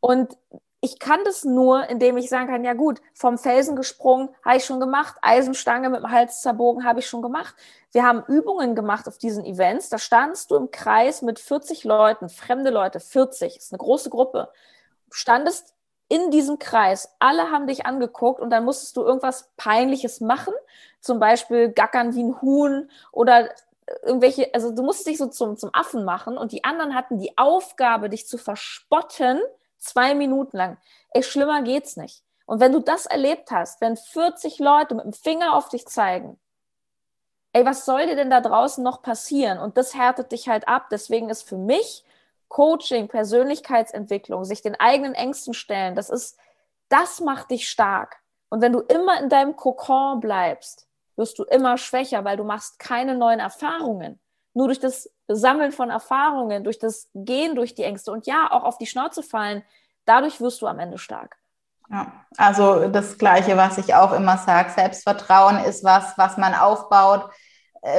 Und 0.00 0.36
ich 0.84 0.98
kann 0.98 1.20
das 1.24 1.44
nur, 1.44 1.88
indem 1.88 2.16
ich 2.16 2.28
sagen 2.28 2.48
kann, 2.48 2.64
ja 2.64 2.74
gut, 2.74 3.00
vom 3.14 3.38
Felsen 3.38 3.76
gesprungen, 3.76 4.30
habe 4.44 4.56
ich 4.56 4.64
schon 4.64 4.80
gemacht, 4.80 5.16
Eisenstange 5.22 5.88
mit 5.88 6.00
dem 6.00 6.10
Hals 6.10 6.42
zerbogen, 6.42 6.84
habe 6.84 6.98
ich 6.98 7.06
schon 7.06 7.22
gemacht. 7.22 7.54
Wir 7.92 8.02
haben 8.02 8.24
Übungen 8.26 8.74
gemacht 8.74 9.06
auf 9.06 9.16
diesen 9.16 9.44
Events, 9.44 9.90
da 9.90 9.98
standst 9.98 10.50
du 10.50 10.56
im 10.56 10.72
Kreis 10.72 11.22
mit 11.22 11.38
40 11.38 11.84
Leuten, 11.84 12.28
fremde 12.28 12.70
Leute, 12.70 12.98
40, 12.98 13.56
ist 13.56 13.72
eine 13.72 13.78
große 13.78 14.10
Gruppe, 14.10 14.50
standest 15.12 15.72
in 16.12 16.30
diesem 16.30 16.58
Kreis, 16.58 17.14
alle 17.20 17.50
haben 17.50 17.66
dich 17.66 17.86
angeguckt 17.86 18.38
und 18.38 18.50
dann 18.50 18.66
musstest 18.66 18.98
du 18.98 19.02
irgendwas 19.02 19.48
Peinliches 19.56 20.20
machen, 20.20 20.52
zum 21.00 21.18
Beispiel 21.18 21.70
gackern 21.70 22.14
wie 22.14 22.22
ein 22.22 22.42
Huhn 22.42 22.90
oder 23.12 23.48
irgendwelche, 24.02 24.52
also 24.52 24.72
du 24.72 24.82
musst 24.82 25.06
dich 25.06 25.16
so 25.16 25.28
zum, 25.28 25.56
zum 25.56 25.70
Affen 25.72 26.04
machen 26.04 26.36
und 26.36 26.52
die 26.52 26.64
anderen 26.64 26.94
hatten 26.94 27.18
die 27.18 27.38
Aufgabe, 27.38 28.10
dich 28.10 28.26
zu 28.26 28.36
verspotten, 28.36 29.40
zwei 29.78 30.14
Minuten 30.14 30.58
lang. 30.58 30.76
Ey, 31.12 31.22
schlimmer 31.22 31.62
geht's 31.62 31.96
nicht. 31.96 32.22
Und 32.44 32.60
wenn 32.60 32.72
du 32.72 32.80
das 32.80 33.06
erlebt 33.06 33.50
hast, 33.50 33.80
wenn 33.80 33.96
40 33.96 34.58
Leute 34.58 34.94
mit 34.94 35.06
dem 35.06 35.14
Finger 35.14 35.54
auf 35.54 35.70
dich 35.70 35.86
zeigen, 35.86 36.38
ey, 37.54 37.64
was 37.64 37.86
soll 37.86 38.04
dir 38.04 38.16
denn 38.16 38.28
da 38.28 38.42
draußen 38.42 38.84
noch 38.84 39.00
passieren? 39.00 39.58
Und 39.58 39.78
das 39.78 39.94
härtet 39.94 40.30
dich 40.30 40.46
halt 40.50 40.68
ab. 40.68 40.88
Deswegen 40.90 41.30
ist 41.30 41.48
für 41.48 41.56
mich 41.56 42.04
Coaching, 42.52 43.08
Persönlichkeitsentwicklung, 43.08 44.44
sich 44.44 44.60
den 44.60 44.78
eigenen 44.78 45.14
Ängsten 45.14 45.54
stellen, 45.54 45.94
das 45.94 46.10
ist, 46.10 46.38
das 46.90 47.20
macht 47.20 47.50
dich 47.50 47.66
stark. 47.66 48.18
Und 48.50 48.60
wenn 48.60 48.74
du 48.74 48.80
immer 48.80 49.18
in 49.18 49.30
deinem 49.30 49.56
Kokon 49.56 50.20
bleibst, 50.20 50.86
wirst 51.16 51.38
du 51.38 51.44
immer 51.44 51.78
schwächer, 51.78 52.26
weil 52.26 52.36
du 52.36 52.44
machst 52.44 52.78
keine 52.78 53.16
neuen 53.16 53.40
Erfahrungen. 53.40 54.20
Nur 54.52 54.66
durch 54.66 54.80
das 54.80 55.08
Sammeln 55.28 55.72
von 55.72 55.88
Erfahrungen, 55.88 56.62
durch 56.62 56.78
das 56.78 57.08
Gehen 57.14 57.54
durch 57.54 57.74
die 57.74 57.84
Ängste 57.84 58.12
und 58.12 58.26
ja, 58.26 58.50
auch 58.50 58.64
auf 58.64 58.76
die 58.76 58.86
Schnauze 58.86 59.22
fallen, 59.22 59.64
dadurch 60.04 60.38
wirst 60.42 60.60
du 60.60 60.66
am 60.66 60.78
Ende 60.78 60.98
stark. 60.98 61.38
Ja, 61.90 62.12
also 62.36 62.88
das 62.88 63.16
Gleiche, 63.16 63.56
was 63.56 63.78
ich 63.78 63.94
auch 63.94 64.12
immer 64.12 64.36
sage, 64.36 64.68
Selbstvertrauen 64.68 65.64
ist 65.64 65.84
was, 65.84 66.18
was 66.18 66.36
man 66.36 66.54
aufbaut, 66.54 67.30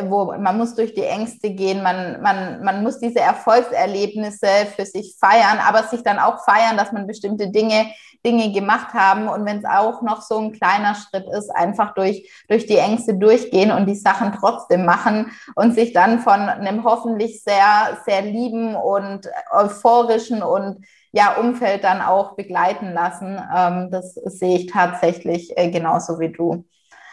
wo 0.08 0.34
man 0.38 0.58
muss 0.58 0.76
durch 0.76 0.94
die 0.94 1.04
Ängste 1.04 1.50
gehen, 1.50 1.84
man, 1.84 2.22
man, 2.22 2.64
man 2.64 2.84
muss 2.84 3.00
diese 3.00 3.20
Erfolgserlebnisse 3.20 4.48
für 4.76 4.86
sich 4.86 5.18
feiern, 5.20 5.60
aber 5.68 5.84
sich 5.84 6.04
dann 6.04 6.20
auch 6.20 6.46
feiern, 6.46 6.78
dass 6.78 6.94
man 6.94 7.06
bestimmte 7.06 7.50
Dinge, 7.50 7.88
Dinge 8.26 8.54
gemacht 8.54 8.94
haben 8.94 9.28
und 9.28 9.46
wenn 9.46 9.58
es 9.58 9.66
auch 9.66 10.02
noch 10.02 10.22
so 10.22 10.40
ein 10.40 10.54
kleiner 10.54 10.96
Schritt 10.96 11.26
ist, 11.38 11.50
einfach 11.50 11.94
durch, 11.96 12.32
durch 12.48 12.66
die 12.66 12.78
Ängste 12.78 13.16
durchgehen 13.16 13.72
und 13.72 13.86
die 13.86 13.96
Sachen 13.96 14.32
trotzdem 14.40 14.86
machen 14.86 15.32
und 15.56 15.74
sich 15.74 15.92
dann 15.92 16.20
von 16.20 16.40
einem 16.40 16.86
hoffentlich 16.86 17.44
sehr, 17.44 17.98
sehr 18.06 18.22
lieben 18.22 18.76
und 18.76 19.28
euphorischen 19.52 20.44
und 20.44 20.86
ja, 21.12 21.36
Umfeld 21.36 21.84
dann 21.84 22.02
auch 22.02 22.38
begleiten 22.38 22.94
lassen. 22.94 23.38
Ähm, 23.54 23.90
das 23.92 24.14
sehe 24.14 24.60
ich 24.60 24.72
tatsächlich 24.72 25.58
äh, 25.58 25.70
genauso 25.70 26.20
wie 26.22 26.32
du. 26.32 26.64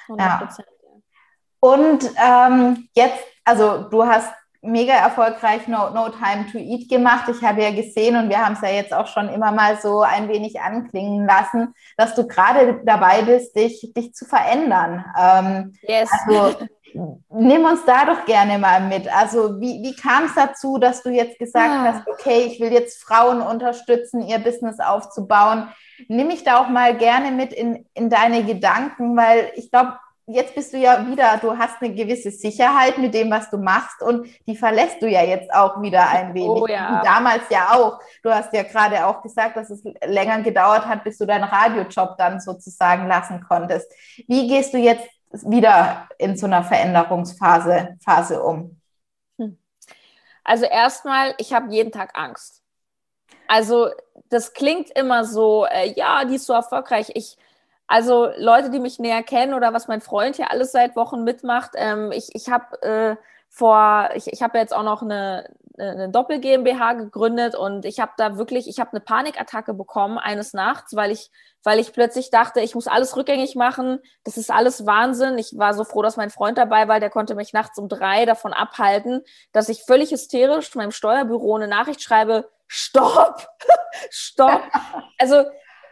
100%. 0.09 0.19
Ja. 0.19 0.49
Und 1.61 2.11
ähm, 2.17 2.89
jetzt, 2.95 3.23
also 3.45 3.85
du 3.91 4.05
hast 4.05 4.33
mega 4.63 4.93
erfolgreich 4.93 5.69
no, 5.69 5.91
no 5.91 6.11
Time 6.11 6.47
to 6.53 6.59
Eat 6.59 6.89
gemacht. 6.89 7.31
Ich 7.31 7.43
habe 7.43 7.63
ja 7.63 7.71
gesehen 7.71 8.17
und 8.17 8.29
wir 8.29 8.45
haben 8.45 8.55
es 8.55 8.61
ja 8.61 8.69
jetzt 8.69 8.93
auch 8.93 9.07
schon 9.07 9.29
immer 9.29 9.53
mal 9.53 9.79
so 9.81 10.03
ein 10.03 10.29
wenig 10.29 10.61
anklingen 10.61 11.27
lassen, 11.27 11.75
dass 11.97 12.15
du 12.15 12.27
gerade 12.27 12.81
dabei 12.85 13.23
bist, 13.23 13.57
dich, 13.57 13.93
dich 13.97 14.15
zu 14.15 14.27
verändern. 14.27 15.05
Ähm, 15.19 15.73
yes. 15.83 16.11
Also 16.27 16.57
nimm 16.95 17.65
uns 17.65 17.85
da 17.87 18.05
doch 18.05 18.27
gerne 18.27 18.59
mal 18.59 18.81
mit. 18.81 19.09
Also 19.15 19.61
wie, 19.61 19.83
wie 19.83 19.95
kam 19.95 20.25
es 20.25 20.35
dazu, 20.35 20.79
dass 20.79 21.03
du 21.03 21.11
jetzt 21.11 21.39
gesagt 21.39 21.71
ah. 21.71 21.85
hast, 21.85 22.09
okay, 22.09 22.45
ich 22.47 22.61
will 22.61 22.73
jetzt 22.73 23.03
Frauen 23.03 23.41
unterstützen, 23.41 24.23
ihr 24.23 24.39
Business 24.39 24.79
aufzubauen. 24.81 25.69
Nimm 26.09 26.27
mich 26.27 26.45
da 26.45 26.61
auch 26.61 26.69
mal 26.69 26.97
gerne 26.97 27.31
mit 27.31 27.53
in, 27.53 27.87
in 27.95 28.11
deine 28.11 28.45
Gedanken, 28.45 29.17
weil 29.17 29.53
ich 29.55 29.71
glaube, 29.71 29.95
jetzt 30.33 30.55
bist 30.55 30.73
du 30.73 30.79
ja 30.79 31.07
wieder, 31.07 31.39
du 31.39 31.57
hast 31.57 31.81
eine 31.81 31.95
gewisse 31.95 32.31
Sicherheit 32.31 32.99
mit 32.99 33.15
dem, 33.15 33.31
was 33.31 33.51
du 33.51 33.59
machst 33.59 34.03
und 34.03 34.27
die 34.47 34.57
verlässt 34.57 35.03
du 35.03 35.09
ja 35.09 35.23
jetzt 35.23 35.53
auch 35.53 35.81
wieder 35.83 36.09
ein 36.09 36.31
oh 36.31 36.35
wenig. 36.35 36.63
Oh, 36.63 36.67
ja. 36.67 37.03
damals 37.05 37.43
ja 37.51 37.75
auch. 37.75 38.01
Du 38.23 38.31
hast 38.31 38.53
ja 38.53 38.63
gerade 38.63 39.07
auch 39.07 39.23
gesagt, 39.23 39.57
dass 39.57 39.71
es 39.71 39.83
länger 40.05 40.43
gedauert 40.43 40.87
hat, 40.87 41.05
bis 41.05 41.19
du 41.19 41.27
deinen 41.27 41.45
Radiojob 41.45 42.17
dann 42.17 42.41
sozusagen 42.41 43.07
lassen 43.07 43.45
konntest. 43.47 43.93
Wie 44.27 44.49
gehst 44.49 44.75
du 44.75 44.79
jetzt 44.79 45.09
wieder 45.33 46.09
in 46.19 46.37
so 46.37 46.47
einer 46.47 46.65
Veränderungsphase 46.65 47.97
Phase 48.05 48.43
um? 48.43 48.81
Hm. 49.39 49.59
Also 50.45 50.65
erstmal, 50.65 51.35
ich 51.39 51.53
habe 51.53 51.73
jeden 51.73 51.93
Tag 51.93 52.19
Angst. 52.19 52.63
Also 53.47 53.91
das 54.29 54.53
klingt 54.53 54.91
immer 54.91 55.25
so, 55.25 55.67
äh, 55.67 55.93
ja, 55.97 56.25
die 56.25 56.37
ist 56.37 56.47
so 56.47 56.53
erfolgreich. 56.53 57.11
Ich, 57.15 57.37
also 57.91 58.31
Leute, 58.37 58.71
die 58.71 58.79
mich 58.79 59.01
näher 59.01 59.25
kennen 59.25 59.53
oder 59.53 59.73
was 59.73 59.89
mein 59.89 60.01
Freund 60.01 60.37
hier 60.37 60.53
alles 60.53 60.71
seit 60.71 60.95
Wochen 60.95 61.25
mitmacht, 61.25 61.73
ähm, 61.75 62.13
ich, 62.13 62.29
ich 62.35 62.49
habe 62.49 62.81
äh, 62.83 63.17
vor, 63.49 64.11
ich, 64.15 64.29
ich 64.33 64.43
habe 64.43 64.59
jetzt 64.59 64.73
auch 64.73 64.85
noch 64.85 65.03
eine, 65.03 65.53
eine 65.77 66.09
Doppel 66.09 66.39
GmbH 66.39 66.93
gegründet 66.93 67.57
und 67.57 67.85
ich 67.85 67.99
habe 67.99 68.13
da 68.17 68.37
wirklich, 68.37 68.69
ich 68.69 68.79
habe 68.79 68.93
eine 68.93 69.01
Panikattacke 69.01 69.75
bekommen 69.75 70.19
eines 70.19 70.53
Nachts, 70.53 70.95
weil 70.95 71.11
ich, 71.11 71.33
weil 71.65 71.81
ich 71.81 71.93
plötzlich 71.93 72.31
dachte, 72.31 72.61
ich 72.61 72.77
muss 72.77 72.87
alles 72.87 73.17
rückgängig 73.17 73.57
machen. 73.57 73.99
Das 74.23 74.37
ist 74.37 74.53
alles 74.53 74.87
Wahnsinn. 74.87 75.37
Ich 75.37 75.59
war 75.59 75.75
so 75.75 75.83
froh, 75.83 76.03
dass 76.03 76.17
mein 76.17 76.31
Freund 76.31 76.59
dabei 76.59 76.87
war, 76.87 77.01
der 77.01 77.11
konnte 77.11 77.35
mich 77.35 77.53
nachts 77.53 77.77
um 77.77 77.89
drei 77.89 78.25
davon 78.25 78.53
abhalten, 78.53 79.23
dass 79.51 79.69
ich 79.69 79.83
völlig 79.83 80.13
hysterisch 80.13 80.73
meinem 80.77 80.93
Steuerbüro 80.93 81.57
eine 81.57 81.67
Nachricht 81.67 82.03
schreibe, 82.03 82.49
stopp, 82.69 83.49
stopp. 84.11 84.63
Also 85.19 85.43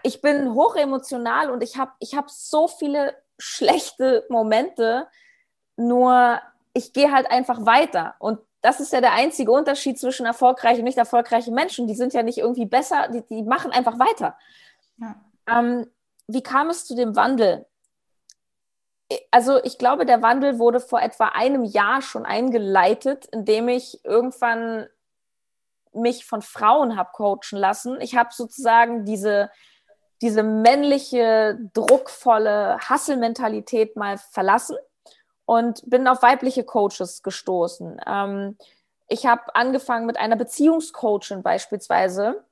ich 0.02 0.20
bin 0.20 0.54
hochemotional 0.54 1.50
und 1.50 1.62
ich 1.62 1.76
habe 1.76 1.92
ich 1.98 2.14
hab 2.14 2.30
so 2.30 2.68
viele 2.68 3.16
schlechte 3.38 4.24
Momente, 4.28 5.06
nur 5.76 6.40
ich 6.72 6.92
gehe 6.92 7.12
halt 7.12 7.30
einfach 7.30 7.66
weiter. 7.66 8.14
Und 8.18 8.40
das 8.60 8.80
ist 8.80 8.92
ja 8.92 9.00
der 9.00 9.12
einzige 9.12 9.52
Unterschied 9.52 9.98
zwischen 9.98 10.26
erfolgreichen 10.26 10.80
und 10.80 10.84
nicht 10.84 10.98
erfolgreichen 10.98 11.54
Menschen. 11.54 11.86
Die 11.86 11.94
sind 11.94 12.12
ja 12.12 12.22
nicht 12.22 12.38
irgendwie 12.38 12.66
besser, 12.66 13.08
die, 13.08 13.22
die 13.22 13.42
machen 13.42 13.70
einfach 13.70 13.98
weiter. 13.98 14.36
Ja. 14.98 15.14
Ähm, 15.48 15.90
wie 16.26 16.42
kam 16.42 16.68
es 16.70 16.84
zu 16.84 16.94
dem 16.94 17.16
Wandel? 17.16 17.66
Also 19.30 19.62
ich 19.64 19.78
glaube, 19.78 20.04
der 20.04 20.20
Wandel 20.22 20.58
wurde 20.58 20.80
vor 20.80 21.00
etwa 21.00 21.28
einem 21.28 21.64
Jahr 21.64 22.02
schon 22.02 22.26
eingeleitet, 22.26 23.26
indem 23.26 23.68
ich 23.68 24.04
irgendwann 24.04 24.86
mich 25.94 26.26
von 26.26 26.42
Frauen 26.42 26.96
habe 26.96 27.10
coachen 27.12 27.58
lassen. 27.58 28.00
Ich 28.00 28.16
habe 28.16 28.30
sozusagen 28.32 29.04
diese, 29.04 29.50
diese 30.20 30.42
männliche, 30.42 31.58
druckvolle 31.74 32.78
Hasselmentalität 32.78 33.96
mal 33.96 34.18
verlassen 34.18 34.76
und 35.44 35.82
bin 35.88 36.08
auf 36.08 36.22
weibliche 36.22 36.64
Coaches 36.64 37.22
gestoßen. 37.22 38.00
Ähm, 38.06 38.56
ich 39.08 39.26
habe 39.26 39.54
angefangen 39.54 40.06
mit 40.06 40.18
einer 40.18 40.36
Beziehungscoachin 40.36 41.42
beispielsweise. 41.42 42.44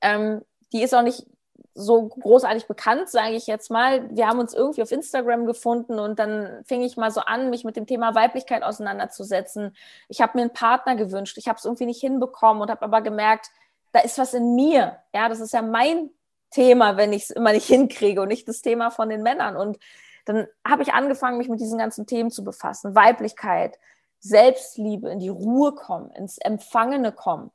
Ähm, 0.00 0.42
die 0.72 0.82
ist 0.82 0.94
auch 0.94 1.02
nicht 1.02 1.26
so 1.74 2.08
großartig 2.08 2.66
bekannt, 2.66 3.08
sage 3.08 3.34
ich 3.34 3.46
jetzt 3.46 3.70
mal. 3.70 4.08
Wir 4.10 4.26
haben 4.26 4.40
uns 4.40 4.54
irgendwie 4.54 4.82
auf 4.82 4.90
Instagram 4.90 5.46
gefunden 5.46 5.98
und 5.98 6.18
dann 6.18 6.64
fing 6.64 6.82
ich 6.82 6.96
mal 6.96 7.10
so 7.10 7.20
an, 7.20 7.50
mich 7.50 7.64
mit 7.64 7.76
dem 7.76 7.86
Thema 7.86 8.14
Weiblichkeit 8.14 8.62
auseinanderzusetzen. 8.62 9.76
Ich 10.08 10.20
habe 10.20 10.32
mir 10.36 10.42
einen 10.42 10.52
Partner 10.52 10.96
gewünscht, 10.96 11.38
ich 11.38 11.46
habe 11.46 11.58
es 11.58 11.64
irgendwie 11.64 11.86
nicht 11.86 12.00
hinbekommen 12.00 12.62
und 12.62 12.70
habe 12.70 12.82
aber 12.82 13.02
gemerkt, 13.02 13.50
da 13.92 14.00
ist 14.00 14.18
was 14.18 14.34
in 14.34 14.54
mir. 14.54 14.98
Ja, 15.14 15.28
das 15.28 15.40
ist 15.40 15.52
ja 15.52 15.62
mein 15.62 16.10
Thema, 16.50 16.96
wenn 16.96 17.12
ich 17.12 17.24
es 17.24 17.30
immer 17.30 17.52
nicht 17.52 17.66
hinkriege 17.66 18.20
und 18.22 18.28
nicht 18.28 18.48
das 18.48 18.62
Thema 18.62 18.90
von 18.90 19.08
den 19.08 19.22
Männern. 19.22 19.56
Und 19.56 19.78
dann 20.26 20.46
habe 20.66 20.82
ich 20.82 20.92
angefangen, 20.92 21.38
mich 21.38 21.48
mit 21.48 21.60
diesen 21.60 21.78
ganzen 21.78 22.06
Themen 22.06 22.30
zu 22.30 22.44
befassen. 22.44 22.94
Weiblichkeit, 22.94 23.78
Selbstliebe, 24.20 25.10
in 25.10 25.18
die 25.18 25.28
Ruhe 25.28 25.74
kommen, 25.74 26.10
ins 26.12 26.38
Empfangene 26.38 27.12
kommen. 27.12 27.50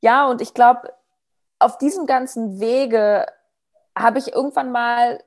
Ja, 0.00 0.28
und 0.28 0.40
ich 0.40 0.54
glaube, 0.54 0.92
auf 1.58 1.78
diesem 1.78 2.06
ganzen 2.06 2.60
Wege 2.60 3.26
habe 3.96 4.18
ich 4.18 4.32
irgendwann 4.32 4.72
mal 4.72 5.22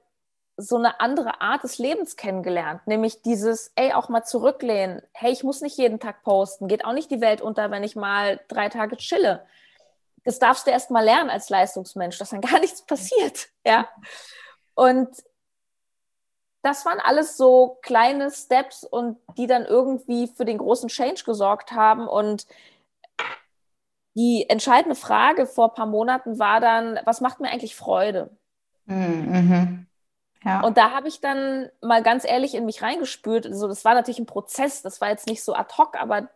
so 0.57 0.75
eine 0.75 0.99
andere 0.99 1.39
Art 1.39 1.63
des 1.63 1.77
Lebens 1.77 2.15
kennengelernt, 2.15 2.85
nämlich 2.87 3.21
dieses, 3.21 3.71
ey, 3.75 3.93
auch 3.93 4.09
mal 4.09 4.23
zurücklehnen. 4.23 5.03
Hey, 5.13 5.31
ich 5.31 5.43
muss 5.43 5.61
nicht 5.61 5.77
jeden 5.77 5.99
Tag 5.99 6.23
posten, 6.23 6.67
geht 6.67 6.83
auch 6.83 6.93
nicht 6.93 7.11
die 7.11 7.21
Welt 7.21 7.41
unter, 7.41 7.69
wenn 7.69 7.83
ich 7.83 7.95
mal 7.95 8.39
drei 8.47 8.69
Tage 8.69 8.97
chille. 8.97 9.45
Das 10.27 10.39
darfst 10.39 10.67
du 10.67 10.71
erst 10.71 10.91
mal 10.91 11.05
lernen 11.05 11.29
als 11.29 11.49
Leistungsmensch, 11.49 12.17
dass 12.17 12.31
dann 12.31 12.41
gar 12.41 12.59
nichts 12.59 12.81
passiert, 12.81 13.47
ja. 13.65 13.87
Und 14.75 15.07
das 16.63 16.85
waren 16.85 16.99
alles 16.99 17.37
so 17.37 17.79
kleine 17.81 18.29
Steps 18.29 18.83
und 18.83 19.17
die 19.37 19.47
dann 19.47 19.63
irgendwie 19.63 20.27
für 20.27 20.43
den 20.43 20.57
großen 20.57 20.89
Change 20.89 21.23
gesorgt 21.23 21.71
haben. 21.71 22.09
Und 22.09 22.45
die 24.15 24.49
entscheidende 24.49 24.95
Frage 24.95 25.45
vor 25.45 25.69
ein 25.69 25.75
paar 25.75 25.85
Monaten 25.85 26.39
war 26.39 26.59
dann, 26.59 26.99
was 27.05 27.21
macht 27.21 27.39
mir 27.39 27.49
eigentlich 27.49 27.77
Freude? 27.77 28.29
Mhm. 28.83 29.87
Ja. 30.43 30.59
Und 30.59 30.77
da 30.77 30.91
habe 30.91 31.07
ich 31.07 31.21
dann 31.21 31.69
mal 31.81 32.03
ganz 32.03 32.25
ehrlich 32.25 32.53
in 32.53 32.65
mich 32.65 32.81
reingespürt. 32.81 33.45
Also 33.45 33.69
das 33.69 33.85
war 33.85 33.93
natürlich 33.93 34.19
ein 34.19 34.25
Prozess, 34.25 34.81
das 34.81 34.99
war 34.99 35.07
jetzt 35.07 35.27
nicht 35.27 35.41
so 35.41 35.53
ad 35.53 35.73
hoc, 35.77 35.95
aber 35.95 36.27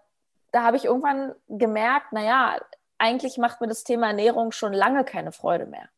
da 0.54 0.64
habe 0.64 0.78
ich 0.78 0.86
irgendwann 0.86 1.36
gemerkt, 1.50 2.14
naja, 2.14 2.58
eigentlich 3.02 3.38
macht 3.38 3.60
mir 3.60 3.68
das 3.68 3.84
Thema 3.84 4.08
Ernährung 4.08 4.52
schon 4.52 4.74
lange 4.74 5.04
keine 5.04 5.32
Freude 5.32 5.66
mehr 5.66 5.90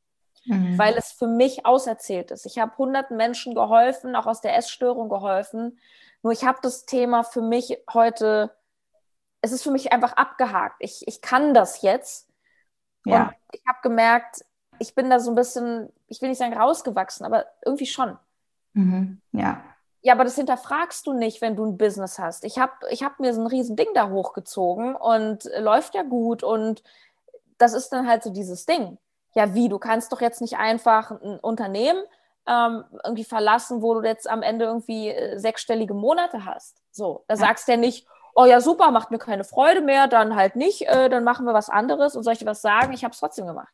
mhm. 0.45 0.77
weil 0.77 0.95
es 0.95 1.11
für 1.11 1.27
mich 1.27 1.65
auserzählt 1.65 2.31
ist. 2.31 2.45
Ich 2.45 2.59
habe 2.59 2.77
hunderten 2.77 3.17
Menschen 3.17 3.55
geholfen, 3.55 4.15
auch 4.15 4.25
aus 4.25 4.41
der 4.41 4.55
Essstörung 4.57 5.09
geholfen. 5.09 5.79
Nur 6.21 6.33
ich 6.33 6.45
habe 6.45 6.59
das 6.61 6.85
Thema 6.85 7.23
für 7.23 7.41
mich 7.41 7.77
heute, 7.93 8.55
es 9.41 9.51
ist 9.51 9.63
für 9.63 9.71
mich 9.71 9.91
einfach 9.91 10.13
abgehakt. 10.13 10.77
Ich, 10.79 11.07
ich 11.07 11.21
kann 11.21 11.53
das 11.53 11.81
jetzt. 11.81 12.29
Ja. 13.05 13.23
Und 13.23 13.33
ich 13.51 13.61
habe 13.67 13.79
gemerkt, 13.81 14.45
ich 14.79 14.95
bin 14.95 15.09
da 15.09 15.19
so 15.19 15.31
ein 15.31 15.35
bisschen, 15.35 15.89
ich 16.07 16.21
will 16.21 16.29
nicht 16.29 16.37
sagen 16.37 16.57
rausgewachsen, 16.57 17.25
aber 17.25 17.45
irgendwie 17.65 17.85
schon. 17.85 18.17
Mhm. 18.73 19.21
Ja. 19.31 19.63
Ja, 20.03 20.13
aber 20.13 20.23
das 20.23 20.35
hinterfragst 20.35 21.07
du 21.07 21.13
nicht, 21.13 21.41
wenn 21.41 21.55
du 21.55 21.65
ein 21.65 21.77
Business 21.77 22.19
hast. 22.19 22.43
Ich 22.43 22.59
habe 22.59 22.73
ich 22.89 23.03
hab 23.03 23.19
mir 23.19 23.33
so 23.33 23.41
ein 23.41 23.47
riesen 23.47 23.75
Ding 23.75 23.87
da 23.95 24.09
hochgezogen 24.09 24.95
und 24.95 25.49
läuft 25.57 25.95
ja 25.95 26.03
gut 26.03 26.43
und 26.43 26.83
das 27.57 27.73
ist 27.73 27.89
dann 27.89 28.07
halt 28.07 28.21
so 28.21 28.29
dieses 28.29 28.65
Ding 28.65 28.97
ja, 29.35 29.53
wie, 29.53 29.69
du 29.69 29.79
kannst 29.79 30.11
doch 30.11 30.21
jetzt 30.21 30.41
nicht 30.41 30.57
einfach 30.57 31.11
ein 31.11 31.39
Unternehmen 31.39 32.03
ähm, 32.47 32.83
irgendwie 33.03 33.23
verlassen, 33.23 33.81
wo 33.81 33.93
du 33.95 34.07
jetzt 34.07 34.29
am 34.29 34.41
Ende 34.41 34.65
irgendwie 34.65 35.09
äh, 35.09 35.37
sechsstellige 35.39 35.93
Monate 35.93 36.45
hast. 36.45 36.81
So, 36.91 37.23
da 37.27 37.35
sagst 37.35 37.67
du 37.67 37.73
ja 37.73 37.77
nicht, 37.77 38.05
oh 38.35 38.45
ja, 38.45 38.61
super, 38.61 38.91
macht 38.91 39.11
mir 39.11 39.17
keine 39.17 39.43
Freude 39.43 39.81
mehr, 39.81 40.07
dann 40.07 40.35
halt 40.35 40.55
nicht, 40.55 40.87
äh, 40.87 41.09
dann 41.09 41.23
machen 41.23 41.45
wir 41.45 41.53
was 41.53 41.69
anderes 41.69 42.15
und 42.15 42.23
soll 42.23 42.33
ich 42.33 42.39
dir 42.39 42.45
was 42.45 42.61
sagen? 42.61 42.93
Ich 42.93 43.03
habe 43.03 43.13
es 43.13 43.19
trotzdem 43.19 43.47
gemacht. 43.47 43.73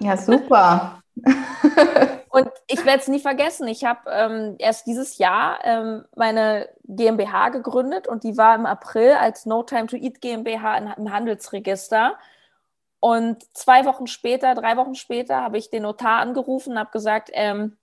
Ja, 0.00 0.16
super. 0.16 1.01
und 2.30 2.48
ich 2.66 2.84
werde 2.84 3.00
es 3.00 3.08
nie 3.08 3.20
vergessen. 3.20 3.68
Ich 3.68 3.84
habe 3.84 4.10
ähm, 4.10 4.56
erst 4.58 4.86
dieses 4.86 5.18
Jahr 5.18 5.58
ähm, 5.64 6.04
meine 6.16 6.68
GmbH 6.84 7.50
gegründet 7.50 8.08
und 8.08 8.24
die 8.24 8.36
war 8.36 8.54
im 8.54 8.66
April 8.66 9.12
als 9.12 9.46
No 9.46 9.62
Time 9.62 9.86
to 9.86 9.96
Eat 9.96 10.20
GmbH 10.20 10.94
im 10.96 11.12
Handelsregister. 11.12 12.18
Und 13.00 13.44
zwei 13.56 13.84
Wochen 13.84 14.06
später, 14.06 14.54
drei 14.54 14.76
Wochen 14.76 14.94
später, 14.94 15.40
habe 15.42 15.58
ich 15.58 15.70
den 15.70 15.82
Notar 15.82 16.20
angerufen 16.20 16.74
und 16.74 16.78
habe 16.78 16.92
gesagt, 16.92 17.30
ähm, 17.32 17.76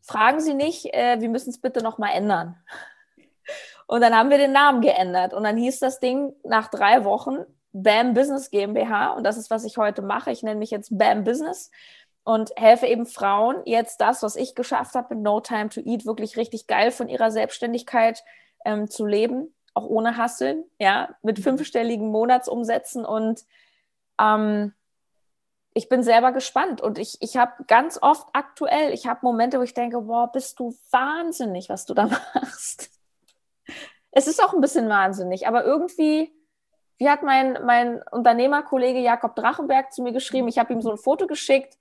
fragen 0.00 0.40
Sie 0.40 0.54
nicht, 0.54 0.94
äh, 0.94 1.20
wir 1.20 1.28
müssen 1.28 1.50
es 1.50 1.60
bitte 1.60 1.82
nochmal 1.82 2.12
ändern. 2.14 2.56
Und 3.86 4.00
dann 4.00 4.16
haben 4.16 4.30
wir 4.30 4.38
den 4.38 4.52
Namen 4.52 4.80
geändert. 4.80 5.34
Und 5.34 5.44
dann 5.44 5.56
hieß 5.56 5.80
das 5.80 6.00
Ding 6.00 6.32
nach 6.44 6.68
drei 6.68 7.04
Wochen 7.04 7.44
BAM 7.72 8.14
Business 8.14 8.50
GmbH. 8.50 9.10
Und 9.10 9.24
das 9.24 9.36
ist, 9.36 9.50
was 9.50 9.64
ich 9.64 9.76
heute 9.76 10.00
mache. 10.00 10.30
Ich 10.30 10.42
nenne 10.42 10.58
mich 10.58 10.70
jetzt 10.70 10.96
BAM 10.96 11.24
Business 11.24 11.70
und 12.24 12.52
helfe 12.56 12.86
eben 12.86 13.06
Frauen 13.06 13.56
jetzt 13.66 14.00
das, 14.00 14.22
was 14.22 14.34
ich 14.36 14.54
geschafft 14.54 14.94
habe 14.94 15.14
mit 15.14 15.22
No 15.22 15.40
Time 15.40 15.68
to 15.68 15.80
Eat, 15.80 16.06
wirklich 16.06 16.36
richtig 16.36 16.66
geil 16.66 16.90
von 16.90 17.08
ihrer 17.08 17.30
Selbstständigkeit 17.30 18.24
ähm, 18.64 18.88
zu 18.88 19.04
leben, 19.04 19.54
auch 19.74 19.84
ohne 19.84 20.16
Hasseln, 20.16 20.64
ja, 20.78 21.14
mit 21.22 21.38
mhm. 21.38 21.42
fünfstelligen 21.42 22.10
Monatsumsätzen 22.10 23.04
und 23.04 23.44
ähm, 24.18 24.72
ich 25.74 25.88
bin 25.88 26.02
selber 26.02 26.32
gespannt 26.32 26.80
und 26.80 26.98
ich, 26.98 27.18
ich 27.20 27.36
habe 27.36 27.64
ganz 27.66 27.98
oft 28.00 28.26
aktuell, 28.32 28.92
ich 28.92 29.06
habe 29.06 29.20
Momente, 29.22 29.58
wo 29.58 29.62
ich 29.62 29.74
denke, 29.74 30.00
boah, 30.00 30.30
bist 30.32 30.58
du 30.60 30.74
wahnsinnig, 30.90 31.68
was 31.68 31.84
du 31.84 31.94
da 31.94 32.06
machst. 32.34 32.90
Es 34.12 34.28
ist 34.28 34.42
auch 34.42 34.54
ein 34.54 34.60
bisschen 34.60 34.88
wahnsinnig, 34.88 35.48
aber 35.48 35.64
irgendwie, 35.64 36.32
wie 36.98 37.10
hat 37.10 37.24
mein, 37.24 37.58
mein 37.66 38.00
Unternehmerkollege 38.12 39.00
Jakob 39.00 39.34
Drachenberg 39.34 39.92
zu 39.92 40.02
mir 40.02 40.12
geschrieben, 40.12 40.48
ich 40.48 40.58
habe 40.58 40.72
ihm 40.72 40.80
so 40.80 40.92
ein 40.92 40.96
Foto 40.96 41.26
geschickt 41.26 41.76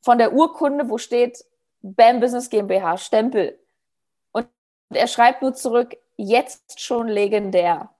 von 0.00 0.18
der 0.18 0.32
Urkunde, 0.32 0.88
wo 0.88 0.98
steht 0.98 1.44
BAM 1.82 2.20
Business 2.20 2.50
GmbH, 2.50 2.98
Stempel. 2.98 3.58
Und 4.32 4.48
er 4.90 5.06
schreibt 5.06 5.42
nur 5.42 5.54
zurück, 5.54 5.96
jetzt 6.16 6.80
schon 6.80 7.08
legendär. 7.08 7.90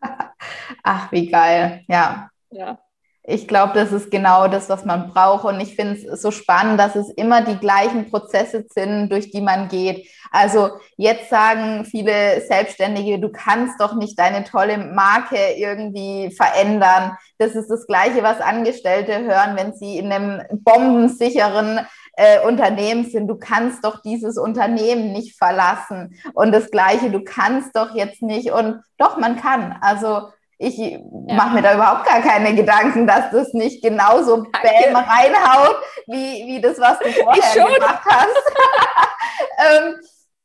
Ach, 0.82 1.12
wie 1.12 1.28
geil, 1.28 1.84
ja. 1.88 2.30
Ja. 2.50 2.78
Ich 3.30 3.46
glaube, 3.46 3.74
das 3.74 3.92
ist 3.92 4.10
genau 4.10 4.48
das, 4.48 4.70
was 4.70 4.86
man 4.86 5.10
braucht. 5.10 5.44
Und 5.44 5.60
ich 5.60 5.76
finde 5.76 5.96
es 5.96 6.22
so 6.22 6.30
spannend, 6.30 6.80
dass 6.80 6.96
es 6.96 7.10
immer 7.10 7.42
die 7.42 7.58
gleichen 7.58 8.10
Prozesse 8.10 8.64
sind, 8.70 9.10
durch 9.10 9.30
die 9.30 9.42
man 9.42 9.68
geht. 9.68 10.08
Also 10.30 10.70
jetzt 10.96 11.28
sagen 11.28 11.84
viele 11.84 12.40
Selbstständige, 12.40 13.18
du 13.18 13.28
kannst 13.28 13.78
doch 13.82 13.94
nicht 13.96 14.18
deine 14.18 14.44
tolle 14.44 14.78
Marke 14.78 15.36
irgendwie 15.58 16.34
verändern. 16.34 17.18
Das 17.36 17.54
ist 17.54 17.68
das 17.68 17.86
Gleiche, 17.86 18.22
was 18.22 18.40
Angestellte 18.40 19.18
hören, 19.20 19.56
wenn 19.56 19.74
sie 19.74 19.98
in 19.98 20.10
einem 20.10 20.42
bombensicheren 20.50 21.80
äh, 22.14 22.40
Unternehmen 22.46 23.04
sind. 23.10 23.28
Du 23.28 23.36
kannst 23.36 23.84
doch 23.84 24.00
dieses 24.00 24.38
Unternehmen 24.38 25.12
nicht 25.12 25.36
verlassen. 25.36 26.18
Und 26.32 26.52
das 26.52 26.70
Gleiche, 26.70 27.10
du 27.10 27.22
kannst 27.22 27.76
doch 27.76 27.94
jetzt 27.94 28.22
nicht. 28.22 28.52
Und 28.52 28.80
doch, 28.96 29.18
man 29.18 29.36
kann. 29.36 29.76
Also 29.82 30.30
ich 30.58 30.76
ja. 30.76 30.98
mache 31.28 31.54
mir 31.54 31.62
da 31.62 31.74
überhaupt 31.74 32.04
gar 32.04 32.20
keine 32.20 32.54
Gedanken, 32.54 33.06
dass 33.06 33.30
das 33.30 33.54
nicht 33.54 33.82
genauso 33.82 34.42
Bäm 34.42 34.96
reinhaut, 34.96 35.76
wie, 36.06 36.46
wie 36.46 36.60
das, 36.60 36.78
was 36.80 36.98
du 36.98 37.10
vorher 37.10 37.64
gemacht 37.64 38.02
hast. 38.04 38.52
ähm, 39.58 39.94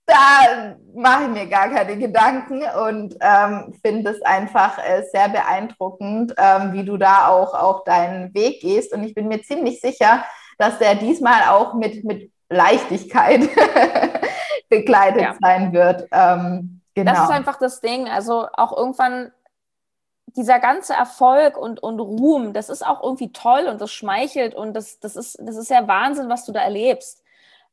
da 0.05 0.75
mache 0.93 1.23
ich 1.23 1.29
mir 1.29 1.47
gar 1.47 1.69
keine 1.69 1.97
Gedanken 1.97 2.61
und 2.87 3.15
ähm, 3.21 3.73
finde 3.83 4.11
es 4.11 4.21
einfach 4.21 4.77
äh, 4.77 5.03
sehr 5.11 5.29
beeindruckend, 5.29 6.35
ähm, 6.37 6.73
wie 6.73 6.83
du 6.83 6.97
da 6.97 7.29
auch, 7.29 7.53
auch 7.55 7.83
deinen 7.83 8.33
Weg 8.35 8.61
gehst. 8.61 8.93
Und 8.93 9.03
ich 9.03 9.15
bin 9.15 9.27
mir 9.27 9.41
ziemlich 9.41 9.81
sicher, 9.81 10.23
dass 10.57 10.77
der 10.77 10.95
diesmal 10.95 11.49
auch 11.49 11.73
mit, 11.73 12.03
mit 12.03 12.31
Leichtigkeit 12.49 13.49
begleitet 14.69 15.21
ja. 15.21 15.35
sein 15.41 15.73
wird. 15.73 16.07
Ähm, 16.11 16.81
genau. 16.93 17.13
Das 17.13 17.23
ist 17.23 17.31
einfach 17.31 17.57
das 17.57 17.81
Ding. 17.81 18.07
Also 18.09 18.47
auch 18.53 18.77
irgendwann 18.77 19.31
dieser 20.35 20.59
ganze 20.59 20.93
Erfolg 20.93 21.57
und, 21.57 21.81
und 21.81 21.99
Ruhm, 21.99 22.53
das 22.53 22.69
ist 22.69 22.85
auch 22.85 23.03
irgendwie 23.03 23.31
toll 23.31 23.67
und 23.67 23.79
das 23.81 23.91
schmeichelt 23.91 24.55
und 24.55 24.73
das, 24.73 24.99
das, 24.99 25.15
ist, 25.15 25.37
das 25.41 25.55
ist 25.55 25.69
ja 25.69 25.87
Wahnsinn, 25.87 26.29
was 26.29 26.45
du 26.45 26.51
da 26.51 26.61
erlebst. 26.61 27.23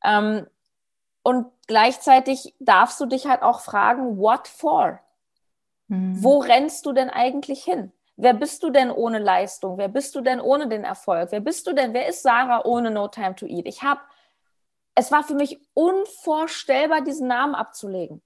Ähm, 0.05 0.47
und 1.23 1.47
gleichzeitig 1.67 2.55
darfst 2.59 3.01
du 3.01 3.07
dich 3.07 3.27
halt 3.27 3.43
auch 3.43 3.61
fragen, 3.61 4.19
what 4.19 4.49
for? 4.49 5.01
Mhm. 5.89 6.23
Wo 6.23 6.39
rennst 6.39 6.87
du 6.87 6.93
denn 6.93 7.11
eigentlich 7.11 7.65
hin? 7.65 7.93
Wer 8.17 8.35
bist 8.35 8.63
du 8.63 8.71
denn 8.71 8.91
ohne 8.91 9.19
Leistung? 9.19 9.79
Wer 9.79 9.89
bist 9.89 10.15
du 10.15 10.21
denn 10.21 10.41
ohne 10.41 10.69
den 10.69 10.85
Erfolg? 10.85 11.33
Wer 11.33 11.41
bist 11.41 11.67
du 11.67 11.73
denn? 11.73 11.95
Wer 11.95 12.07
ist 12.07 12.23
Sarah 12.23 12.65
ohne 12.65 12.91
No 12.91 13.09
Time 13.09 13.35
to 13.35 13.47
Eat? 13.47 13.67
Ich 13.67 13.83
habe, 13.83 14.01
es 14.95 15.11
war 15.11 15.25
für 15.25 15.35
mich 15.35 15.59
unvorstellbar, 15.73 17.01
diesen 17.01 17.29
Namen 17.29 17.55
abzulegen. 17.55 18.21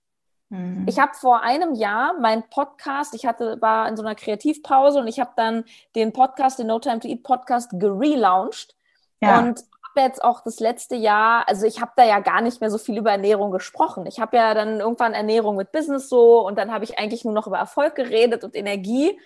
Mhm. 0.55 0.86
Ich 0.88 0.98
habe 0.98 1.14
vor 1.14 1.42
einem 1.42 1.74
Jahr 1.74 2.18
meinen 2.20 2.44
Podcast, 2.48 3.14
ich 3.14 3.26
hatte, 3.26 3.61
war 3.61 3.88
in 3.88 3.96
so 3.96 4.05
einer 4.05 4.14
Kreativpause 4.14 5.00
und 5.00 5.09
ich 5.09 5.18
habe 5.18 5.32
dann 5.36 5.64
den 5.96 6.12
Podcast, 6.12 6.59
den 6.59 6.68
No 6.68 6.78
Time 6.78 7.00
to 7.00 7.09
Eat 7.09 7.24
Podcast, 7.24 7.70
gelauncht. 7.72 8.76
Ja. 9.20 9.40
Und 9.40 9.64
jetzt 9.96 10.22
auch 10.22 10.42
das 10.42 10.61
letzte 10.61 10.96
Jahr, 10.96 11.48
also 11.48 11.66
ich 11.66 11.80
habe 11.80 11.92
da 11.96 12.05
ja 12.05 12.20
gar 12.20 12.40
nicht 12.40 12.61
mehr 12.61 12.70
so 12.70 12.78
viel 12.78 12.98
über 12.98 13.12
Ernährung 13.12 13.50
gesprochen. 13.50 14.07
Ich 14.07 14.20
habe 14.20 14.36
ja 14.36 14.55
dann 14.55 14.80
irgendwann 14.80 15.14
Ernährung 15.14 15.57
mit 15.57 15.72
Business 15.72 16.09
so 16.09 16.44
und 16.46 16.57
dann 16.57 16.72
habe 16.72 16.84
ich 16.84 16.98
eigentlich 16.98 17.24
nur 17.24 17.34
noch 17.34 17.46
über 17.46 17.59
Erfolg 17.59 17.94
geredet 17.94 18.44
und 18.44 18.57
Energie. 18.57 19.18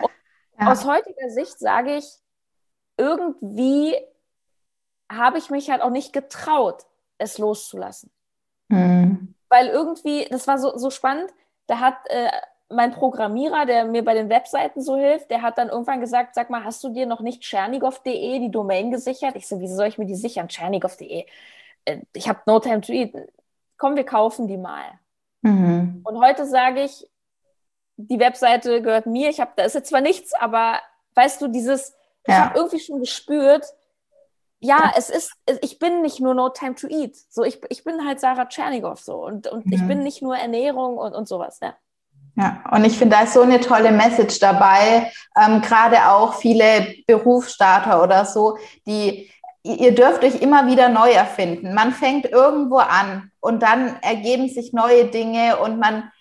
Und 0.00 0.10
ja. 0.60 0.72
Aus 0.72 0.84
heutiger 0.84 1.30
Sicht 1.30 1.58
sage 1.58 1.96
ich, 1.96 2.06
irgendwie 2.96 3.94
habe 5.10 5.38
ich 5.38 5.50
mich 5.50 5.70
halt 5.70 5.82
auch 5.82 5.90
nicht 5.90 6.12
getraut, 6.12 6.84
es 7.18 7.38
loszulassen. 7.38 8.10
Mhm. 8.68 9.35
Weil 9.48 9.68
irgendwie, 9.68 10.26
das 10.30 10.46
war 10.46 10.58
so, 10.58 10.76
so 10.76 10.90
spannend, 10.90 11.30
da 11.66 11.80
hat 11.80 11.96
äh, 12.06 12.30
mein 12.68 12.92
Programmierer, 12.92 13.64
der 13.66 13.84
mir 13.84 14.04
bei 14.04 14.14
den 14.14 14.28
Webseiten 14.28 14.80
so 14.82 14.96
hilft, 14.96 15.30
der 15.30 15.42
hat 15.42 15.58
dann 15.58 15.68
irgendwann 15.68 16.00
gesagt, 16.00 16.34
sag 16.34 16.50
mal, 16.50 16.64
hast 16.64 16.82
du 16.82 16.88
dir 16.88 17.06
noch 17.06 17.20
nicht 17.20 17.42
tschernigow.de 17.42 18.38
die 18.40 18.50
Domain 18.50 18.90
gesichert? 18.90 19.36
Ich 19.36 19.46
so, 19.46 19.60
wieso 19.60 19.76
soll 19.76 19.86
ich 19.86 19.98
mir 19.98 20.06
die 20.06 20.16
sichern? 20.16 20.48
tschernigow.de. 20.48 21.26
Äh, 21.84 21.98
ich 22.12 22.28
habe 22.28 22.40
no 22.46 22.58
time 22.58 22.80
to 22.80 22.92
eat. 22.92 23.14
Komm, 23.78 23.96
wir 23.96 24.04
kaufen 24.04 24.48
die 24.48 24.56
mal. 24.56 24.84
Mhm. 25.42 26.00
Und 26.04 26.20
heute 26.20 26.46
sage 26.46 26.82
ich, 26.82 27.06
die 27.96 28.18
Webseite 28.18 28.82
gehört 28.82 29.06
mir. 29.06 29.30
Ich 29.30 29.40
habe, 29.40 29.52
da 29.56 29.64
ist 29.64 29.74
jetzt 29.74 29.88
zwar 29.88 30.00
nichts, 30.00 30.34
aber 30.34 30.80
weißt 31.14 31.40
du, 31.40 31.48
dieses, 31.48 31.94
ja. 32.26 32.34
ich 32.34 32.40
habe 32.40 32.58
irgendwie 32.58 32.80
schon 32.80 33.00
gespürt, 33.00 33.64
ja, 34.60 34.92
es 34.96 35.10
ist, 35.10 35.32
ich 35.62 35.78
bin 35.78 36.02
nicht 36.02 36.20
nur 36.20 36.34
No 36.34 36.48
Time 36.48 36.74
to 36.74 36.86
Eat. 36.88 37.16
So, 37.28 37.44
ich, 37.44 37.60
ich 37.68 37.84
bin 37.84 38.06
halt 38.06 38.20
Sarah 38.20 38.46
Tschernigow 38.46 38.98
so 38.98 39.24
und, 39.24 39.46
und 39.46 39.66
mhm. 39.66 39.72
ich 39.72 39.86
bin 39.86 40.02
nicht 40.02 40.22
nur 40.22 40.36
Ernährung 40.36 40.96
und, 40.96 41.14
und 41.14 41.28
sowas. 41.28 41.58
Ja. 41.60 41.74
Ja, 42.38 42.62
und 42.70 42.84
ich 42.84 42.98
finde, 42.98 43.16
da 43.16 43.22
ist 43.22 43.32
so 43.32 43.40
eine 43.40 43.60
tolle 43.60 43.90
Message 43.90 44.38
dabei, 44.40 45.10
ähm, 45.42 45.62
gerade 45.62 46.10
auch 46.10 46.34
viele 46.34 46.94
Berufsstarter 47.06 48.02
oder 48.02 48.26
so, 48.26 48.58
die, 48.86 49.30
ihr 49.62 49.94
dürft 49.94 50.22
euch 50.22 50.42
immer 50.42 50.66
wieder 50.66 50.90
neu 50.90 51.10
erfinden. 51.10 51.72
Man 51.72 51.92
fängt 51.92 52.26
irgendwo 52.26 52.76
an 52.76 53.30
und 53.40 53.62
dann 53.62 53.96
ergeben 54.02 54.50
sich 54.50 54.74
neue 54.74 55.06
Dinge 55.06 55.56
und 55.56 55.78
man, 55.78 56.12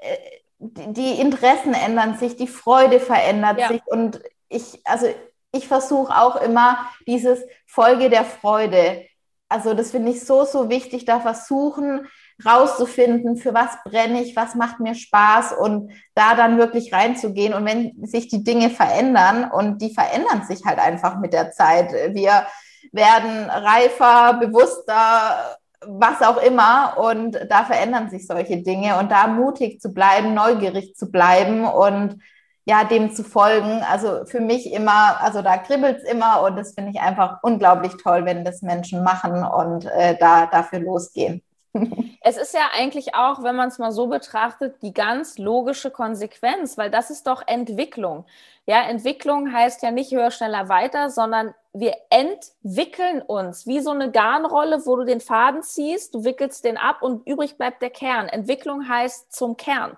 äh, 0.00 0.16
die 0.58 1.20
Interessen 1.20 1.72
ändern 1.72 2.18
sich, 2.18 2.36
die 2.36 2.48
Freude 2.48 3.00
verändert 3.00 3.58
ja. 3.58 3.68
sich 3.68 3.80
und 3.86 4.20
ich, 4.50 4.78
also 4.84 5.06
ich 5.52 5.68
versuche 5.68 6.14
auch 6.14 6.36
immer 6.36 6.78
dieses 7.06 7.40
Folge 7.66 8.10
der 8.10 8.24
Freude. 8.24 9.06
Also 9.48 9.74
das 9.74 9.90
finde 9.90 10.12
ich 10.12 10.24
so, 10.24 10.44
so 10.44 10.70
wichtig, 10.70 11.04
da 11.04 11.20
versuchen, 11.20 12.08
rauszufinden, 12.44 13.36
für 13.36 13.52
was 13.52 13.70
brenne 13.84 14.22
ich, 14.22 14.34
was 14.34 14.54
macht 14.54 14.80
mir 14.80 14.94
Spaß 14.94 15.52
und 15.52 15.92
da 16.14 16.34
dann 16.34 16.56
wirklich 16.56 16.92
reinzugehen. 16.92 17.52
Und 17.52 17.66
wenn 17.66 18.06
sich 18.06 18.28
die 18.28 18.44
Dinge 18.44 18.70
verändern 18.70 19.50
und 19.50 19.82
die 19.82 19.92
verändern 19.92 20.46
sich 20.48 20.64
halt 20.64 20.78
einfach 20.78 21.18
mit 21.18 21.34
der 21.34 21.52
Zeit, 21.52 21.92
wir 21.92 22.46
werden 22.92 23.50
reifer, 23.50 24.38
bewusster, 24.40 25.58
was 25.86 26.22
auch 26.22 26.40
immer 26.42 26.96
und 26.98 27.38
da 27.48 27.64
verändern 27.64 28.08
sich 28.08 28.26
solche 28.26 28.62
Dinge 28.62 28.98
und 28.98 29.10
da 29.10 29.26
mutig 29.26 29.80
zu 29.80 29.92
bleiben, 29.92 30.32
neugierig 30.32 30.94
zu 30.94 31.10
bleiben 31.10 31.64
und 31.64 32.18
ja, 32.64 32.84
dem 32.84 33.12
zu 33.12 33.24
folgen. 33.24 33.82
Also 33.90 34.24
für 34.24 34.40
mich 34.40 34.72
immer, 34.72 35.20
also 35.20 35.42
da 35.42 35.56
kribbelt 35.58 35.98
es 35.98 36.10
immer 36.10 36.42
und 36.42 36.56
das 36.56 36.74
finde 36.74 36.90
ich 36.90 37.00
einfach 37.00 37.38
unglaublich 37.42 37.92
toll, 38.02 38.24
wenn 38.24 38.44
das 38.44 38.62
Menschen 38.62 39.02
machen 39.02 39.44
und 39.44 39.86
äh, 39.86 40.16
da 40.18 40.46
dafür 40.46 40.80
losgehen. 40.80 41.42
Es 42.24 42.36
ist 42.36 42.54
ja 42.54 42.70
eigentlich 42.72 43.16
auch, 43.16 43.42
wenn 43.42 43.56
man 43.56 43.66
es 43.68 43.80
mal 43.80 43.90
so 43.90 44.06
betrachtet, 44.06 44.80
die 44.82 44.94
ganz 44.94 45.38
logische 45.38 45.90
Konsequenz, 45.90 46.78
weil 46.78 46.88
das 46.88 47.10
ist 47.10 47.26
doch 47.26 47.42
Entwicklung. 47.44 48.26
Ja, 48.64 48.82
Entwicklung 48.82 49.52
heißt 49.52 49.82
ja 49.82 49.90
nicht 49.90 50.12
höher, 50.12 50.30
schneller, 50.30 50.68
weiter, 50.68 51.10
sondern 51.10 51.52
wir 51.72 51.94
entwickeln 52.10 53.22
uns 53.22 53.66
wie 53.66 53.80
so 53.80 53.90
eine 53.90 54.12
Garnrolle, 54.12 54.86
wo 54.86 54.94
du 54.94 55.04
den 55.04 55.20
Faden 55.20 55.62
ziehst, 55.64 56.14
du 56.14 56.24
wickelst 56.24 56.64
den 56.64 56.76
ab 56.76 57.02
und 57.02 57.26
übrig 57.26 57.56
bleibt 57.56 57.82
der 57.82 57.90
Kern. 57.90 58.28
Entwicklung 58.28 58.88
heißt 58.88 59.32
zum 59.32 59.56
Kern. 59.56 59.96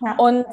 Ja. 0.00 0.16
Und 0.16 0.46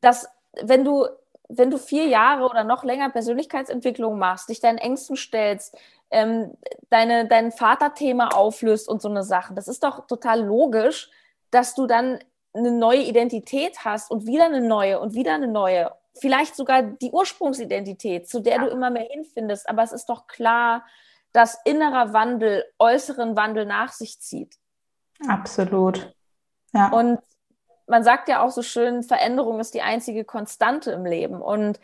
das, 0.00 0.28
wenn 0.62 0.84
du, 0.84 1.06
wenn 1.48 1.70
du 1.70 1.78
vier 1.78 2.06
Jahre 2.06 2.48
oder 2.48 2.64
noch 2.64 2.84
länger 2.84 3.10
Persönlichkeitsentwicklung 3.10 4.18
machst, 4.18 4.48
dich 4.48 4.60
deinen 4.60 4.78
Ängsten 4.78 5.16
stellst, 5.16 5.76
ähm, 6.10 6.56
deine, 6.90 7.26
dein 7.26 7.52
Vaterthema 7.52 8.28
auflöst 8.28 8.88
und 8.88 9.02
so 9.02 9.08
eine 9.08 9.22
Sache. 9.22 9.54
Das 9.54 9.68
ist 9.68 9.82
doch 9.82 10.06
total 10.06 10.42
logisch, 10.42 11.10
dass 11.50 11.74
du 11.74 11.86
dann 11.86 12.18
eine 12.54 12.70
neue 12.70 13.02
Identität 13.02 13.84
hast 13.84 14.10
und 14.10 14.26
wieder 14.26 14.46
eine 14.46 14.60
neue 14.60 15.00
und 15.00 15.14
wieder 15.14 15.34
eine 15.34 15.48
neue. 15.48 15.92
Vielleicht 16.20 16.56
sogar 16.56 16.82
die 16.82 17.10
Ursprungsidentität, 17.10 18.28
zu 18.28 18.40
der 18.40 18.56
ja. 18.56 18.64
du 18.64 18.70
immer 18.70 18.90
mehr 18.90 19.08
hinfindest. 19.10 19.68
Aber 19.68 19.82
es 19.82 19.92
ist 19.92 20.06
doch 20.06 20.26
klar, 20.26 20.84
dass 21.32 21.58
innerer 21.64 22.12
Wandel 22.12 22.64
äußeren 22.78 23.36
Wandel 23.36 23.66
nach 23.66 23.92
sich 23.92 24.18
zieht. 24.20 24.56
Absolut. 25.28 26.14
Ja. 26.72 26.90
Und 26.90 27.20
man 27.88 28.04
sagt 28.04 28.28
ja 28.28 28.42
auch 28.42 28.50
so 28.50 28.62
schön, 28.62 29.02
Veränderung 29.02 29.60
ist 29.60 29.74
die 29.74 29.82
einzige 29.82 30.24
Konstante 30.24 30.92
im 30.92 31.04
Leben. 31.04 31.40
Und 31.40 31.80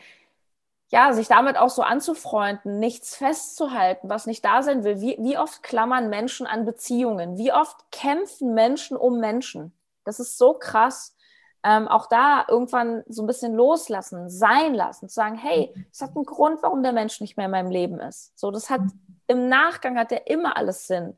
ja, 0.90 1.12
sich 1.12 1.28
damit 1.28 1.56
auch 1.56 1.70
so 1.70 1.82
anzufreunden, 1.82 2.78
nichts 2.78 3.16
festzuhalten, 3.16 4.08
was 4.08 4.26
nicht 4.26 4.44
da 4.44 4.62
sein 4.62 4.84
will. 4.84 5.00
Wie, 5.00 5.16
wie 5.18 5.38
oft 5.38 5.62
klammern 5.62 6.10
Menschen 6.10 6.46
an 6.46 6.64
Beziehungen? 6.64 7.36
Wie 7.36 7.52
oft 7.52 7.90
kämpfen 7.90 8.54
Menschen 8.54 8.96
um 8.96 9.18
Menschen? 9.18 9.72
Das 10.04 10.20
ist 10.20 10.38
so 10.38 10.54
krass. 10.54 11.16
Ähm, 11.64 11.88
auch 11.88 12.06
da 12.06 12.44
irgendwann 12.46 13.02
so 13.08 13.22
ein 13.22 13.26
bisschen 13.26 13.54
loslassen, 13.54 14.28
sein 14.28 14.74
lassen, 14.74 15.08
zu 15.08 15.14
sagen, 15.14 15.36
hey, 15.36 15.74
es 15.90 16.02
hat 16.02 16.14
einen 16.14 16.26
Grund, 16.26 16.62
warum 16.62 16.82
der 16.82 16.92
Mensch 16.92 17.22
nicht 17.22 17.38
mehr 17.38 17.46
in 17.46 17.52
meinem 17.52 17.70
Leben 17.70 17.98
ist. 17.98 18.38
So, 18.38 18.50
das 18.50 18.68
hat 18.68 18.82
im 19.26 19.48
Nachgang 19.48 19.98
hat 19.98 20.12
ja 20.12 20.18
immer 20.26 20.58
alles 20.58 20.86
Sinn. 20.86 21.16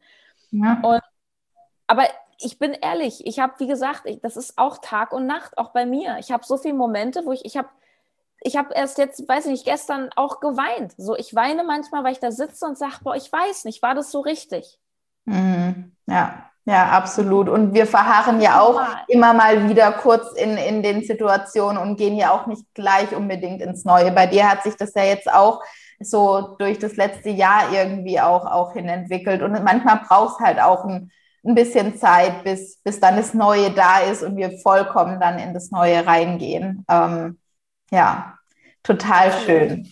Ja. 0.53 0.81
Und, 0.83 1.03
aber 1.89 2.05
ich 2.39 2.59
bin 2.59 2.73
ehrlich, 2.73 3.27
ich 3.27 3.39
habe, 3.39 3.55
wie 3.59 3.67
gesagt, 3.67 4.03
ich, 4.05 4.21
das 4.21 4.37
ist 4.37 4.59
auch 4.59 4.79
Tag 4.79 5.13
und 5.13 5.27
Nacht, 5.27 5.59
auch 5.59 5.71
bei 5.71 5.87
mir. 5.87 6.17
Ich 6.19 6.31
habe 6.33 6.45
so 6.45 6.57
viele 6.57 6.75
Momente, 6.75 7.25
wo 7.25 7.33
ich, 7.33 7.45
ich 7.45 7.57
habe 7.57 7.69
ich 8.43 8.57
habe 8.57 8.75
erst 8.75 8.99
jetzt, 8.99 9.29
weiß 9.29 9.47
ich 9.47 9.53
nicht, 9.53 9.65
gestern 9.65 10.11
auch 10.15 10.41
geweint. 10.41 10.95
So, 10.97 11.17
ich 11.17 11.35
weine 11.35 11.65
manchmal, 11.65 12.05
weil 12.05 12.13
ich 12.13 12.21
da 12.21 12.31
sitze 12.31 12.67
und 12.67 12.79
sage, 12.79 12.97
boah, 13.03 13.17
ich 13.17 13.33
weiß 13.33 13.65
nicht, 13.65 13.83
war 13.83 13.95
das 13.95 14.13
so 14.13 14.21
richtig? 14.21 14.79
Mhm. 15.25 15.97
Ja, 16.07 16.51
ja, 16.65 16.91
absolut. 16.91 17.49
Und 17.49 17.75
wir 17.75 17.87
verharren 17.87 18.41
ja 18.41 18.61
auch 18.61 18.81
immer 19.09 19.35
mal 19.35 19.69
wieder 19.69 19.91
kurz 19.93 20.33
in, 20.33 20.57
in 20.57 20.83
den 20.83 21.03
Situationen 21.03 21.81
und 21.81 21.97
gehen 21.97 22.17
ja 22.17 22.31
auch 22.31 22.47
nicht 22.47 22.73
gleich 22.75 23.15
unbedingt 23.15 23.63
ins 23.63 23.85
Neue. 23.85 24.13
Bei 24.13 24.27
dir 24.27 24.49
hat 24.49 24.63
sich 24.63 24.77
das 24.77 24.95
ja 24.95 25.05
jetzt 25.05 25.33
auch 25.33 25.63
so 25.99 26.57
durch 26.59 26.79
das 26.79 26.97
letzte 26.97 27.31
Jahr 27.31 27.73
irgendwie 27.73 28.21
auch, 28.21 28.47
auch 28.47 28.75
hin 28.75 28.89
entwickelt. 28.89 29.43
Und 29.43 29.53
manchmal 29.65 30.01
braucht 30.07 30.41
es 30.41 30.47
halt 30.47 30.61
auch 30.61 30.85
ein, 30.85 31.11
ein 31.47 31.55
bisschen 31.55 31.97
Zeit, 31.97 32.45
bis, 32.45 32.79
bis 32.83 33.01
dann 33.01 33.17
das 33.17 33.35
Neue 33.35 33.71
da 33.71 34.01
ist 34.01 34.23
und 34.23 34.37
wir 34.37 34.59
vollkommen 34.59 35.21
dann 35.21 35.39
in 35.39 35.55
das 35.55 35.71
Neue 35.71 36.07
reingehen. 36.07 36.85
Ähm, 36.91 37.39
ja, 37.91 38.35
total 38.83 39.33
schön. 39.45 39.89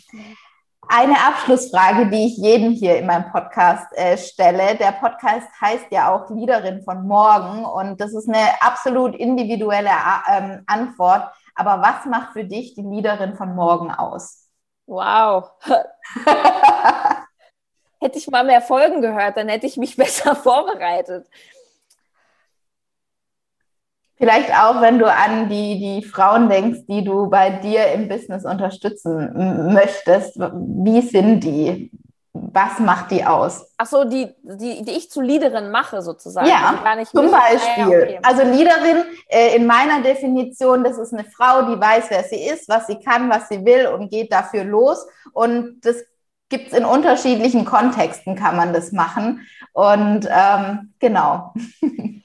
Eine 0.89 1.15
Abschlussfrage, 1.15 2.11
die 2.11 2.27
ich 2.27 2.37
jedem 2.37 2.73
hier 2.73 2.99
in 2.99 3.07
meinem 3.07 3.31
Podcast 3.31 3.87
äh, 3.93 4.19
stelle. 4.19 4.77
Der 4.77 4.93
Podcast 4.93 5.49
heißt 5.61 5.87
ja 5.91 6.15
auch 6.15 6.29
Liederin 6.31 6.83
von 6.83 7.07
morgen 7.07 7.65
und 7.65 8.01
das 8.01 8.13
ist 8.13 8.29
eine 8.29 8.61
absolut 8.61 9.15
individuelle 9.17 9.89
äh, 9.89 10.39
ähm, 10.39 10.63
Antwort. 10.67 11.33
Aber 11.55 11.81
was 11.81 12.05
macht 12.07 12.33
für 12.33 12.45
dich 12.45 12.75
die 12.75 12.83
Leaderin 12.83 13.35
von 13.35 13.55
morgen 13.55 13.91
aus? 13.91 14.49
Wow. 14.87 15.53
hätte 18.05 18.19
ich 18.19 18.31
mal 18.31 18.45
mehr 18.45 18.61
Folgen 18.61 19.01
gehört, 19.01 19.37
dann 19.37 19.49
hätte 19.49 19.67
ich 19.67 19.77
mich 19.77 19.97
besser 19.97 20.37
vorbereitet. 20.37 21.27
Vielleicht 24.17 24.51
auch, 24.53 24.81
wenn 24.81 24.99
du 25.01 25.13
an 25.13 25.49
die, 25.49 25.79
die 25.81 26.07
Frauen 26.07 26.49
denkst, 26.49 26.81
die 26.89 27.03
du 27.03 27.29
bei 27.29 27.51
dir 27.51 27.89
im 27.89 28.09
Business 28.09 28.45
unterstützen 28.45 29.73
möchtest. 29.75 30.39
Wie 30.39 31.01
sind 31.01 31.41
die? 31.41 31.91
Was 32.33 32.79
macht 32.79 33.11
die 33.11 33.25
aus? 33.25 33.73
Ach 33.77 33.87
so, 33.87 34.05
die, 34.05 34.33
die, 34.43 34.85
die 34.85 34.93
ich 34.93 35.11
zu 35.11 35.21
Leaderin 35.21 35.71
mache 35.71 36.01
sozusagen. 36.01 36.47
Ja, 36.47 36.81
also 36.85 37.21
zum 37.21 37.31
Beispiel. 37.31 37.77
Ja, 37.77 37.87
okay. 37.87 38.21
Also 38.23 38.43
Leaderin 38.43 39.05
äh, 39.29 39.57
in 39.57 39.67
meiner 39.67 40.01
Definition, 40.03 40.85
das 40.85 40.99
ist 40.99 41.13
eine 41.13 41.25
Frau, 41.25 41.63
die 41.63 41.81
weiß, 41.81 42.07
wer 42.09 42.23
sie 42.23 42.45
ist, 42.45 42.69
was 42.69 42.87
sie 42.87 42.99
kann, 43.01 43.29
was 43.31 43.49
sie 43.49 43.65
will 43.65 43.89
und 43.89 44.11
geht 44.11 44.33
dafür 44.33 44.65
los. 44.65 45.07
Und 45.33 45.81
das 45.83 46.05
gibt 46.49 46.69
es 46.69 46.73
in 46.73 46.85
unterschiedlichen 46.85 47.65
Kontexten, 47.65 48.37
kann 48.37 48.57
man 48.57 48.73
das 48.73 48.93
machen. 48.93 49.47
Und 49.73 50.29
ähm, 50.31 50.95
genau. 50.99 51.55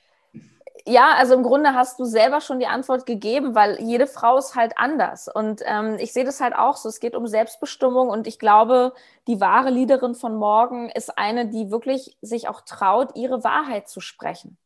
Ja, 0.92 1.14
also 1.18 1.36
im 1.36 1.44
Grunde 1.44 1.76
hast 1.76 2.00
du 2.00 2.06
selber 2.06 2.42
schon 2.42 2.58
die 2.58 2.66
Antwort 2.66 3.06
gegeben, 3.06 3.54
weil 3.54 3.80
jede 3.80 4.08
Frau 4.08 4.40
ist 4.40 4.56
halt 4.56 4.74
anders. 4.76 5.28
Und 5.28 5.62
ähm, 5.66 5.98
ich 6.00 6.14
sehe 6.14 6.26
das 6.26 6.42
halt 6.42 6.56
auch 6.56 6.78
so. 6.78 6.90
Es 6.90 7.00
geht 7.00 7.16
um 7.16 7.28
Selbstbestimmung 7.28 8.10
und 8.10 8.26
ich 8.26 8.40
glaube, 8.40 8.94
die 9.28 9.40
wahre 9.40 9.70
Leaderin 9.70 10.16
von 10.16 10.36
morgen 10.36 10.90
ist 10.90 11.16
eine, 11.16 11.48
die 11.48 11.70
wirklich 11.70 12.18
sich 12.22 12.48
auch 12.48 12.62
traut, 12.62 13.16
ihre 13.16 13.44
Wahrheit 13.44 13.88
zu 13.88 14.02
sprechen. 14.02 14.58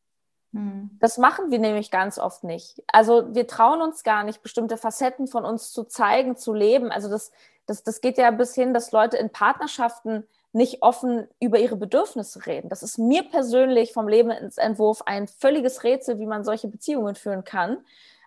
Hm. 0.53 0.91
Das 0.99 1.17
machen 1.17 1.51
wir 1.51 1.59
nämlich 1.59 1.91
ganz 1.91 2.17
oft 2.19 2.43
nicht. 2.43 2.81
Also 2.87 3.33
wir 3.33 3.47
trauen 3.47 3.81
uns 3.81 4.03
gar 4.03 4.23
nicht, 4.23 4.41
bestimmte 4.41 4.77
Facetten 4.77 5.27
von 5.27 5.45
uns 5.45 5.71
zu 5.71 5.83
zeigen, 5.83 6.37
zu 6.37 6.53
leben. 6.53 6.91
Also 6.91 7.09
das, 7.09 7.31
das, 7.65 7.83
das 7.83 8.01
geht 8.01 8.17
ja 8.17 8.31
bis 8.31 8.55
hin, 8.55 8.73
dass 8.73 8.91
Leute 8.91 9.17
in 9.17 9.31
Partnerschaften 9.31 10.25
nicht 10.53 10.83
offen 10.83 11.27
über 11.39 11.57
ihre 11.57 11.75
Bedürfnisse 11.75 12.45
reden. 12.45 12.69
Das 12.69 12.83
ist 12.83 12.99
mir 12.99 13.23
persönlich 13.23 13.91
vom 13.91 14.07
Lebensentwurf 14.07 15.01
ein 15.01 15.27
völliges 15.27 15.83
Rätsel, 15.83 16.19
wie 16.19 16.27
man 16.27 16.43
solche 16.43 16.67
Beziehungen 16.67 17.15
führen 17.15 17.43
kann. 17.43 17.77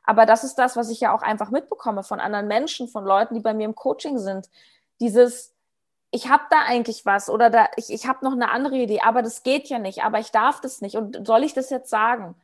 Aber 0.03 0.27
das 0.27 0.43
ist 0.43 0.57
das, 0.57 0.77
was 0.77 0.91
ich 0.91 1.01
ja 1.01 1.15
auch 1.15 1.23
einfach 1.23 1.51
mitbekomme 1.51 2.03
von 2.03 2.19
anderen 2.19 2.49
Menschen, 2.49 2.89
von 2.89 3.05
Leuten, 3.05 3.35
die 3.35 3.41
bei 3.41 3.55
mir 3.55 3.65
im 3.65 3.77
Coaching 3.77 4.19
sind. 4.19 4.49
Dieses, 5.01 5.53
ich 6.11 6.29
habe 6.29 6.45
da 6.51 6.63
eigentlich 6.67 7.05
was 7.05 7.29
oder 7.29 7.51
da, 7.51 7.69
ich, 7.77 7.91
ich 7.91 8.07
habe 8.07 8.25
noch 8.25 8.33
eine 8.33 8.51
andere 8.51 8.77
Idee, 8.77 9.01
aber 9.01 9.23
das 9.23 9.43
geht 9.43 9.69
ja 9.69 9.79
nicht, 9.79 10.03
aber 10.05 10.19
ich 10.19 10.31
darf 10.31 10.61
das 10.61 10.81
nicht. 10.81 10.97
Und 10.97 11.27
soll 11.27 11.45
ich 11.45 11.53
das 11.53 11.71
jetzt 11.71 11.91
sagen? 11.91 12.35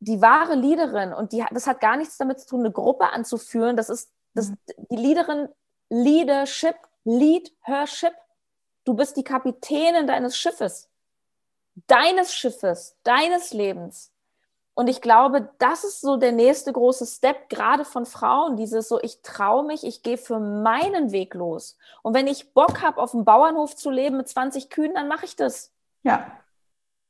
Die 0.00 0.20
wahre 0.20 0.54
Leaderin, 0.54 1.12
und 1.12 1.32
die, 1.32 1.44
das 1.50 1.66
hat 1.66 1.80
gar 1.80 1.96
nichts 1.96 2.18
damit 2.18 2.40
zu 2.40 2.48
tun, 2.48 2.60
eine 2.60 2.72
Gruppe 2.72 3.10
anzuführen, 3.10 3.76
das 3.76 3.88
ist, 3.88 4.10
das, 4.34 4.50
mhm. 4.50 4.56
die 4.90 4.96
Leaderin, 4.96 5.48
Leadership, 5.88 6.76
Lead 7.04 7.52
Hership, 7.62 8.14
Du 8.84 8.92
bist 8.92 9.16
die 9.16 9.24
Kapitänin 9.24 10.06
deines 10.06 10.36
Schiffes, 10.36 10.90
deines 11.86 12.34
Schiffes, 12.34 12.96
deines 13.02 13.52
Lebens. 13.52 14.12
Und 14.74 14.88
ich 14.88 15.00
glaube, 15.00 15.50
das 15.58 15.84
ist 15.84 16.00
so 16.00 16.16
der 16.16 16.32
nächste 16.32 16.72
große 16.72 17.06
Step, 17.06 17.48
gerade 17.48 17.84
von 17.84 18.06
Frauen, 18.06 18.56
dieses 18.56 18.88
so, 18.88 19.00
ich 19.00 19.22
traue 19.22 19.64
mich, 19.64 19.84
ich 19.84 20.02
gehe 20.02 20.18
für 20.18 20.40
meinen 20.40 21.12
Weg 21.12 21.34
los. 21.34 21.78
Und 22.02 22.12
wenn 22.12 22.26
ich 22.26 22.52
Bock 22.54 22.82
habe, 22.82 23.00
auf 23.00 23.12
dem 23.12 23.24
Bauernhof 23.24 23.76
zu 23.76 23.90
leben 23.90 24.16
mit 24.16 24.28
20 24.28 24.70
Kühen, 24.70 24.94
dann 24.94 25.06
mache 25.06 25.26
ich 25.26 25.36
das. 25.36 25.72
Ja. 26.02 26.26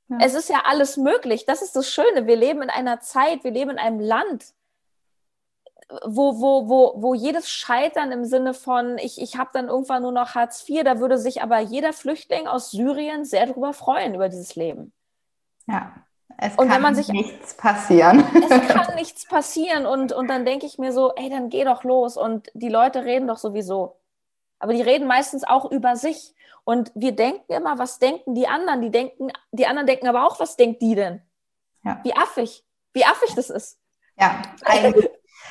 ja. 0.09 0.19
Es 0.21 0.35
ist 0.35 0.51
ja 0.51 0.63
alles 0.67 0.99
möglich. 0.99 1.47
Das 1.47 1.63
ist 1.63 1.75
das 1.75 1.89
Schöne. 1.89 2.27
Wir 2.27 2.37
leben 2.37 2.61
in 2.61 2.71
einer 2.71 3.01
Zeit, 3.01 3.45
wir 3.45 3.51
leben 3.51 3.71
in 3.71 3.79
einem 3.79 4.01
Land, 4.01 4.45
wo, 6.05 6.41
wo, 6.41 6.69
wo, 6.69 6.95
wo 7.03 7.15
jedes 7.15 7.49
Scheitern 7.49 8.13
im 8.13 8.27
Sinne 8.27 8.53
von, 8.53 8.99
ich, 8.99 9.21
ich 9.21 9.39
habe 9.39 9.51
dann 9.55 9.69
irgendwann 9.69 10.03
nur 10.03 10.13
noch 10.13 10.35
Hartz 10.35 10.69
IV, 10.69 10.85
da 10.85 10.99
würde 10.99 11.17
sich 11.17 11.43
aber 11.43 11.61
jeder 11.61 11.95
Flüchtling 11.95 12.47
aus 12.47 12.71
Syrien 12.71 13.25
sehr 13.25 13.47
darüber 13.47 13.73
freuen, 13.73 14.15
über 14.15 14.29
dieses 14.29 14.55
Leben. 14.55 14.93
Ja. 15.67 15.95
Es 16.37 16.57
und 16.57 16.67
kann 16.67 16.77
wenn 16.77 16.83
man 16.83 16.95
sich, 16.95 17.09
nichts 17.09 17.55
passieren. 17.55 18.25
Es 18.51 18.69
kann 18.69 18.95
nichts 18.97 19.27
passieren. 19.27 19.87
Und, 19.87 20.13
und 20.13 20.29
dann 20.29 20.45
denke 20.45 20.67
ich 20.67 20.79
mir 20.79 20.93
so, 20.93 21.15
ey, 21.15 21.31
dann 21.31 21.49
geh 21.49 21.65
doch 21.65 21.85
los. 21.85 22.17
Und 22.17 22.51
die 22.55 22.69
Leute 22.69 23.05
reden 23.05 23.29
doch 23.29 23.39
sowieso. 23.39 23.97
Aber 24.59 24.73
die 24.73 24.83
reden 24.83 25.07
meistens 25.07 25.45
auch 25.45 25.71
über 25.71 25.97
sich. 25.97 26.35
Und 26.65 26.91
wir 26.95 27.13
denken 27.13 27.53
immer, 27.53 27.79
was 27.79 27.99
denken 27.99 28.35
die 28.35 28.49
anderen? 28.49 28.81
Die 28.81 28.91
denken, 28.91 29.31
die 29.53 29.67
anderen 29.67 29.87
denken 29.87 30.09
aber 30.09 30.27
auch, 30.27 30.41
was 30.41 30.57
denkt 30.57 30.83
die 30.83 30.95
denn? 30.95 31.23
Ja. 31.85 32.01
Wie 32.03 32.17
affig. 32.17 32.65
Wie 32.93 33.05
affig 33.05 33.35
das 33.35 33.51
ist. 33.51 33.79
Ja, 34.17 34.43
eigentlich 34.65 35.11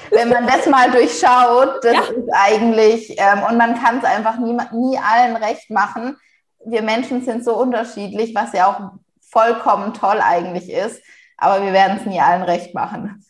wenn 0.09 0.29
man 0.29 0.45
das 0.47 0.65
mal 0.67 0.91
durchschaut, 0.91 1.83
das 1.83 1.93
ja. 1.93 2.01
ist 2.01 2.29
eigentlich, 2.31 3.15
ähm, 3.17 3.43
und 3.49 3.57
man 3.57 3.81
kann 3.81 3.99
es 3.99 4.03
einfach 4.03 4.37
nie, 4.37 4.57
nie 4.71 4.97
allen 4.97 5.35
recht 5.35 5.69
machen. 5.69 6.17
Wir 6.65 6.81
Menschen 6.81 7.23
sind 7.23 7.43
so 7.43 7.55
unterschiedlich, 7.55 8.33
was 8.35 8.53
ja 8.53 8.67
auch 8.67 8.99
vollkommen 9.33 9.93
toll 9.93 10.21
eigentlich 10.21 10.71
ist, 10.71 11.03
aber 11.37 11.65
wir 11.65 11.73
werden 11.73 11.97
es 11.97 12.05
nie 12.05 12.21
allen 12.21 12.43
recht 12.43 12.73
machen. 12.75 13.25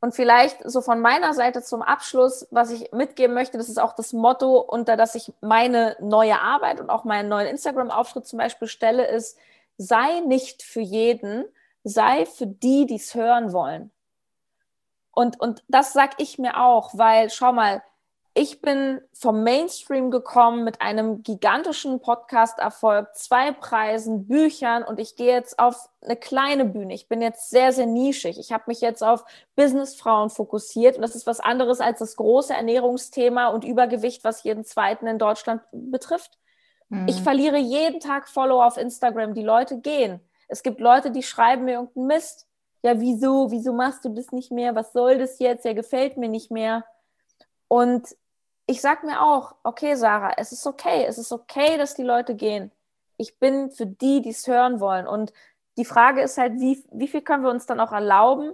Und 0.00 0.14
vielleicht 0.14 0.58
so 0.64 0.80
von 0.80 1.00
meiner 1.00 1.34
Seite 1.34 1.62
zum 1.62 1.82
Abschluss, 1.82 2.46
was 2.52 2.70
ich 2.70 2.92
mitgeben 2.92 3.34
möchte, 3.34 3.58
das 3.58 3.68
ist 3.68 3.80
auch 3.80 3.94
das 3.94 4.12
Motto, 4.12 4.58
unter 4.60 4.96
das 4.96 5.16
ich 5.16 5.32
meine 5.40 5.96
neue 6.00 6.40
Arbeit 6.40 6.80
und 6.80 6.88
auch 6.90 7.04
meinen 7.04 7.28
neuen 7.28 7.48
Instagram-Auftritt 7.48 8.26
zum 8.26 8.38
Beispiel 8.38 8.68
stelle, 8.68 9.08
ist, 9.08 9.38
sei 9.76 10.20
nicht 10.20 10.62
für 10.62 10.80
jeden, 10.80 11.44
sei 11.82 12.26
für 12.26 12.46
die, 12.46 12.86
die 12.86 12.96
es 12.96 13.14
hören 13.14 13.52
wollen. 13.52 13.90
Und, 15.10 15.40
und 15.40 15.64
das 15.66 15.92
sag 15.94 16.10
ich 16.18 16.38
mir 16.38 16.62
auch, 16.62 16.90
weil 16.92 17.30
schau 17.30 17.52
mal, 17.52 17.82
ich 18.38 18.60
bin 18.60 19.00
vom 19.12 19.42
Mainstream 19.42 20.12
gekommen 20.12 20.62
mit 20.62 20.80
einem 20.80 21.24
gigantischen 21.24 22.00
Podcast-Erfolg, 22.00 23.14
zwei 23.16 23.50
Preisen, 23.50 24.28
Büchern 24.28 24.84
und 24.84 25.00
ich 25.00 25.16
gehe 25.16 25.32
jetzt 25.32 25.58
auf 25.58 25.88
eine 26.00 26.14
kleine 26.14 26.64
Bühne. 26.64 26.94
Ich 26.94 27.08
bin 27.08 27.20
jetzt 27.20 27.50
sehr, 27.50 27.72
sehr 27.72 27.86
nischig. 27.86 28.38
Ich 28.38 28.52
habe 28.52 28.64
mich 28.68 28.80
jetzt 28.80 29.02
auf 29.02 29.24
Businessfrauen 29.56 30.30
fokussiert 30.30 30.94
und 30.94 31.02
das 31.02 31.16
ist 31.16 31.26
was 31.26 31.40
anderes 31.40 31.80
als 31.80 31.98
das 31.98 32.14
große 32.14 32.54
Ernährungsthema 32.54 33.48
und 33.48 33.64
Übergewicht, 33.64 34.22
was 34.22 34.44
jeden 34.44 34.64
zweiten 34.64 35.08
in 35.08 35.18
Deutschland 35.18 35.62
betrifft. 35.72 36.38
Mhm. 36.90 37.08
Ich 37.08 37.20
verliere 37.20 37.58
jeden 37.58 37.98
Tag 37.98 38.28
Follower 38.28 38.64
auf 38.64 38.76
Instagram. 38.76 39.34
Die 39.34 39.42
Leute 39.42 39.80
gehen. 39.80 40.20
Es 40.46 40.62
gibt 40.62 40.80
Leute, 40.80 41.10
die 41.10 41.24
schreiben 41.24 41.64
mir 41.64 41.72
irgendeinen 41.72 42.06
Mist 42.06 42.46
ja, 42.82 43.00
wieso, 43.00 43.50
wieso 43.50 43.72
machst 43.72 44.04
du 44.04 44.08
das 44.10 44.30
nicht 44.30 44.52
mehr? 44.52 44.76
Was 44.76 44.92
soll 44.92 45.18
das 45.18 45.40
jetzt? 45.40 45.64
Ja, 45.64 45.72
gefällt 45.72 46.16
mir 46.16 46.28
nicht 46.28 46.52
mehr. 46.52 46.84
Und 47.68 48.16
ich 48.68 48.82
sag 48.82 49.02
mir 49.02 49.22
auch, 49.22 49.54
okay, 49.62 49.94
Sarah, 49.94 50.34
es 50.36 50.52
ist 50.52 50.66
okay, 50.66 51.06
es 51.06 51.16
ist 51.16 51.32
okay, 51.32 51.78
dass 51.78 51.94
die 51.94 52.02
Leute 52.02 52.34
gehen. 52.34 52.70
Ich 53.16 53.38
bin 53.38 53.70
für 53.70 53.86
die, 53.86 54.20
die 54.20 54.28
es 54.28 54.46
hören 54.46 54.78
wollen. 54.78 55.06
Und 55.06 55.32
die 55.78 55.86
Frage 55.86 56.20
ist 56.20 56.36
halt, 56.36 56.60
wie, 56.60 56.84
wie 56.92 57.08
viel 57.08 57.22
können 57.22 57.42
wir 57.42 57.50
uns 57.50 57.64
dann 57.64 57.80
auch 57.80 57.92
erlauben, 57.92 58.52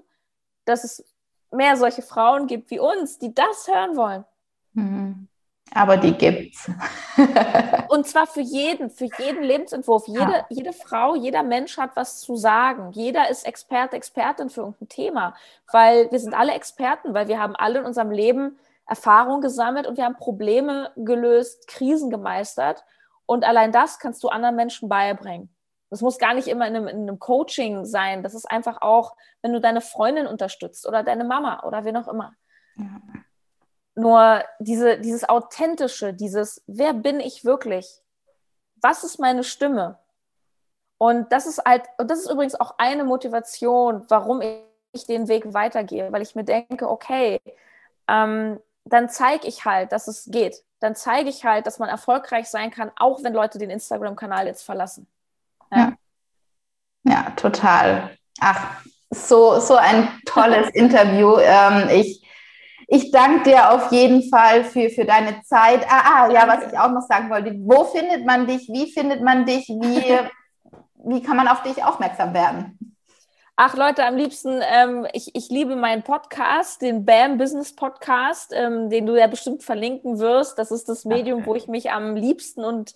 dass 0.67 0.85
es 0.85 1.05
mehr 1.51 1.77
solche 1.77 2.03
Frauen 2.03 2.47
gibt 2.47 2.71
wie 2.71 2.79
uns, 2.79 3.19
die 3.19 3.35
das 3.35 3.67
hören 3.67 3.97
wollen. 3.97 4.25
Mhm. 4.75 5.29
Aber 5.73 5.97
die 5.97 6.13
gibt's. 6.13 6.71
und 7.89 8.07
zwar 8.07 8.29
für 8.29 8.41
jeden, 8.41 8.91
für 8.91 9.09
jeden 9.19 9.43
Lebensentwurf. 9.43 10.07
Jede, 10.07 10.21
ja. 10.21 10.47
jede 10.49 10.73
Frau, 10.73 11.17
jeder 11.17 11.43
Mensch 11.43 11.77
hat 11.77 11.97
was 11.97 12.21
zu 12.21 12.37
sagen. 12.37 12.93
Jeder 12.93 13.29
ist 13.31 13.45
Experte, 13.45 13.97
Expertin 13.97 14.49
für 14.49 14.61
irgendein 14.61 14.89
Thema. 14.89 15.35
Weil 15.73 16.09
wir 16.13 16.21
sind 16.21 16.35
alle 16.35 16.53
Experten, 16.53 17.15
weil 17.15 17.27
wir 17.27 17.41
haben 17.41 17.57
alle 17.57 17.81
in 17.81 17.85
unserem 17.85 18.13
Leben 18.13 18.57
Erfahrung 18.87 19.41
gesammelt 19.41 19.87
und 19.87 19.97
wir 19.97 20.05
haben 20.05 20.17
Probleme 20.17 20.93
gelöst, 20.97 21.67
Krisen 21.69 22.11
gemeistert. 22.11 22.85
Und 23.27 23.45
allein 23.45 23.73
das 23.73 23.99
kannst 23.99 24.23
du 24.23 24.29
anderen 24.29 24.57
Menschen 24.57 24.89
beibringen. 24.89 25.55
Das 25.91 26.03
muss 26.03 26.19
gar 26.19 26.35
nicht 26.35 26.49
immer 26.49 26.67
in 26.67 26.77
einem, 26.77 26.89
in 26.89 27.03
einem, 27.03 27.19
Coaching 27.19 27.85
sein. 27.85 28.23
Das 28.23 28.35
ist 28.35 28.51
einfach 28.51 28.83
auch, 28.83 29.17
wenn 29.43 29.53
du 29.53 29.61
deine 29.61 29.81
Freundin 29.81 30.27
unterstützt 30.27 30.87
oder 30.87 31.03
deine 31.03 31.25
Mama 31.25 31.63
oder 31.65 31.85
wen 31.85 31.97
auch 31.97 32.09
immer. 32.09 32.35
Ja. 32.77 33.01
Nur 33.95 34.43
diese, 34.59 34.99
dieses 34.99 35.29
Authentische, 35.29 36.13
dieses, 36.13 36.63
wer 36.67 36.93
bin 36.95 37.21
ich 37.21 37.45
wirklich? 37.45 38.03
Was 38.83 39.05
ist 39.05 39.21
meine 39.21 39.45
Stimme? 39.45 39.99
Und 40.99 41.33
das 41.33 41.47
ist 41.47 41.63
halt, 41.65 41.85
und 41.99 42.11
das 42.11 42.19
ist 42.19 42.31
übrigens 42.31 42.55
auch 42.57 42.75
eine 42.79 43.05
Motivation, 43.05 44.05
warum 44.09 44.43
ich 44.93 45.07
den 45.07 45.29
Weg 45.29 45.55
weitergehe, 45.55 46.11
weil 46.13 46.23
ich 46.23 46.35
mir 46.35 46.45
denke, 46.45 46.89
okay, 46.89 47.41
ähm, 48.09 48.59
dann 48.85 49.09
zeige 49.09 49.47
ich 49.47 49.65
halt, 49.65 49.93
dass 49.93 50.09
es 50.09 50.27
geht. 50.31 50.63
Dann 50.81 50.95
zeige 50.95 51.31
ich 51.31 51.45
halt, 51.45 51.67
dass 51.67 51.79
man 51.79 51.89
erfolgreich 51.89 52.49
sein 52.49 52.71
kann, 52.71 52.91
auch 52.97 53.23
wenn 53.23 53.33
Leute 53.33 53.59
den 53.59 53.71
Instagram-Kanal 53.71 54.47
jetzt 54.47 54.63
verlassen. 54.63 55.07
Ja. 55.71 55.79
ja. 57.05 57.13
ja, 57.13 57.31
total. 57.37 58.17
Ach, 58.41 58.83
so, 59.11 59.59
so 59.61 59.77
ein 59.77 60.09
tolles 60.27 60.69
Interview. 60.75 61.39
Ähm, 61.39 61.89
ich 61.91 62.25
ich 62.87 63.11
danke 63.11 63.51
dir 63.51 63.73
auf 63.73 63.91
jeden 63.93 64.29
Fall 64.29 64.65
für, 64.65 64.91
für 64.91 65.05
deine 65.05 65.43
Zeit. 65.43 65.87
Ah, 65.89 66.27
ah 66.27 66.33
ja, 66.33 66.47
was 66.47 66.71
ich 66.71 66.79
auch 66.79 66.91
noch 66.91 67.03
sagen 67.03 67.31
wollte. 67.31 67.55
Wo 67.59 67.85
findet 67.85 68.27
man 68.27 68.47
dich? 68.47 68.69
Wie 68.69 68.93
findet 68.93 69.23
man 69.23 69.47
dich? 69.47 69.69
Wie, 69.69 70.19
wie 71.05 71.23
kann 71.23 71.37
man 71.37 71.49
auf 71.49 71.63
dich 71.63 71.83
aufmerksam 71.83 72.35
werden? 72.35 72.79
Ach 73.57 73.77
Leute, 73.77 74.05
am 74.05 74.17
liebsten, 74.17 74.61
ähm, 74.65 75.07
ich, 75.13 75.33
ich 75.37 75.49
liebe 75.49 75.77
meinen 75.77 76.03
Podcast, 76.03 76.83
den 76.83 77.05
BAM 77.05 77.39
Business 77.39 77.77
Podcast, 77.77 78.53
ähm, 78.53 78.91
den 78.91 79.07
du 79.07 79.17
ja 79.17 79.29
bestimmt 79.29 79.63
verlinken 79.63 80.19
wirst. 80.19 80.59
Das 80.59 80.73
ist 80.73 80.89
das 80.89 81.05
Medium, 81.05 81.47
wo 81.47 81.55
ich 81.55 81.69
mich 81.69 81.93
am 81.93 82.17
liebsten 82.17 82.65
und 82.65 82.95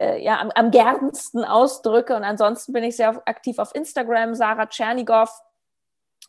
äh, 0.00 0.22
ja, 0.22 0.40
am, 0.40 0.50
am 0.52 0.70
gernsten 0.70 1.44
ausdrücke. 1.44 2.16
Und 2.16 2.24
ansonsten 2.24 2.72
bin 2.72 2.84
ich 2.84 2.96
sehr 2.96 3.20
aktiv 3.26 3.58
auf 3.58 3.74
Instagram, 3.74 4.34
Sarah 4.34 4.64
Tschernigow. 4.64 5.28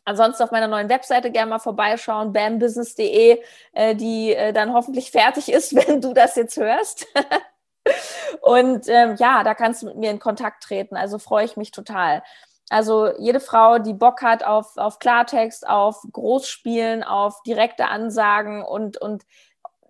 Ansonsten 0.04 0.42
auf 0.42 0.50
meiner 0.50 0.68
neuen 0.68 0.90
Webseite 0.90 1.30
gerne 1.30 1.48
mal 1.48 1.58
vorbeischauen, 1.58 2.34
bambusiness.de, 2.34 3.42
äh, 3.72 3.94
die 3.96 4.34
äh, 4.34 4.52
dann 4.52 4.74
hoffentlich 4.74 5.10
fertig 5.10 5.50
ist, 5.50 5.74
wenn 5.88 6.02
du 6.02 6.12
das 6.12 6.36
jetzt 6.36 6.58
hörst. 6.58 7.06
Und 8.42 8.88
ähm, 8.88 9.16
ja, 9.18 9.42
da 9.42 9.54
kannst 9.54 9.80
du 9.80 9.86
mit 9.86 9.96
mir 9.96 10.10
in 10.10 10.18
Kontakt 10.18 10.64
treten. 10.64 10.96
Also 10.96 11.18
freue 11.18 11.46
ich 11.46 11.56
mich 11.56 11.70
total. 11.70 12.22
Also 12.70 13.10
jede 13.18 13.40
Frau, 13.40 13.80
die 13.80 13.94
Bock 13.94 14.22
hat 14.22 14.44
auf, 14.44 14.76
auf 14.76 15.00
Klartext, 15.00 15.68
auf 15.68 16.02
Großspielen, 16.12 17.02
auf 17.02 17.42
direkte 17.42 17.88
Ansagen 17.88 18.62
und, 18.62 18.96
und 18.96 19.24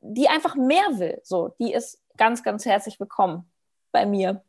die 0.01 0.29
einfach 0.29 0.57
mehr 0.57 0.87
will, 0.99 1.21
so, 1.23 1.55
die 1.61 1.75
ist 1.75 2.03
ganz, 2.17 2.43
ganz 2.43 2.65
herzlich 2.65 2.99
willkommen 2.99 3.51
bei 3.93 4.07
mir. 4.07 4.43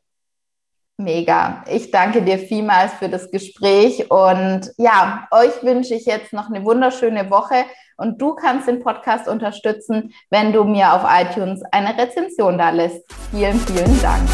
Mega. 0.95 1.63
Ich 1.67 1.91
danke 1.91 2.21
dir 2.21 2.37
vielmals 2.37 2.93
für 2.93 3.09
das 3.09 3.31
Gespräch 3.31 4.09
und 4.09 4.71
ja, 4.77 5.27
euch 5.31 5.61
wünsche 5.63 5.95
ich 5.95 6.05
jetzt 6.05 6.31
noch 6.31 6.49
eine 6.49 6.63
wunderschöne 6.63 7.29
Woche 7.29 7.65
und 7.97 8.21
du 8.21 8.35
kannst 8.35 8.67
den 8.67 8.81
Podcast 8.81 9.27
unterstützen, 9.27 10.13
wenn 10.29 10.53
du 10.53 10.63
mir 10.63 10.93
auf 10.93 11.03
iTunes 11.05 11.63
eine 11.71 11.97
Rezension 11.97 12.57
da 12.57 12.69
lässt. 12.69 13.03
Vielen, 13.31 13.59
vielen 13.59 14.01
Dank. 14.01 14.29